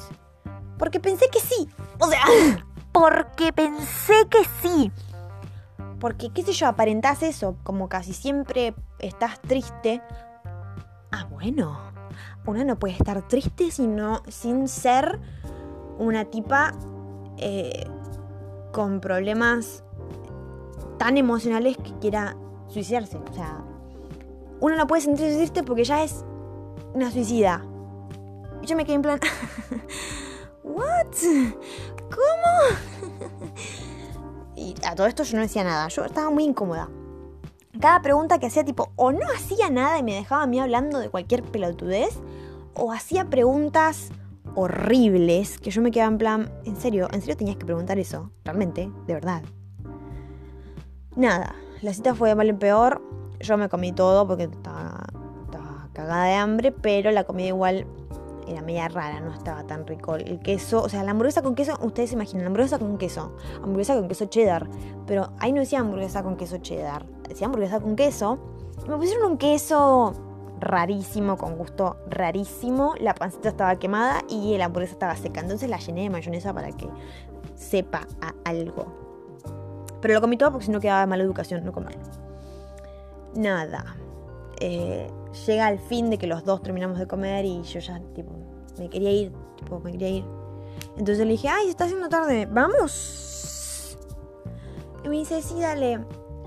Porque 0.77 1.01
pensé 1.01 1.27
que 1.29 1.41
sí. 1.41 1.67
O 1.99 2.07
sea, 2.07 2.23
porque 2.93 3.51
pensé 3.51 4.29
que 4.29 4.45
sí. 4.61 4.93
Porque, 6.05 6.29
qué 6.29 6.43
sé 6.43 6.51
yo, 6.51 6.67
aparentás 6.67 7.23
eso, 7.23 7.57
como 7.63 7.89
casi 7.89 8.13
siempre 8.13 8.75
estás 8.99 9.41
triste. 9.41 10.03
Ah, 11.11 11.25
bueno, 11.31 11.79
una 12.45 12.63
no 12.63 12.77
puede 12.77 12.93
estar 12.93 13.27
triste 13.27 13.71
sino, 13.71 14.21
sin 14.27 14.67
ser 14.67 15.19
una 15.97 16.25
tipa 16.25 16.75
eh, 17.37 17.89
con 18.71 19.01
problemas 19.01 19.83
tan 20.99 21.17
emocionales 21.17 21.75
que 21.77 21.97
quiera 21.97 22.37
suicidarse. 22.67 23.17
O 23.17 23.33
sea, 23.33 23.63
uno 24.59 24.75
no 24.75 24.85
puede 24.85 25.01
sentirse 25.01 25.37
triste 25.37 25.63
porque 25.63 25.85
ya 25.85 26.03
es 26.03 26.23
una 26.93 27.09
suicida. 27.09 27.65
Y 28.61 28.67
yo 28.67 28.75
me 28.75 28.85
quedé 28.85 28.97
en 28.97 29.01
plan, 29.01 29.19
¿what? 30.63 31.07
¿Cómo? 32.11 33.15
Y 34.55 34.75
a 34.85 34.95
todo 34.95 35.07
esto 35.07 35.23
yo 35.23 35.35
no 35.37 35.43
decía 35.43 35.63
nada, 35.63 35.87
yo 35.89 36.05
estaba 36.05 36.29
muy 36.29 36.43
incómoda. 36.43 36.89
Cada 37.79 38.01
pregunta 38.01 38.39
que 38.39 38.47
hacía 38.47 38.63
tipo, 38.63 38.91
o 38.95 39.11
no 39.11 39.25
hacía 39.35 39.69
nada 39.69 39.99
y 39.99 40.03
me 40.03 40.15
dejaba 40.15 40.43
a 40.43 40.47
mí 40.47 40.59
hablando 40.59 40.99
de 40.99 41.09
cualquier 41.09 41.43
pelotudez, 41.43 42.17
o 42.73 42.91
hacía 42.91 43.25
preguntas 43.25 44.09
horribles 44.55 45.59
que 45.59 45.71
yo 45.71 45.81
me 45.81 45.91
quedaba 45.91 46.11
en 46.11 46.17
plan, 46.17 46.51
en 46.63 46.77
serio, 46.77 47.09
en 47.11 47.19
serio 47.19 47.35
tenías 47.35 47.57
que 47.57 47.65
preguntar 47.65 47.99
eso, 47.99 48.31
realmente, 48.45 48.89
de 49.07 49.13
verdad. 49.13 49.43
Nada, 51.15 51.55
la 51.81 51.93
cita 51.93 52.15
fue 52.15 52.29
de 52.29 52.35
mal 52.35 52.49
en 52.49 52.59
peor, 52.59 53.01
yo 53.39 53.57
me 53.57 53.69
comí 53.69 53.91
todo 53.91 54.25
porque 54.27 54.43
estaba, 54.43 55.05
cagada 55.93 56.25
de 56.25 56.33
hambre, 56.33 56.71
pero 56.73 57.11
la 57.11 57.23
comida 57.23 57.47
igual 57.47 57.87
era 58.47 58.61
media 58.61 58.87
rara, 58.87 59.19
no 59.19 59.33
estaba 59.33 59.63
tan 59.63 59.85
rico. 59.85 60.15
El 60.15 60.39
queso, 60.39 60.83
o 60.83 60.89
sea, 60.89 61.03
la 61.03 61.11
hamburguesa 61.11 61.41
con 61.41 61.55
queso, 61.55 61.77
ustedes 61.81 62.09
se 62.09 62.15
imaginan, 62.15 62.47
hamburguesa 62.47 62.79
con 62.79 62.97
queso, 62.97 63.35
hamburguesa 63.63 63.95
con 63.95 64.07
queso 64.07 64.25
cheddar, 64.25 64.67
pero 65.05 65.31
ahí 65.39 65.51
no 65.51 65.59
decía 65.61 65.79
hamburguesa 65.79 66.23
con 66.23 66.37
queso 66.37 66.57
cheddar, 66.57 67.05
decía 67.27 67.47
hamburguesa 67.47 67.79
con 67.79 67.95
queso. 67.95 68.39
Me 68.87 68.97
pusieron 68.97 69.31
un 69.31 69.37
queso 69.37 70.13
rarísimo, 70.59 71.37
con 71.37 71.57
gusto 71.57 71.97
rarísimo, 72.09 72.93
la 72.99 73.13
pancita 73.13 73.49
estaba 73.49 73.75
quemada 73.77 74.23
y 74.29 74.57
la 74.57 74.65
hamburguesa 74.65 74.93
estaba 74.93 75.15
seca, 75.15 75.41
entonces 75.41 75.69
la 75.69 75.77
llené 75.77 76.03
de 76.03 76.09
mayonesa 76.09 76.53
para 76.53 76.71
que 76.71 76.87
sepa 77.55 78.07
a 78.21 78.33
algo. 78.49 78.85
Pero 80.01 80.13
lo 80.13 80.21
comí 80.21 80.37
todo 80.37 80.51
porque 80.51 80.65
si 80.65 80.71
no 80.71 80.79
quedaba 80.79 81.05
mala 81.07 81.23
educación 81.23 81.65
no 81.65 81.71
comer. 81.71 81.97
Nada. 83.35 83.97
Eh, 84.59 85.07
llega 85.45 85.69
el 85.69 85.79
fin 85.79 86.09
de 86.09 86.17
que 86.17 86.27
los 86.27 86.43
dos 86.43 86.61
terminamos 86.61 86.97
de 86.97 87.07
comer 87.07 87.45
y 87.45 87.61
yo 87.63 87.79
ya, 87.79 87.99
tipo, 88.13 88.31
me 88.77 88.89
quería 88.89 89.11
ir, 89.11 89.33
tipo, 89.57 89.79
me 89.79 89.91
quería 89.91 90.09
ir. 90.09 90.25
Entonces 90.97 91.25
le 91.25 91.33
dije, 91.33 91.49
ay, 91.49 91.65
se 91.65 91.71
está 91.71 91.85
haciendo 91.85 92.09
tarde, 92.09 92.47
vamos. 92.49 93.97
Y 95.03 95.09
me 95.09 95.17
dice, 95.17 95.41
sí, 95.41 95.59
dale, 95.59 95.99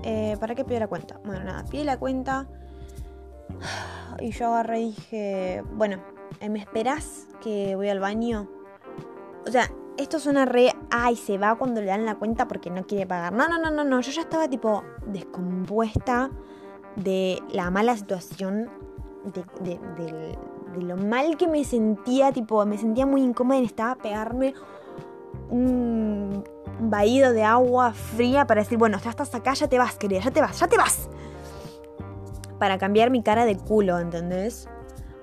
eh, 0.03 0.37
¿para 0.39 0.55
qué 0.55 0.65
pide 0.65 0.79
la 0.79 0.87
cuenta? 0.87 1.19
Bueno, 1.23 1.43
nada, 1.43 1.65
pide 1.65 1.83
la 1.83 1.97
cuenta. 1.97 2.47
Y 4.21 4.31
yo 4.31 4.47
agarré 4.47 4.81
y 4.81 4.85
dije, 4.87 5.63
bueno, 5.75 6.03
eh, 6.41 6.49
¿me 6.49 6.59
esperás 6.59 7.27
que 7.41 7.77
voy 7.77 7.87
al 7.87 8.01
baño? 8.01 8.49
O 9.47 9.51
sea, 9.51 9.71
esto 9.97 10.19
suena 10.19 10.43
re, 10.45 10.73
ay, 10.89 11.15
se 11.15 11.37
va 11.37 11.57
cuando 11.57 11.79
le 11.79 11.87
dan 11.87 12.05
la 12.05 12.15
cuenta 12.15 12.45
porque 12.45 12.69
no 12.69 12.85
quiere 12.85 13.07
pagar. 13.07 13.31
No, 13.31 13.47
no, 13.47 13.57
no, 13.59 13.71
no, 13.71 13.85
no, 13.85 14.01
yo 14.01 14.11
ya 14.11 14.21
estaba 14.21 14.49
tipo 14.49 14.83
descompuesta 15.05 16.31
de 17.03 17.41
la 17.51 17.69
mala 17.71 17.95
situación, 17.95 18.69
de, 19.61 20.37
lo 20.79 20.97
mal 20.97 21.37
que 21.37 21.47
me 21.47 21.63
sentía, 21.63 22.31
tipo, 22.31 22.65
me 22.65 22.77
sentía 22.77 23.05
muy 23.05 23.21
incómoda 23.21 23.57
y 23.57 23.61
necesitaba 23.61 23.95
pegarme 23.95 24.53
un 25.49 26.43
vaído 26.79 27.33
de 27.33 27.43
agua 27.43 27.93
fría 27.93 28.45
para 28.45 28.61
decir, 28.61 28.77
bueno, 28.77 28.97
ya 29.03 29.09
estás 29.09 29.33
acá, 29.35 29.53
ya 29.53 29.67
te 29.67 29.77
vas, 29.77 29.95
querida, 29.95 30.21
ya 30.21 30.31
te 30.31 30.41
vas, 30.41 30.59
ya 30.59 30.67
te 30.67 30.77
vas. 30.77 31.09
Para 32.59 32.77
cambiar 32.77 33.09
mi 33.09 33.23
cara 33.23 33.45
de 33.45 33.57
culo, 33.57 33.99
¿entendés? 33.99 34.67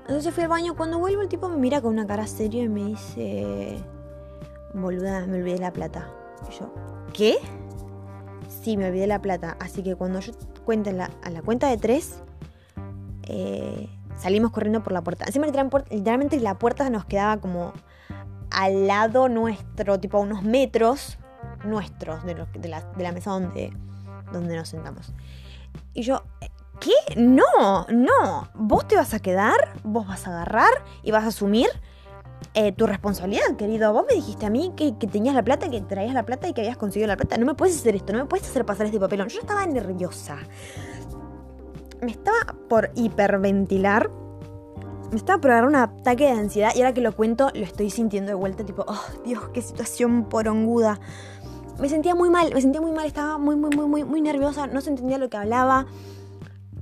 Entonces 0.01 0.33
fui 0.33 0.45
al 0.45 0.49
baño, 0.49 0.77
cuando 0.77 0.99
vuelvo 0.99 1.23
el 1.23 1.29
tipo 1.29 1.49
me 1.49 1.57
mira 1.57 1.81
con 1.81 1.93
una 1.93 2.07
cara 2.07 2.27
seria 2.27 2.63
y 2.63 2.69
me 2.69 2.85
dice, 2.85 3.79
boluda, 4.75 5.27
me 5.27 5.39
olvidé 5.39 5.59
la 5.59 5.73
plata. 5.73 6.09
Y 6.49 6.59
yo, 6.59 6.73
¿qué? 7.13 7.37
Sí, 8.63 8.77
me 8.77 8.87
olvidé 8.87 9.07
la 9.07 9.21
plata. 9.21 9.57
Así 9.61 9.83
que 9.83 9.97
cuando 9.97 10.21
yo 10.21 10.33
cuente 10.67 10.91
a 10.91 11.31
la 11.31 11.43
cuenta 11.43 11.71
de 11.71 11.79
tres, 11.79 12.21
eh, 13.23 13.89
salimos 14.19 14.51
corriendo 14.51 14.83
por 14.83 14.93
la 14.93 15.03
puerta. 15.03 15.25
Encima 15.27 15.47
literalmente 15.47 16.39
la 16.41 16.59
puerta 16.59 16.89
nos 16.91 17.05
quedaba 17.05 17.39
como 17.39 17.73
al 18.51 18.87
lado 18.87 19.29
nuestro, 19.29 19.99
tipo 20.01 20.19
a 20.19 20.21
unos 20.21 20.43
metros 20.43 21.19
nuestros 21.65 22.25
de, 22.25 22.35
la, 22.69 23.13
mesa 23.13 23.31
donde, 23.31 23.73
donde 24.33 24.57
nos 24.57 24.69
sentamos. 24.69 25.13
Y 25.95 26.03
yo, 26.03 26.23
¿qué? 26.81 27.17
No, 27.17 27.87
no. 27.89 28.49
Vos 28.55 28.87
te 28.87 28.97
vas 28.97 29.15
a 29.15 29.19
quedar, 29.21 29.75
vos 29.83 30.07
vas 30.07 30.27
a 30.27 30.31
agarrar 30.31 30.85
y 31.03 31.11
vas 31.11 31.25
a 31.25 31.29
asumir 31.29 31.69
eh, 32.55 32.73
tu 32.73 32.87
responsabilidad, 32.87 33.57
querido. 33.59 33.93
Vos 33.93 34.07
me 34.09 34.15
dijiste 34.15 34.47
a 34.47 34.51
mí 34.51 34.73
que, 34.77 34.93
tenías 34.93 35.35
la 35.35 35.43
plata, 35.43 35.69
que 35.69 35.83
traías 35.83 36.15
la 36.15 36.25
plata 36.25 36.49
y 36.49 36.55
que 36.55 36.63
habías 36.63 36.79
conseguido 36.79 37.07
la 37.07 37.17
plata. 37.17 37.37
No 37.37 37.45
me 37.45 37.55
puedes 37.55 37.77
hacer 37.77 37.95
esto, 37.95 38.15
no 38.15 38.21
me 38.21 38.25
puedes 38.25 38.49
hacer 38.49 38.65
pasar 38.65 38.87
este 38.87 38.99
papelón. 38.99 39.29
Yo 39.29 39.41
estaba 39.41 39.67
nerviosa. 39.67 40.39
Me 42.01 42.11
estaba 42.11 42.57
por 42.69 42.91
hiperventilar. 42.95 44.11
Me 45.11 45.17
estaba 45.17 45.41
por 45.41 45.51
agarrar 45.51 45.69
un 45.69 45.77
ataque 45.77 46.25
de 46.25 46.31
ansiedad 46.31 46.71
y 46.75 46.79
ahora 46.79 46.95
que 46.95 47.01
lo 47.01 47.15
cuento 47.15 47.51
lo 47.55 47.63
estoy 47.63 47.91
sintiendo 47.91 48.31
de 48.31 48.35
vuelta, 48.35 48.65
tipo, 48.65 48.85
oh 48.89 49.05
Dios, 49.25 49.51
qué 49.53 49.63
situación 49.63 50.25
poronguda. 50.25 50.99
Me 51.79 51.91
sentía 51.91 52.15
muy 52.15 52.31
mal, 52.31 52.53
me 52.55 52.61
sentía 52.63 52.81
muy 52.81 52.93
mal, 52.93 53.07
estaba 53.07 53.37
muy, 53.37 53.55
muy, 53.55 53.69
muy, 53.77 53.87
muy, 53.87 54.05
muy 54.05 54.21
nerviosa, 54.23 54.67
no 54.67 54.81
se 54.81 54.91
entendía 54.91 55.19
lo 55.19 55.29
que 55.29 55.37
hablaba. 55.37 55.87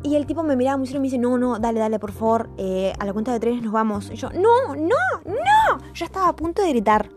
Y 0.05 0.17
el 0.17 0.27
tipo 0.27 0.43
me 0.43 0.55
miraba 0.55 0.77
muy 0.77 0.87
serio 0.87 0.99
y 0.99 1.01
me 1.01 1.07
dice, 1.07 1.17
no, 1.19 1.39
no, 1.39 1.59
dale, 1.59 1.81
dale, 1.81 1.99
por 1.99 2.13
favor, 2.13 2.51
eh, 2.59 2.93
a 2.99 3.07
la 3.07 3.15
cuenta 3.15 3.33
de 3.33 3.41
tres 3.41 3.63
nos 3.63 3.73
vamos. 3.73 4.11
Y 4.13 4.17
yo, 4.17 4.29
no, 4.29 4.77
no, 4.77 4.95
no. 5.25 5.95
Ya 5.95 6.05
estaba 6.05 6.29
a 6.29 6.37
punto 6.37 6.61
de 6.63 6.69
gritar. 6.69 7.09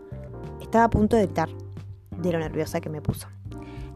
Estaba 0.58 0.84
a 0.84 0.90
punto 0.90 1.14
de 1.14 1.26
gritar 1.26 1.50
de 2.10 2.32
lo 2.32 2.38
nerviosa 2.38 2.80
que 2.80 2.88
me 2.88 3.02
puso. 3.02 3.28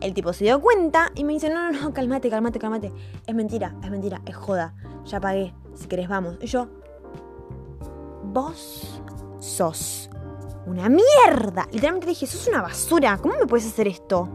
El 0.03 0.13
tipo 0.13 0.35
se 0.35 0.45
dio 0.45 0.61
cuenta 0.61 1.11
y 1.15 1.25
me 1.25 1.33
dice, 1.33 1.49
no, 1.49 1.73
no, 1.73 1.81
no, 1.81 1.95
cálmate, 1.95 2.29
cálmate, 2.29 2.59
cálmate. 2.59 2.93
Es 3.27 3.35
mentira, 3.35 3.75
es 3.83 3.91
mentira, 3.91 4.21
es 4.27 4.37
joda. 4.37 4.75
Ya 5.07 5.21
pagué, 5.21 5.55
si 5.75 5.87
querés 5.87 6.09
vamos. 6.09 6.37
Y 6.43 6.47
yo, 6.47 6.69
vos 8.25 9.01
sos 9.39 10.11
una 10.67 10.91
mierda. 10.91 11.67
Literalmente 11.73 12.09
dije, 12.09 12.27
sos 12.27 12.47
una 12.47 12.61
basura. 12.61 13.17
¿Cómo 13.17 13.37
me 13.41 13.47
puedes 13.47 13.67
hacer 13.67 13.89
esto? 13.89 14.29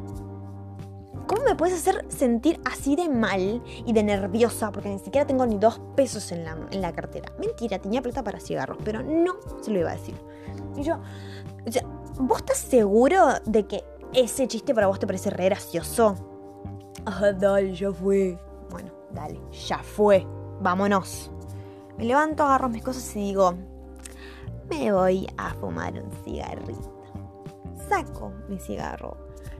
¿Cómo 1.28 1.44
me 1.44 1.56
puedes 1.56 1.76
hacer 1.76 2.06
sentir 2.08 2.60
así 2.64 2.96
de 2.96 3.10
mal 3.10 3.62
y 3.86 3.92
de 3.92 4.02
nerviosa? 4.02 4.72
Porque 4.72 4.88
ni 4.88 5.00
siquiera 5.00 5.28
tengo 5.28 5.46
ni 5.46 5.58
dos 5.58 5.82
pesos 5.96 6.32
en 6.32 6.46
la, 6.46 6.58
en 6.72 6.82
la 6.82 6.94
cartera. 6.94 7.34
Mentira, 7.38 7.80
tenía 7.80 8.02
plata 8.02 8.24
para 8.24 8.40
cigarros, 8.40 8.78
pero 8.84 9.04
no 9.04 9.36
se 9.62 9.72
lo 9.72 9.80
iba 9.80 9.92
a 9.92 9.96
decir. 9.96 10.16
Y 10.78 10.84
yo, 10.84 11.00
o 11.66 11.72
sea, 11.72 11.84
¿vos 12.20 12.38
estás 12.40 12.58
seguro 12.58 13.26
de 13.46 13.68
que 13.68 13.84
ese 14.14 14.48
chiste 14.48 14.74
para 14.74 14.88
vos 14.88 15.00
te 15.00 15.06
parece 15.06 15.30
re 15.30 15.46
gracioso? 15.46 16.16
Ah, 17.06 17.34
dale, 17.34 17.76
ya 17.76 17.92
fue. 17.92 18.40
Bueno, 18.70 18.92
dale, 19.12 19.40
ya 19.52 19.80
fue. 19.80 20.26
Vámonos. 20.62 21.30
Me 21.98 22.06
levanto, 22.06 22.44
agarro 22.44 22.70
mis 22.70 22.84
cosas 22.84 23.16
y 23.18 23.20
digo, 23.20 23.54
me 24.70 24.94
voy 24.94 25.28
a 25.38 25.54
fumar 25.56 25.94
un 25.94 26.12
cigarrito. 26.24 27.04
Saco 27.90 28.32
mi 28.48 28.60
cigarro, 28.60 29.18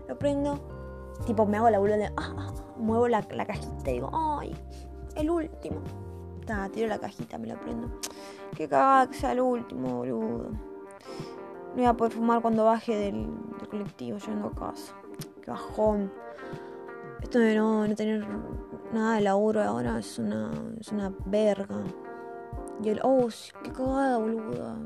lo 0.08 0.18
prendo, 0.18 0.77
tipo 1.26 1.46
me 1.46 1.58
hago 1.58 1.70
la 1.70 1.80
boluda 1.80 1.98
de, 1.98 2.06
ah, 2.06 2.12
ah, 2.18 2.34
ah, 2.38 2.54
muevo 2.78 3.08
la, 3.08 3.22
cajita 3.24 3.92
y 3.92 3.96
digo, 3.96 4.10
ay, 4.14 4.56
el 5.16 5.30
último. 5.30 5.82
Tiro 6.72 6.88
la 6.88 6.98
cajita, 6.98 7.38
me 7.38 7.48
la 7.48 7.60
prendo. 7.60 7.90
Qué 8.56 8.70
cagada 8.70 9.08
que 9.08 9.16
sea 9.16 9.34
el 9.34 9.42
último, 9.42 9.98
boludo. 9.98 10.50
No 10.50 11.76
voy 11.76 11.86
a 11.86 11.94
poder 11.94 12.14
fumar 12.14 12.42
cuando 12.42 12.64
baje 12.64 12.96
del, 12.96 13.28
colectivo 13.70 14.18
yendo 14.20 14.48
a 14.48 14.52
casa. 14.52 14.94
Qué 15.42 15.52
bajón. 15.52 16.12
Esto 17.22 17.40
de 17.40 17.56
no, 17.56 17.86
no 17.86 17.96
tener 17.96 18.26
nada 18.94 19.16
de 19.16 19.22
laburo 19.22 19.62
ahora 19.62 20.00
es 20.00 20.18
una, 20.20 20.52
es 20.80 20.92
una 20.92 21.12
verga. 21.26 21.84
Y 22.82 22.90
el, 22.90 23.02
oh, 23.04 23.28
qué 23.64 23.72
cagada, 23.74 24.18
boluda. 24.18 24.78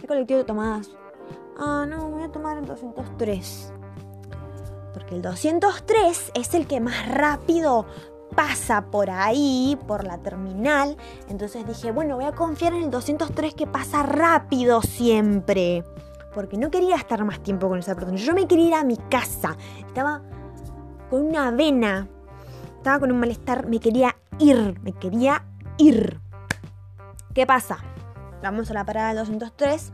¿Qué 0.00 0.06
colectivo 0.08 0.44
tomás? 0.44 0.90
Ah, 1.56 1.86
no, 1.88 2.10
voy 2.10 2.22
a 2.22 2.32
tomar 2.32 2.58
el 2.58 2.66
203. 2.66 3.74
Porque 4.92 5.14
el 5.14 5.22
203 5.22 6.32
es 6.34 6.54
el 6.54 6.66
que 6.66 6.80
más 6.80 7.08
rápido 7.08 7.86
pasa 8.34 8.90
por 8.90 9.10
ahí, 9.10 9.78
por 9.86 10.04
la 10.04 10.18
terminal. 10.18 10.96
Entonces 11.28 11.66
dije, 11.66 11.92
bueno, 11.92 12.16
voy 12.16 12.24
a 12.24 12.32
confiar 12.32 12.74
en 12.74 12.84
el 12.84 12.90
203 12.90 13.54
que 13.54 13.66
pasa 13.66 14.02
rápido 14.02 14.82
siempre. 14.82 15.84
Porque 16.34 16.56
no 16.56 16.70
quería 16.70 16.96
estar 16.96 17.24
más 17.24 17.40
tiempo 17.40 17.68
con 17.68 17.78
esa 17.78 17.94
persona. 17.94 18.16
Yo 18.16 18.34
me 18.34 18.46
quería 18.46 18.66
ir 18.68 18.74
a 18.74 18.84
mi 18.84 18.96
casa. 18.96 19.56
Estaba 19.78 20.22
con 21.10 21.22
una 21.22 21.50
vena. 21.50 22.08
Estaba 22.76 23.00
con 23.00 23.10
un 23.10 23.18
malestar. 23.18 23.66
Me 23.66 23.80
quería 23.80 24.16
ir. 24.38 24.78
Me 24.82 24.92
quería 24.92 25.44
ir. 25.78 26.20
¿Qué 27.34 27.46
pasa? 27.46 27.78
Vamos 28.42 28.70
a 28.70 28.74
la 28.74 28.84
parada 28.84 29.08
del 29.08 29.18
203 29.18 29.92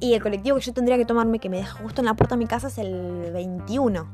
y 0.00 0.14
el 0.14 0.22
colectivo 0.22 0.56
que 0.56 0.62
yo 0.62 0.72
tendría 0.72 0.96
que 0.96 1.04
tomarme, 1.04 1.38
que 1.38 1.48
me 1.48 1.58
deja 1.58 1.80
justo 1.82 2.00
en 2.00 2.06
la 2.06 2.14
puerta 2.14 2.34
de 2.34 2.38
mi 2.38 2.46
casa, 2.46 2.68
es 2.68 2.78
el 2.78 3.30
21. 3.32 4.06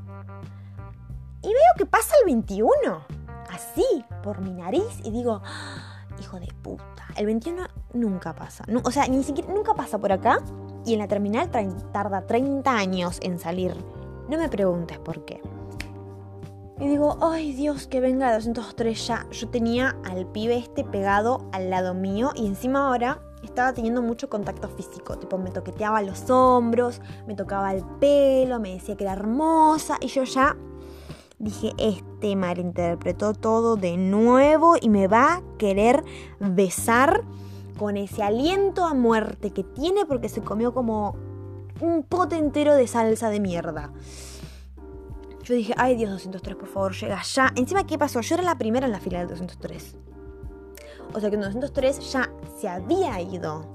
Y 1.43 1.49
veo 1.49 1.73
que 1.77 1.87
pasa 1.87 2.15
el 2.21 2.27
21, 2.27 2.71
así, 3.51 4.05
por 4.23 4.41
mi 4.41 4.53
nariz, 4.53 5.01
y 5.03 5.11
digo, 5.11 5.43
ah, 5.45 6.07
hijo 6.21 6.41
de 6.41 6.49
puta, 6.63 7.07
el 7.17 7.27
21 7.27 7.67
nunca 7.93 8.35
pasa. 8.35 8.65
o 8.83 8.91
sea, 8.91 9.07
ni 9.09 9.23
siquiera, 9.23 9.53
nunca 9.53 9.75
pasa 9.75 9.99
por 9.99 10.13
acá, 10.13 10.39
y 10.87 10.95
en 10.95 11.01
la 11.01 11.09
terminal 11.09 11.51
tarda 11.93 12.27
30 12.27 12.71
años 12.71 13.19
en 13.23 13.39
salir. 13.39 13.75
No 14.29 14.39
me 14.39 14.49
preguntes 14.49 14.99
por 14.99 15.25
qué. 15.25 15.43
Y 16.81 16.89
digo, 16.89 17.19
ay 17.23 17.53
Dios, 17.53 17.87
que 17.87 18.01
venga 18.01 18.29
el 18.31 18.37
203 18.37 19.07
ya. 19.07 19.27
Yo 19.31 19.49
tenía 19.49 19.97
al 20.05 20.27
pibe 20.27 20.57
este 20.57 20.83
pegado 20.83 21.49
al 21.53 21.71
lado 21.71 21.95
mío 21.95 22.33
y 22.35 22.47
encima 22.47 22.89
ahora 22.89 23.21
estaba 23.47 23.73
teniendo 23.73 24.03
mucho 24.03 24.29
contacto 24.29 24.69
físico. 24.69 25.19
Tipo, 25.19 25.39
me 25.39 25.51
toqueteaba 25.51 26.03
los 26.03 26.29
hombros, 26.31 27.01
me 27.27 27.35
tocaba 27.35 27.73
el 27.73 27.85
pelo, 28.01 28.61
me 28.61 28.75
decía 28.75 28.97
que 28.97 29.05
era 29.05 29.13
hermosa 29.13 29.99
y 30.01 30.09
yo 30.09 30.25
ya 30.25 30.57
dije, 31.39 31.73
este 31.79 32.37
malinterpretó 32.37 33.35
todo 33.35 33.77
de 33.77 33.97
nuevo 33.97 34.77
y 34.81 34.89
me 34.89 35.09
va 35.09 35.35
a 35.35 35.43
querer 35.59 36.05
besar 36.41 37.23
con 37.79 37.97
ese 37.97 38.23
aliento 38.23 38.85
a 38.85 38.95
muerte 38.95 39.51
que 39.51 39.65
tiene 39.65 40.07
porque 40.07 40.29
se 40.29 40.43
comió 40.43 40.73
como 40.73 41.17
un 41.81 42.05
pote 42.05 42.37
entero 42.37 42.75
de 42.75 42.87
salsa 42.87 43.31
de 43.31 43.41
mierda. 43.41 43.93
Yo 45.43 45.55
dije, 45.55 45.75
ay 45.77 45.97
Dios, 45.97 46.11
203, 46.11 46.57
por 46.57 46.69
favor, 46.69 46.95
llega 46.95 47.21
ya. 47.23 47.53
Encima, 47.57 47.87
¿qué 47.87 47.99
pasó? 47.99 48.21
Yo 48.21 48.37
era 48.37 48.45
la 48.45 48.57
primera 48.57 48.87
en 48.87 48.93
la 48.93 49.01
fila 49.01 49.19
del 49.19 49.29
203. 49.29 49.97
O 51.13 51.21
sea 51.21 51.31
que 51.31 51.37
en 51.37 51.43
203 51.43 52.13
ya 52.13 52.31
se 52.59 52.69
había 52.69 53.21
ido. 53.21 53.67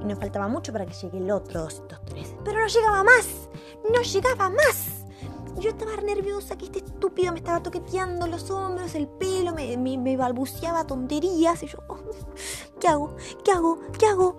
Y 0.00 0.04
nos 0.04 0.18
faltaba 0.18 0.48
mucho 0.48 0.72
para 0.72 0.86
que 0.86 0.94
llegue 0.94 1.18
el 1.18 1.30
otro 1.30 1.62
203. 1.62 2.34
Pero 2.44 2.60
no 2.60 2.66
llegaba 2.66 3.04
más. 3.04 3.48
No 3.92 4.02
llegaba 4.02 4.50
más. 4.50 5.02
Yo 5.58 5.70
estaba 5.70 5.96
nerviosa 5.96 6.56
que 6.56 6.64
este 6.64 6.78
estúpido 6.78 7.32
me 7.32 7.38
estaba 7.38 7.62
toqueteando 7.62 8.26
los 8.26 8.50
hombros, 8.50 8.94
el 8.94 9.06
pelo, 9.06 9.52
me, 9.54 10.16
balbuceaba 10.16 10.86
tonterías. 10.86 11.62
Y 11.62 11.66
yo, 11.66 11.78
oh, 11.88 11.98
¿qué 12.80 12.88
hago? 12.88 13.14
¿Qué 13.44 13.52
hago? 13.52 13.78
¿Qué 13.98 14.06
hago? 14.06 14.38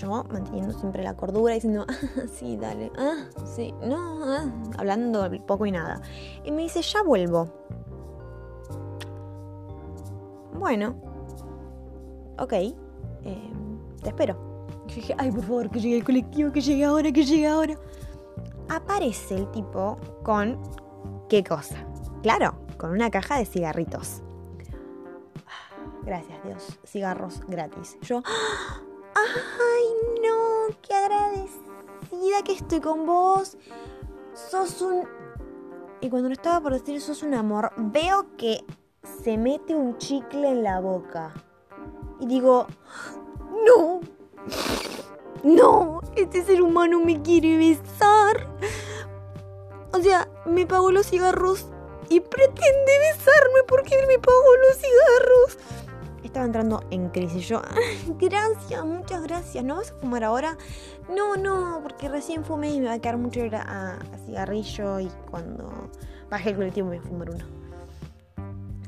yo 0.00 0.24
manteniendo 0.30 0.72
siempre 0.72 1.02
la 1.02 1.14
cordura, 1.14 1.54
diciendo, 1.54 1.84
ah, 1.88 2.22
sí, 2.32 2.56
dale, 2.56 2.90
ah, 2.96 3.26
sí, 3.44 3.74
no, 3.82 4.24
ah", 4.24 4.50
hablando 4.78 5.28
poco 5.46 5.66
y 5.66 5.72
nada. 5.72 6.00
Y 6.44 6.52
me 6.52 6.62
dice, 6.62 6.80
ya 6.82 7.02
vuelvo. 7.02 7.52
Bueno, 10.58 10.94
ok, 12.40 12.52
em, 12.52 13.78
te 14.02 14.08
espero. 14.08 14.66
Yo 14.88 14.96
dije, 14.96 15.14
ay, 15.18 15.30
por 15.30 15.42
favor, 15.42 15.70
que 15.70 15.78
llegue 15.78 15.98
el 15.98 16.04
colectivo, 16.04 16.50
que 16.50 16.60
llegue 16.60 16.84
ahora, 16.84 17.12
que 17.12 17.24
llegue 17.24 17.46
ahora. 17.46 17.76
Aparece 18.68 19.36
el 19.36 19.50
tipo 19.52 19.98
con, 20.24 20.58
¿qué 21.28 21.44
cosa? 21.44 21.76
Claro, 22.22 22.54
con 22.76 22.90
una 22.90 23.10
caja 23.10 23.38
de 23.38 23.44
cigarritos. 23.44 24.22
Gracias 26.02 26.42
Dios, 26.44 26.78
cigarros 26.86 27.40
gratis. 27.46 27.98
Yo, 28.00 28.22
ay 29.14 29.84
no, 30.22 30.74
qué 30.82 30.94
agradecida 30.94 32.42
que 32.44 32.52
estoy 32.54 32.80
con 32.80 33.06
vos. 33.06 33.56
Sos 34.32 34.80
un... 34.80 35.04
Y 36.00 36.08
cuando 36.08 36.30
no 36.30 36.32
estaba 36.32 36.60
por 36.60 36.72
decir 36.72 37.00
sos 37.00 37.22
un 37.22 37.34
amor, 37.34 37.72
veo 37.76 38.34
que 38.36 38.64
se 39.22 39.36
mete 39.36 39.74
un 39.74 39.98
chicle 39.98 40.48
en 40.48 40.62
la 40.62 40.80
boca. 40.80 41.34
Y 42.20 42.26
digo, 42.26 42.66
no, 43.66 44.00
no, 45.42 46.00
este 46.16 46.44
ser 46.44 46.62
humano 46.62 47.00
me 47.00 47.20
quiere 47.22 47.56
besar. 47.56 48.46
O 49.92 50.00
sea, 50.00 50.28
me 50.46 50.66
pagó 50.66 50.90
los 50.90 51.06
cigarros 51.06 51.66
y 52.08 52.20
pretende 52.20 52.92
besarme 53.12 53.62
porque 53.66 53.98
él 53.98 54.06
me 54.06 54.18
pagó 54.18 54.56
los 54.68 54.76
cigarros 54.76 55.58
estaba 56.30 56.46
entrando 56.46 56.82
en 56.90 57.08
crisis. 57.10 57.48
Yo, 57.48 57.60
gracias, 58.18 58.84
muchas 58.84 59.22
gracias. 59.22 59.64
¿No 59.64 59.76
vas 59.76 59.90
a 59.90 59.94
fumar 59.94 60.24
ahora? 60.24 60.56
No, 61.14 61.36
no, 61.36 61.80
porque 61.82 62.08
recién 62.08 62.44
fumé 62.44 62.72
y 62.72 62.80
me 62.80 62.86
va 62.86 62.94
a 62.94 62.98
quedar 62.98 63.18
mucho 63.18 63.40
a, 63.52 63.98
cigarrillo 64.26 65.00
y 65.00 65.10
cuando 65.30 65.90
baje 66.30 66.50
el 66.50 66.56
colectivo 66.56 66.88
me 66.88 66.98
voy 66.98 67.04
a 67.04 67.08
fumar 67.08 67.30
uno. 67.30 67.44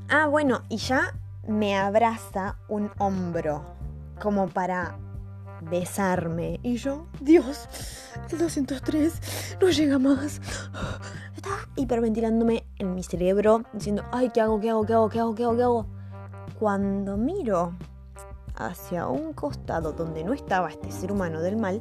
Ah, 0.08 0.26
bueno, 0.26 0.62
y 0.68 0.76
ya 0.76 1.14
me 1.46 1.76
abraza 1.76 2.56
un 2.68 2.90
hombro 2.98 3.64
como 4.20 4.48
para 4.48 4.98
besarme. 5.62 6.60
Y 6.62 6.76
yo, 6.76 7.06
Dios, 7.20 7.68
el 8.30 8.38
203 8.38 9.56
no 9.60 9.68
llega 9.68 9.98
más. 9.98 10.40
Estaba 11.36 11.68
hiperventilándome 11.76 12.64
en 12.78 12.94
mi 12.94 13.02
cerebro, 13.02 13.64
diciendo, 13.72 14.04
ay, 14.12 14.30
¿qué 14.30 14.40
hago? 14.40 14.60
¿Qué 14.60 14.70
hago? 14.70 14.86
¿Qué 14.86 14.94
hago? 14.94 15.08
¿Qué 15.08 15.18
hago? 15.20 15.34
¿Qué 15.34 15.44
hago? 15.44 15.56
¿Qué 15.56 15.62
hago? 15.62 15.86
Cuando 16.58 17.16
miro 17.16 17.74
hacia 18.54 19.08
un 19.08 19.32
costado 19.32 19.92
donde 19.92 20.22
no 20.22 20.32
estaba 20.32 20.70
este 20.70 20.92
ser 20.92 21.10
humano 21.10 21.40
del 21.40 21.56
mal, 21.56 21.80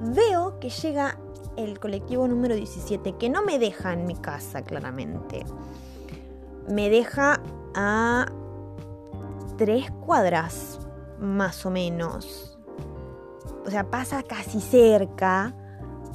veo 0.00 0.58
que 0.58 0.70
llega 0.70 1.18
el 1.56 1.78
colectivo 1.78 2.26
número 2.26 2.54
17, 2.54 3.16
que 3.16 3.30
no 3.30 3.44
me 3.44 3.58
deja 3.58 3.92
en 3.92 4.06
mi 4.06 4.14
casa 4.14 4.62
claramente. 4.62 5.44
Me 6.68 6.90
deja 6.90 7.40
a 7.74 8.26
tres 9.56 9.90
cuadras, 9.90 10.80
más 11.18 11.64
o 11.66 11.70
menos. 11.70 12.58
O 13.66 13.70
sea, 13.70 13.90
pasa 13.90 14.22
casi 14.22 14.60
cerca 14.60 15.54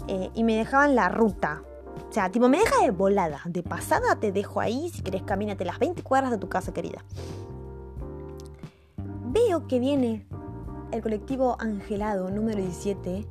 eh, 0.08 0.30
y 0.34 0.44
me 0.44 0.56
dejaban 0.56 0.96
la 0.96 1.10
ruta 1.10 1.64
O 2.10 2.14
sea, 2.14 2.32
tipo, 2.32 2.48
me 2.48 2.60
deja 2.60 2.82
de 2.84 2.92
volada. 2.92 3.42
De 3.46 3.64
pasada 3.64 4.16
te 4.16 4.32
dejo 4.32 4.62
ahí. 4.62 4.90
Si 4.90 5.02
querés, 5.02 5.24
camínate 5.24 5.66
las 5.66 5.80
20 5.80 6.02
cuadras 6.04 6.32
de 6.32 6.38
tu 6.38 6.48
casa, 6.50 6.74
querida. 6.74 7.04
Veo 9.26 9.68
que 9.68 9.80
viene 9.80 10.26
el 10.92 11.02
colectivo 11.02 11.56
Angelado 11.60 12.30
número 12.30 12.62
17 12.62 13.26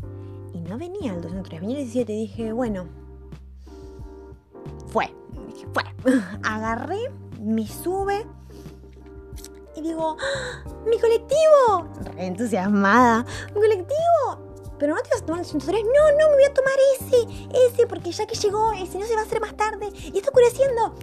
y 0.55 0.61
no 0.61 0.79
venía 0.79 1.15
el 1.15 1.21
203, 1.21 1.61
venía 1.61 1.77
el 1.77 1.85
17 1.85 2.13
y 2.13 2.21
dije, 2.23 2.53
bueno, 2.53 2.87
fue, 4.89 5.15
dije, 5.47 5.67
fue. 5.73 5.85
Agarré, 6.43 6.99
me 7.41 7.67
sube 7.67 8.27
y 9.81 9.83
digo. 9.83 10.17
¡mi 10.87 10.99
colectivo! 10.99 11.89
Entusiasmada, 12.17 13.25
¡mi 13.55 13.61
colectivo! 13.61 14.49
Pero 14.79 14.95
no 14.95 15.03
te 15.03 15.11
vas 15.11 15.23
a 15.23 15.27
tomar 15.27 15.41
el 15.41 15.47
103, 15.47 15.83
no, 15.85 16.19
no, 16.19 16.31
me 16.31 16.35
voy 16.37 16.45
a 16.45 16.55
tomar 16.55 16.73
ese, 16.99 17.49
ese, 17.67 17.87
porque 17.87 18.13
ya 18.13 18.27
que 18.27 18.35
llegó, 18.35 18.73
ese 18.73 18.99
no 18.99 19.07
se 19.07 19.15
va 19.15 19.21
a 19.21 19.25
hacer 19.25 19.41
más 19.41 19.55
tarde 19.55 19.91
y 19.93 20.17
está 20.17 20.31
oscureciendo. 20.31 20.95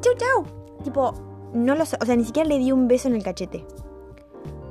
Chau, 0.00 0.14
chau. 0.16 0.44
Tipo, 0.84 1.12
no 1.52 1.74
lo 1.74 1.84
sé, 1.84 1.96
o 2.00 2.06
sea, 2.06 2.14
ni 2.14 2.24
siquiera 2.24 2.48
le 2.48 2.58
di 2.58 2.70
un 2.70 2.86
beso 2.86 3.08
en 3.08 3.16
el 3.16 3.24
cachete 3.24 3.66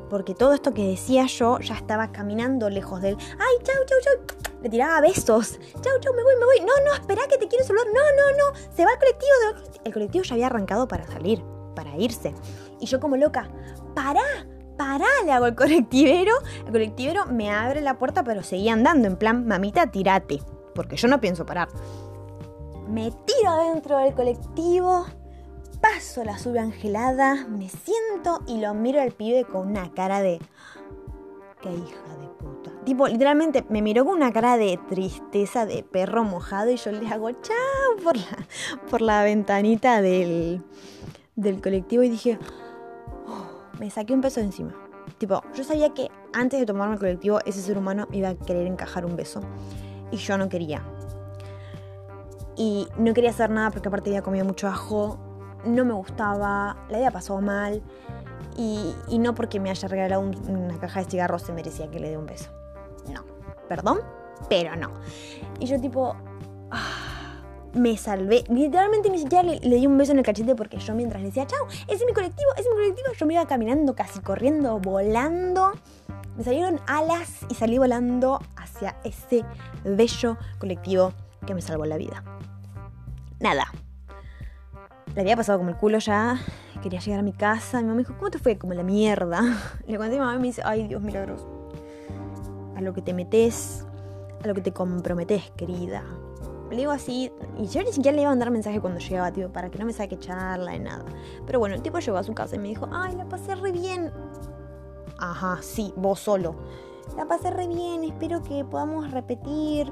porque 0.09 0.33
todo 0.33 0.53
esto 0.53 0.73
que 0.73 0.87
decía 0.87 1.25
yo 1.25 1.59
ya 1.59 1.75
estaba 1.75 2.11
caminando 2.11 2.69
lejos 2.69 3.01
de 3.01 3.09
él. 3.09 3.17
¡Ay, 3.19 3.63
chau, 3.63 3.83
chau, 3.85 3.99
chau! 4.01 4.53
Le 4.61 4.69
tiraba 4.69 5.01
besos. 5.01 5.59
¡Chau, 5.81 5.99
chau, 5.99 6.13
me 6.13 6.23
voy, 6.23 6.35
me 6.39 6.45
voy! 6.45 6.59
No, 6.61 6.73
no, 6.85 6.93
espera 6.93 7.23
que 7.27 7.37
te 7.37 7.47
quiero 7.47 7.65
saludar. 7.65 7.87
No, 7.87 7.93
no, 7.93 8.37
no, 8.37 8.59
se 8.73 8.85
va 8.85 8.91
el 8.93 8.99
colectivo. 8.99 9.79
El 9.83 9.93
colectivo 9.93 10.23
ya 10.23 10.35
había 10.35 10.47
arrancado 10.47 10.87
para 10.87 11.05
salir, 11.07 11.43
para 11.75 11.97
irse. 11.97 12.33
Y 12.79 12.85
yo 12.85 12.99
como 12.99 13.17
loca, 13.17 13.49
¡pará! 13.93 14.21
¡Pará! 14.77 15.05
Le 15.25 15.31
hago 15.31 15.45
el 15.47 15.55
colectivero. 15.55 16.33
El 16.65 16.71
colectivero 16.71 17.25
me 17.27 17.51
abre 17.51 17.81
la 17.81 17.97
puerta, 17.97 18.23
pero 18.23 18.43
seguía 18.43 18.73
andando. 18.73 19.07
En 19.07 19.17
plan, 19.17 19.45
mamita, 19.47 19.87
tirate. 19.91 20.41
Porque 20.73 20.97
yo 20.97 21.07
no 21.07 21.21
pienso 21.21 21.45
parar. 21.45 21.69
Me 22.87 23.11
tiro 23.11 23.55
dentro 23.71 23.97
del 23.97 24.13
colectivo 24.13 25.05
paso 25.85 26.23
la 26.23 26.37
sube 26.37 26.59
angelada, 26.59 27.45
me 27.47 27.69
siento 27.69 28.41
y 28.47 28.59
lo 28.59 28.73
miro 28.73 29.01
al 29.01 29.11
pibe 29.11 29.43
con 29.43 29.67
una 29.67 29.91
cara 29.93 30.21
de... 30.21 30.39
¡Qué 31.61 31.71
hija 31.71 32.17
de 32.19 32.27
puta! 32.39 32.71
Tipo, 32.85 33.07
literalmente 33.07 33.65
me 33.69 33.81
miró 33.81 34.05
con 34.05 34.15
una 34.15 34.31
cara 34.31 34.57
de 34.57 34.79
tristeza, 34.89 35.65
de 35.65 35.83
perro 35.83 36.23
mojado 36.23 36.71
y 36.71 36.77
yo 36.77 36.91
le 36.91 37.07
hago 37.07 37.31
chao 37.31 37.97
por 38.03 38.17
la, 38.17 38.47
por 38.89 39.01
la 39.01 39.23
ventanita 39.23 40.01
del, 40.01 40.63
del 41.35 41.61
colectivo 41.61 42.03
y 42.03 42.09
dije, 42.09 42.39
oh", 43.27 43.77
me 43.79 43.89
saqué 43.89 44.13
un 44.13 44.21
peso 44.21 44.39
de 44.39 44.47
encima. 44.47 44.73
Tipo, 45.17 45.41
yo 45.53 45.63
sabía 45.63 45.93
que 45.93 46.09
antes 46.33 46.59
de 46.59 46.65
tomarme 46.65 46.95
el 46.95 46.99
colectivo 46.99 47.39
ese 47.45 47.61
ser 47.61 47.77
humano 47.77 48.07
iba 48.11 48.29
a 48.29 48.35
querer 48.35 48.67
encajar 48.67 49.05
un 49.05 49.15
beso 49.15 49.41
y 50.11 50.17
yo 50.17 50.37
no 50.37 50.49
quería. 50.49 50.83
Y 52.57 52.87
no 52.97 53.13
quería 53.13 53.31
hacer 53.31 53.49
nada 53.49 53.71
porque 53.71 53.87
aparte 53.89 54.09
había 54.09 54.21
comido 54.21 54.45
mucho 54.45 54.67
ajo 54.67 55.19
no 55.65 55.85
me 55.85 55.93
gustaba, 55.93 56.77
la 56.89 56.97
había 56.97 57.11
pasado 57.11 57.41
mal 57.41 57.81
y, 58.57 58.95
no 59.19 59.35
porque 59.35 59.59
me 59.59 59.69
haya 59.69 59.87
regalado 59.87 60.21
una 60.21 60.77
caja 60.79 61.01
de 61.01 61.09
cigarros 61.09 61.41
se 61.41 61.51
merecía 61.51 61.89
que 61.89 61.99
le 61.99 62.09
dé 62.09 62.17
un 62.17 62.25
beso. 62.25 62.51
No, 63.13 63.25
perdón, 63.67 63.99
pero 64.49 64.75
no. 64.75 64.91
Y 65.59 65.65
yo 65.65 65.79
tipo, 65.79 66.15
ah, 66.71 67.04
me 67.75 67.97
salvé. 67.97 68.43
Literalmente 68.49 69.09
ni 69.09 69.19
siquiera 69.19 69.43
le, 69.43 69.59
di 69.59 69.85
un 69.85 69.97
beso 69.97 70.13
en 70.13 70.19
el 70.19 70.25
cachete 70.25 70.55
porque 70.55 70.77
yo 70.77 70.95
mientras 70.95 71.21
le 71.21 71.27
decía, 71.27 71.45
chao, 71.45 71.67
ese 71.67 71.93
es 71.95 72.05
mi 72.05 72.13
colectivo, 72.13 72.49
ese 72.53 72.69
es 72.69 72.75
mi 72.75 72.81
colectivo, 72.81 73.07
yo 73.17 73.25
me 73.25 73.33
iba 73.33 73.45
caminando, 73.45 73.95
casi 73.95 74.19
corriendo, 74.19 74.79
volando. 74.79 75.73
Me 76.37 76.43
salieron 76.43 76.79
alas 76.87 77.45
y 77.49 77.55
salí 77.55 77.77
volando 77.77 78.39
hacia 78.57 78.97
ese 79.03 79.45
bello 79.83 80.37
colectivo 80.59 81.13
que 81.45 81.53
me 81.53 81.61
salvó 81.61 81.85
la 81.85 81.97
vida. 81.97 82.23
Nada, 83.39 83.71
le 85.13 85.21
había 85.21 85.37
pasado 85.37 85.59
como 85.59 85.69
el 85.69 85.77
culo 85.77 85.99
ya. 85.99 86.39
Quería 86.83 86.99
llegar 86.99 87.19
a 87.19 87.23
mi 87.23 87.31
casa. 87.31 87.77
Mi 87.77 87.83
mamá 87.83 87.95
me 87.95 88.01
dijo, 88.03 88.15
¿cómo 88.17 88.31
te 88.31 88.37
fue? 88.37 88.57
Como 88.57 88.73
la 88.73 88.83
mierda. 88.83 89.41
Le 89.87 89.97
conté 89.97 90.15
a 90.15 90.19
mi 90.19 90.19
mamá 90.19 90.35
y 90.35 90.39
me 90.39 90.47
dice, 90.47 90.61
ay 90.65 90.87
Dios 90.87 91.01
milagros. 91.01 91.47
A 92.75 92.81
lo 92.81 92.93
que 92.93 93.01
te 93.01 93.13
metes, 93.13 93.85
a 94.43 94.47
lo 94.47 94.53
que 94.53 94.61
te 94.61 94.73
comprometes, 94.73 95.51
querida. 95.51 96.03
Le 96.69 96.77
digo 96.77 96.91
así, 96.91 97.31
y 97.57 97.67
yo 97.67 97.83
ni 97.83 97.91
siquiera 97.91 98.15
le 98.15 98.23
iba 98.23 98.31
a 98.31 98.31
mandar 98.31 98.49
mensaje 98.49 98.81
cuando 98.81 98.99
llegaba, 98.99 99.31
tío, 99.31 99.51
para 99.51 99.69
que 99.69 99.77
no 99.77 99.85
me 99.85 99.93
saque 99.93 100.17
charla 100.17 100.71
ni 100.71 100.79
nada. 100.79 101.05
Pero 101.45 101.59
bueno, 101.59 101.75
el 101.75 101.81
tipo 101.81 101.99
llegó 101.99 102.17
a 102.17 102.23
su 102.23 102.33
casa 102.33 102.55
y 102.55 102.59
me 102.59 102.69
dijo, 102.69 102.89
ay, 102.91 103.15
la 103.15 103.25
pasé 103.25 103.55
re 103.55 103.71
bien. 103.71 104.11
Ajá, 105.19 105.59
sí, 105.61 105.93
vos 105.95 106.19
solo. 106.19 106.55
La 107.15 107.25
pasé 107.27 107.51
re 107.51 107.67
bien, 107.67 108.03
espero 108.03 108.41
que 108.41 108.65
podamos 108.65 109.11
repetir 109.11 109.91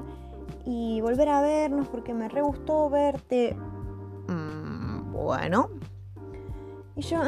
y 0.66 1.00
volver 1.02 1.30
a 1.30 1.42
vernos 1.42 1.88
porque 1.88 2.14
me 2.14 2.28
re 2.28 2.42
gustó 2.42 2.90
verte. 2.90 3.56
Bueno. 5.24 5.70
Y 6.96 7.02
yo, 7.02 7.22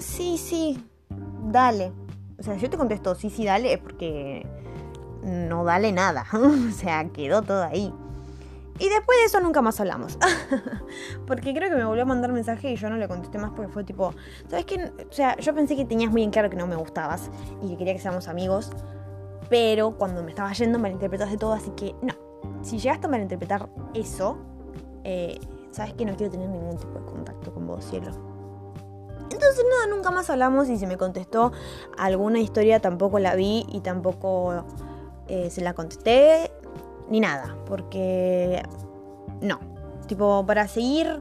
sí, 0.00 0.38
sí, 0.38 0.84
dale. 1.42 1.92
O 2.38 2.42
sea, 2.42 2.56
yo 2.56 2.70
te 2.70 2.76
contesto, 2.76 3.14
sí, 3.14 3.28
sí, 3.28 3.44
dale, 3.44 3.76
porque 3.78 4.46
no 5.22 5.64
dale 5.64 5.92
nada. 5.92 6.26
o 6.32 6.72
sea, 6.72 7.08
quedó 7.10 7.42
todo 7.42 7.64
ahí. 7.64 7.92
Y 8.78 8.88
después 8.88 9.18
de 9.18 9.24
eso 9.26 9.40
nunca 9.40 9.60
más 9.60 9.80
hablamos. 9.80 10.18
porque 11.26 11.52
creo 11.52 11.68
que 11.68 11.76
me 11.76 11.84
volvió 11.84 12.02
a 12.02 12.06
mandar 12.06 12.32
mensaje 12.32 12.70
y 12.70 12.76
yo 12.76 12.88
no 12.88 12.96
le 12.96 13.08
contesté 13.08 13.38
más 13.38 13.50
porque 13.50 13.70
fue 13.70 13.84
tipo, 13.84 14.14
¿sabes 14.48 14.64
qué? 14.64 14.92
O 15.08 15.12
sea, 15.12 15.36
yo 15.36 15.54
pensé 15.54 15.76
que 15.76 15.84
tenías 15.84 16.10
muy 16.10 16.22
en 16.22 16.30
claro 16.30 16.48
que 16.48 16.56
no 16.56 16.66
me 16.66 16.76
gustabas 16.76 17.30
y 17.62 17.68
que 17.68 17.76
quería 17.76 17.92
que 17.92 18.00
seamos 18.00 18.28
amigos. 18.28 18.70
Pero 19.48 19.96
cuando 19.98 20.22
me 20.22 20.30
estaba 20.30 20.52
yendo 20.52 20.78
malinterpretaste 20.78 21.36
todo, 21.36 21.52
así 21.52 21.70
que 21.72 21.94
no. 22.02 22.14
Si 22.62 22.78
llegaste 22.78 23.06
a 23.06 23.10
malinterpretar 23.10 23.68
eso, 23.94 24.38
eh, 25.04 25.38
sabes 25.70 25.94
que 25.94 26.04
no 26.04 26.16
quiero 26.16 26.30
tener 26.30 26.48
ningún 26.48 26.76
tipo 26.76 26.98
de 26.98 27.04
contacto 27.04 27.52
con 27.52 27.66
vos, 27.66 27.84
cielo. 27.84 28.10
Entonces 29.30 29.64
nada, 29.70 29.94
nunca 29.94 30.10
más 30.10 30.28
hablamos 30.30 30.68
y 30.68 30.76
si 30.76 30.86
me 30.86 30.96
contestó 30.96 31.52
alguna 31.96 32.40
historia 32.40 32.80
tampoco 32.80 33.18
la 33.18 33.34
vi 33.36 33.64
y 33.68 33.80
tampoco 33.80 34.64
eh, 35.28 35.50
se 35.50 35.60
la 35.60 35.72
contesté 35.74 36.50
ni 37.10 37.20
nada, 37.20 37.56
porque 37.66 38.62
no, 39.42 39.58
tipo 40.06 40.44
para 40.46 40.68
seguir, 40.68 41.20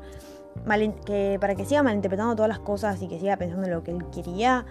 que, 1.05 1.37
para 1.41 1.55
que 1.55 1.65
siga 1.65 1.83
malinterpretando 1.83 2.35
todas 2.35 2.49
las 2.49 2.59
cosas 2.59 3.01
y 3.01 3.07
que 3.07 3.19
siga 3.19 3.37
pensando 3.37 3.65
en 3.65 3.73
lo 3.73 3.83
que 3.83 3.91
él 3.91 4.05
quería, 4.11 4.65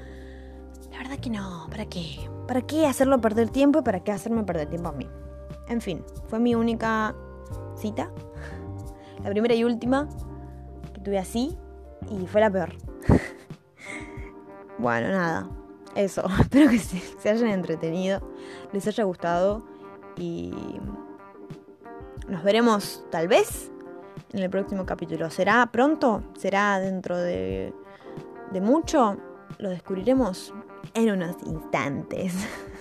la 0.91 0.99
verdad 0.99 1.19
que 1.19 1.31
no, 1.31 1.67
¿para 1.71 1.85
qué? 1.87 2.19
¿Para 2.47 2.63
qué 2.63 2.87
hacerlo 2.87 3.21
perder 3.21 3.51
tiempo 3.51 3.81
y 3.81 3.83
para 3.83 4.01
qué 4.01 4.13
hacerme 4.13 4.43
perder 4.45 4.69
tiempo 4.69 4.89
a 4.89 4.93
mí? 4.93 5.07
En 5.69 5.81
fin, 5.81 6.03
fue 6.29 6.39
mi 6.39 6.55
única 6.55 7.15
cita 7.77 8.11
la 9.23 9.31
primera 9.31 9.55
y 9.55 9.65
última 9.65 10.09
que 10.95 11.01
tuve 11.01 11.19
así 11.19 11.57
y 12.11 12.27
fue 12.27 12.41
la 12.41 12.51
peor. 12.51 12.73
bueno, 14.79 15.09
nada. 15.09 15.49
Eso. 15.95 16.23
Espero 16.41 16.71
que 16.71 16.79
se, 16.79 16.99
se 16.99 17.31
hayan 17.31 17.49
entretenido, 17.49 18.21
les 18.73 18.87
haya 18.87 19.05
gustado 19.05 19.63
y 20.17 20.53
nos 22.29 22.43
veremos 22.43 23.05
tal 23.11 23.29
vez 23.29 23.71
en 24.33 24.41
el 24.41 24.51
próximo 24.51 24.85
capítulo. 24.87 25.31
¿Será 25.31 25.67
pronto? 25.73 26.23
¿Será 26.39 26.79
dentro 26.79 27.17
de, 27.17 27.73
de 28.53 28.61
mucho? 28.61 29.17
Lo 29.59 29.71
descubriremos 29.71 30.53
en 30.95 31.11
unos 31.11 31.37
instantes. 31.47 32.35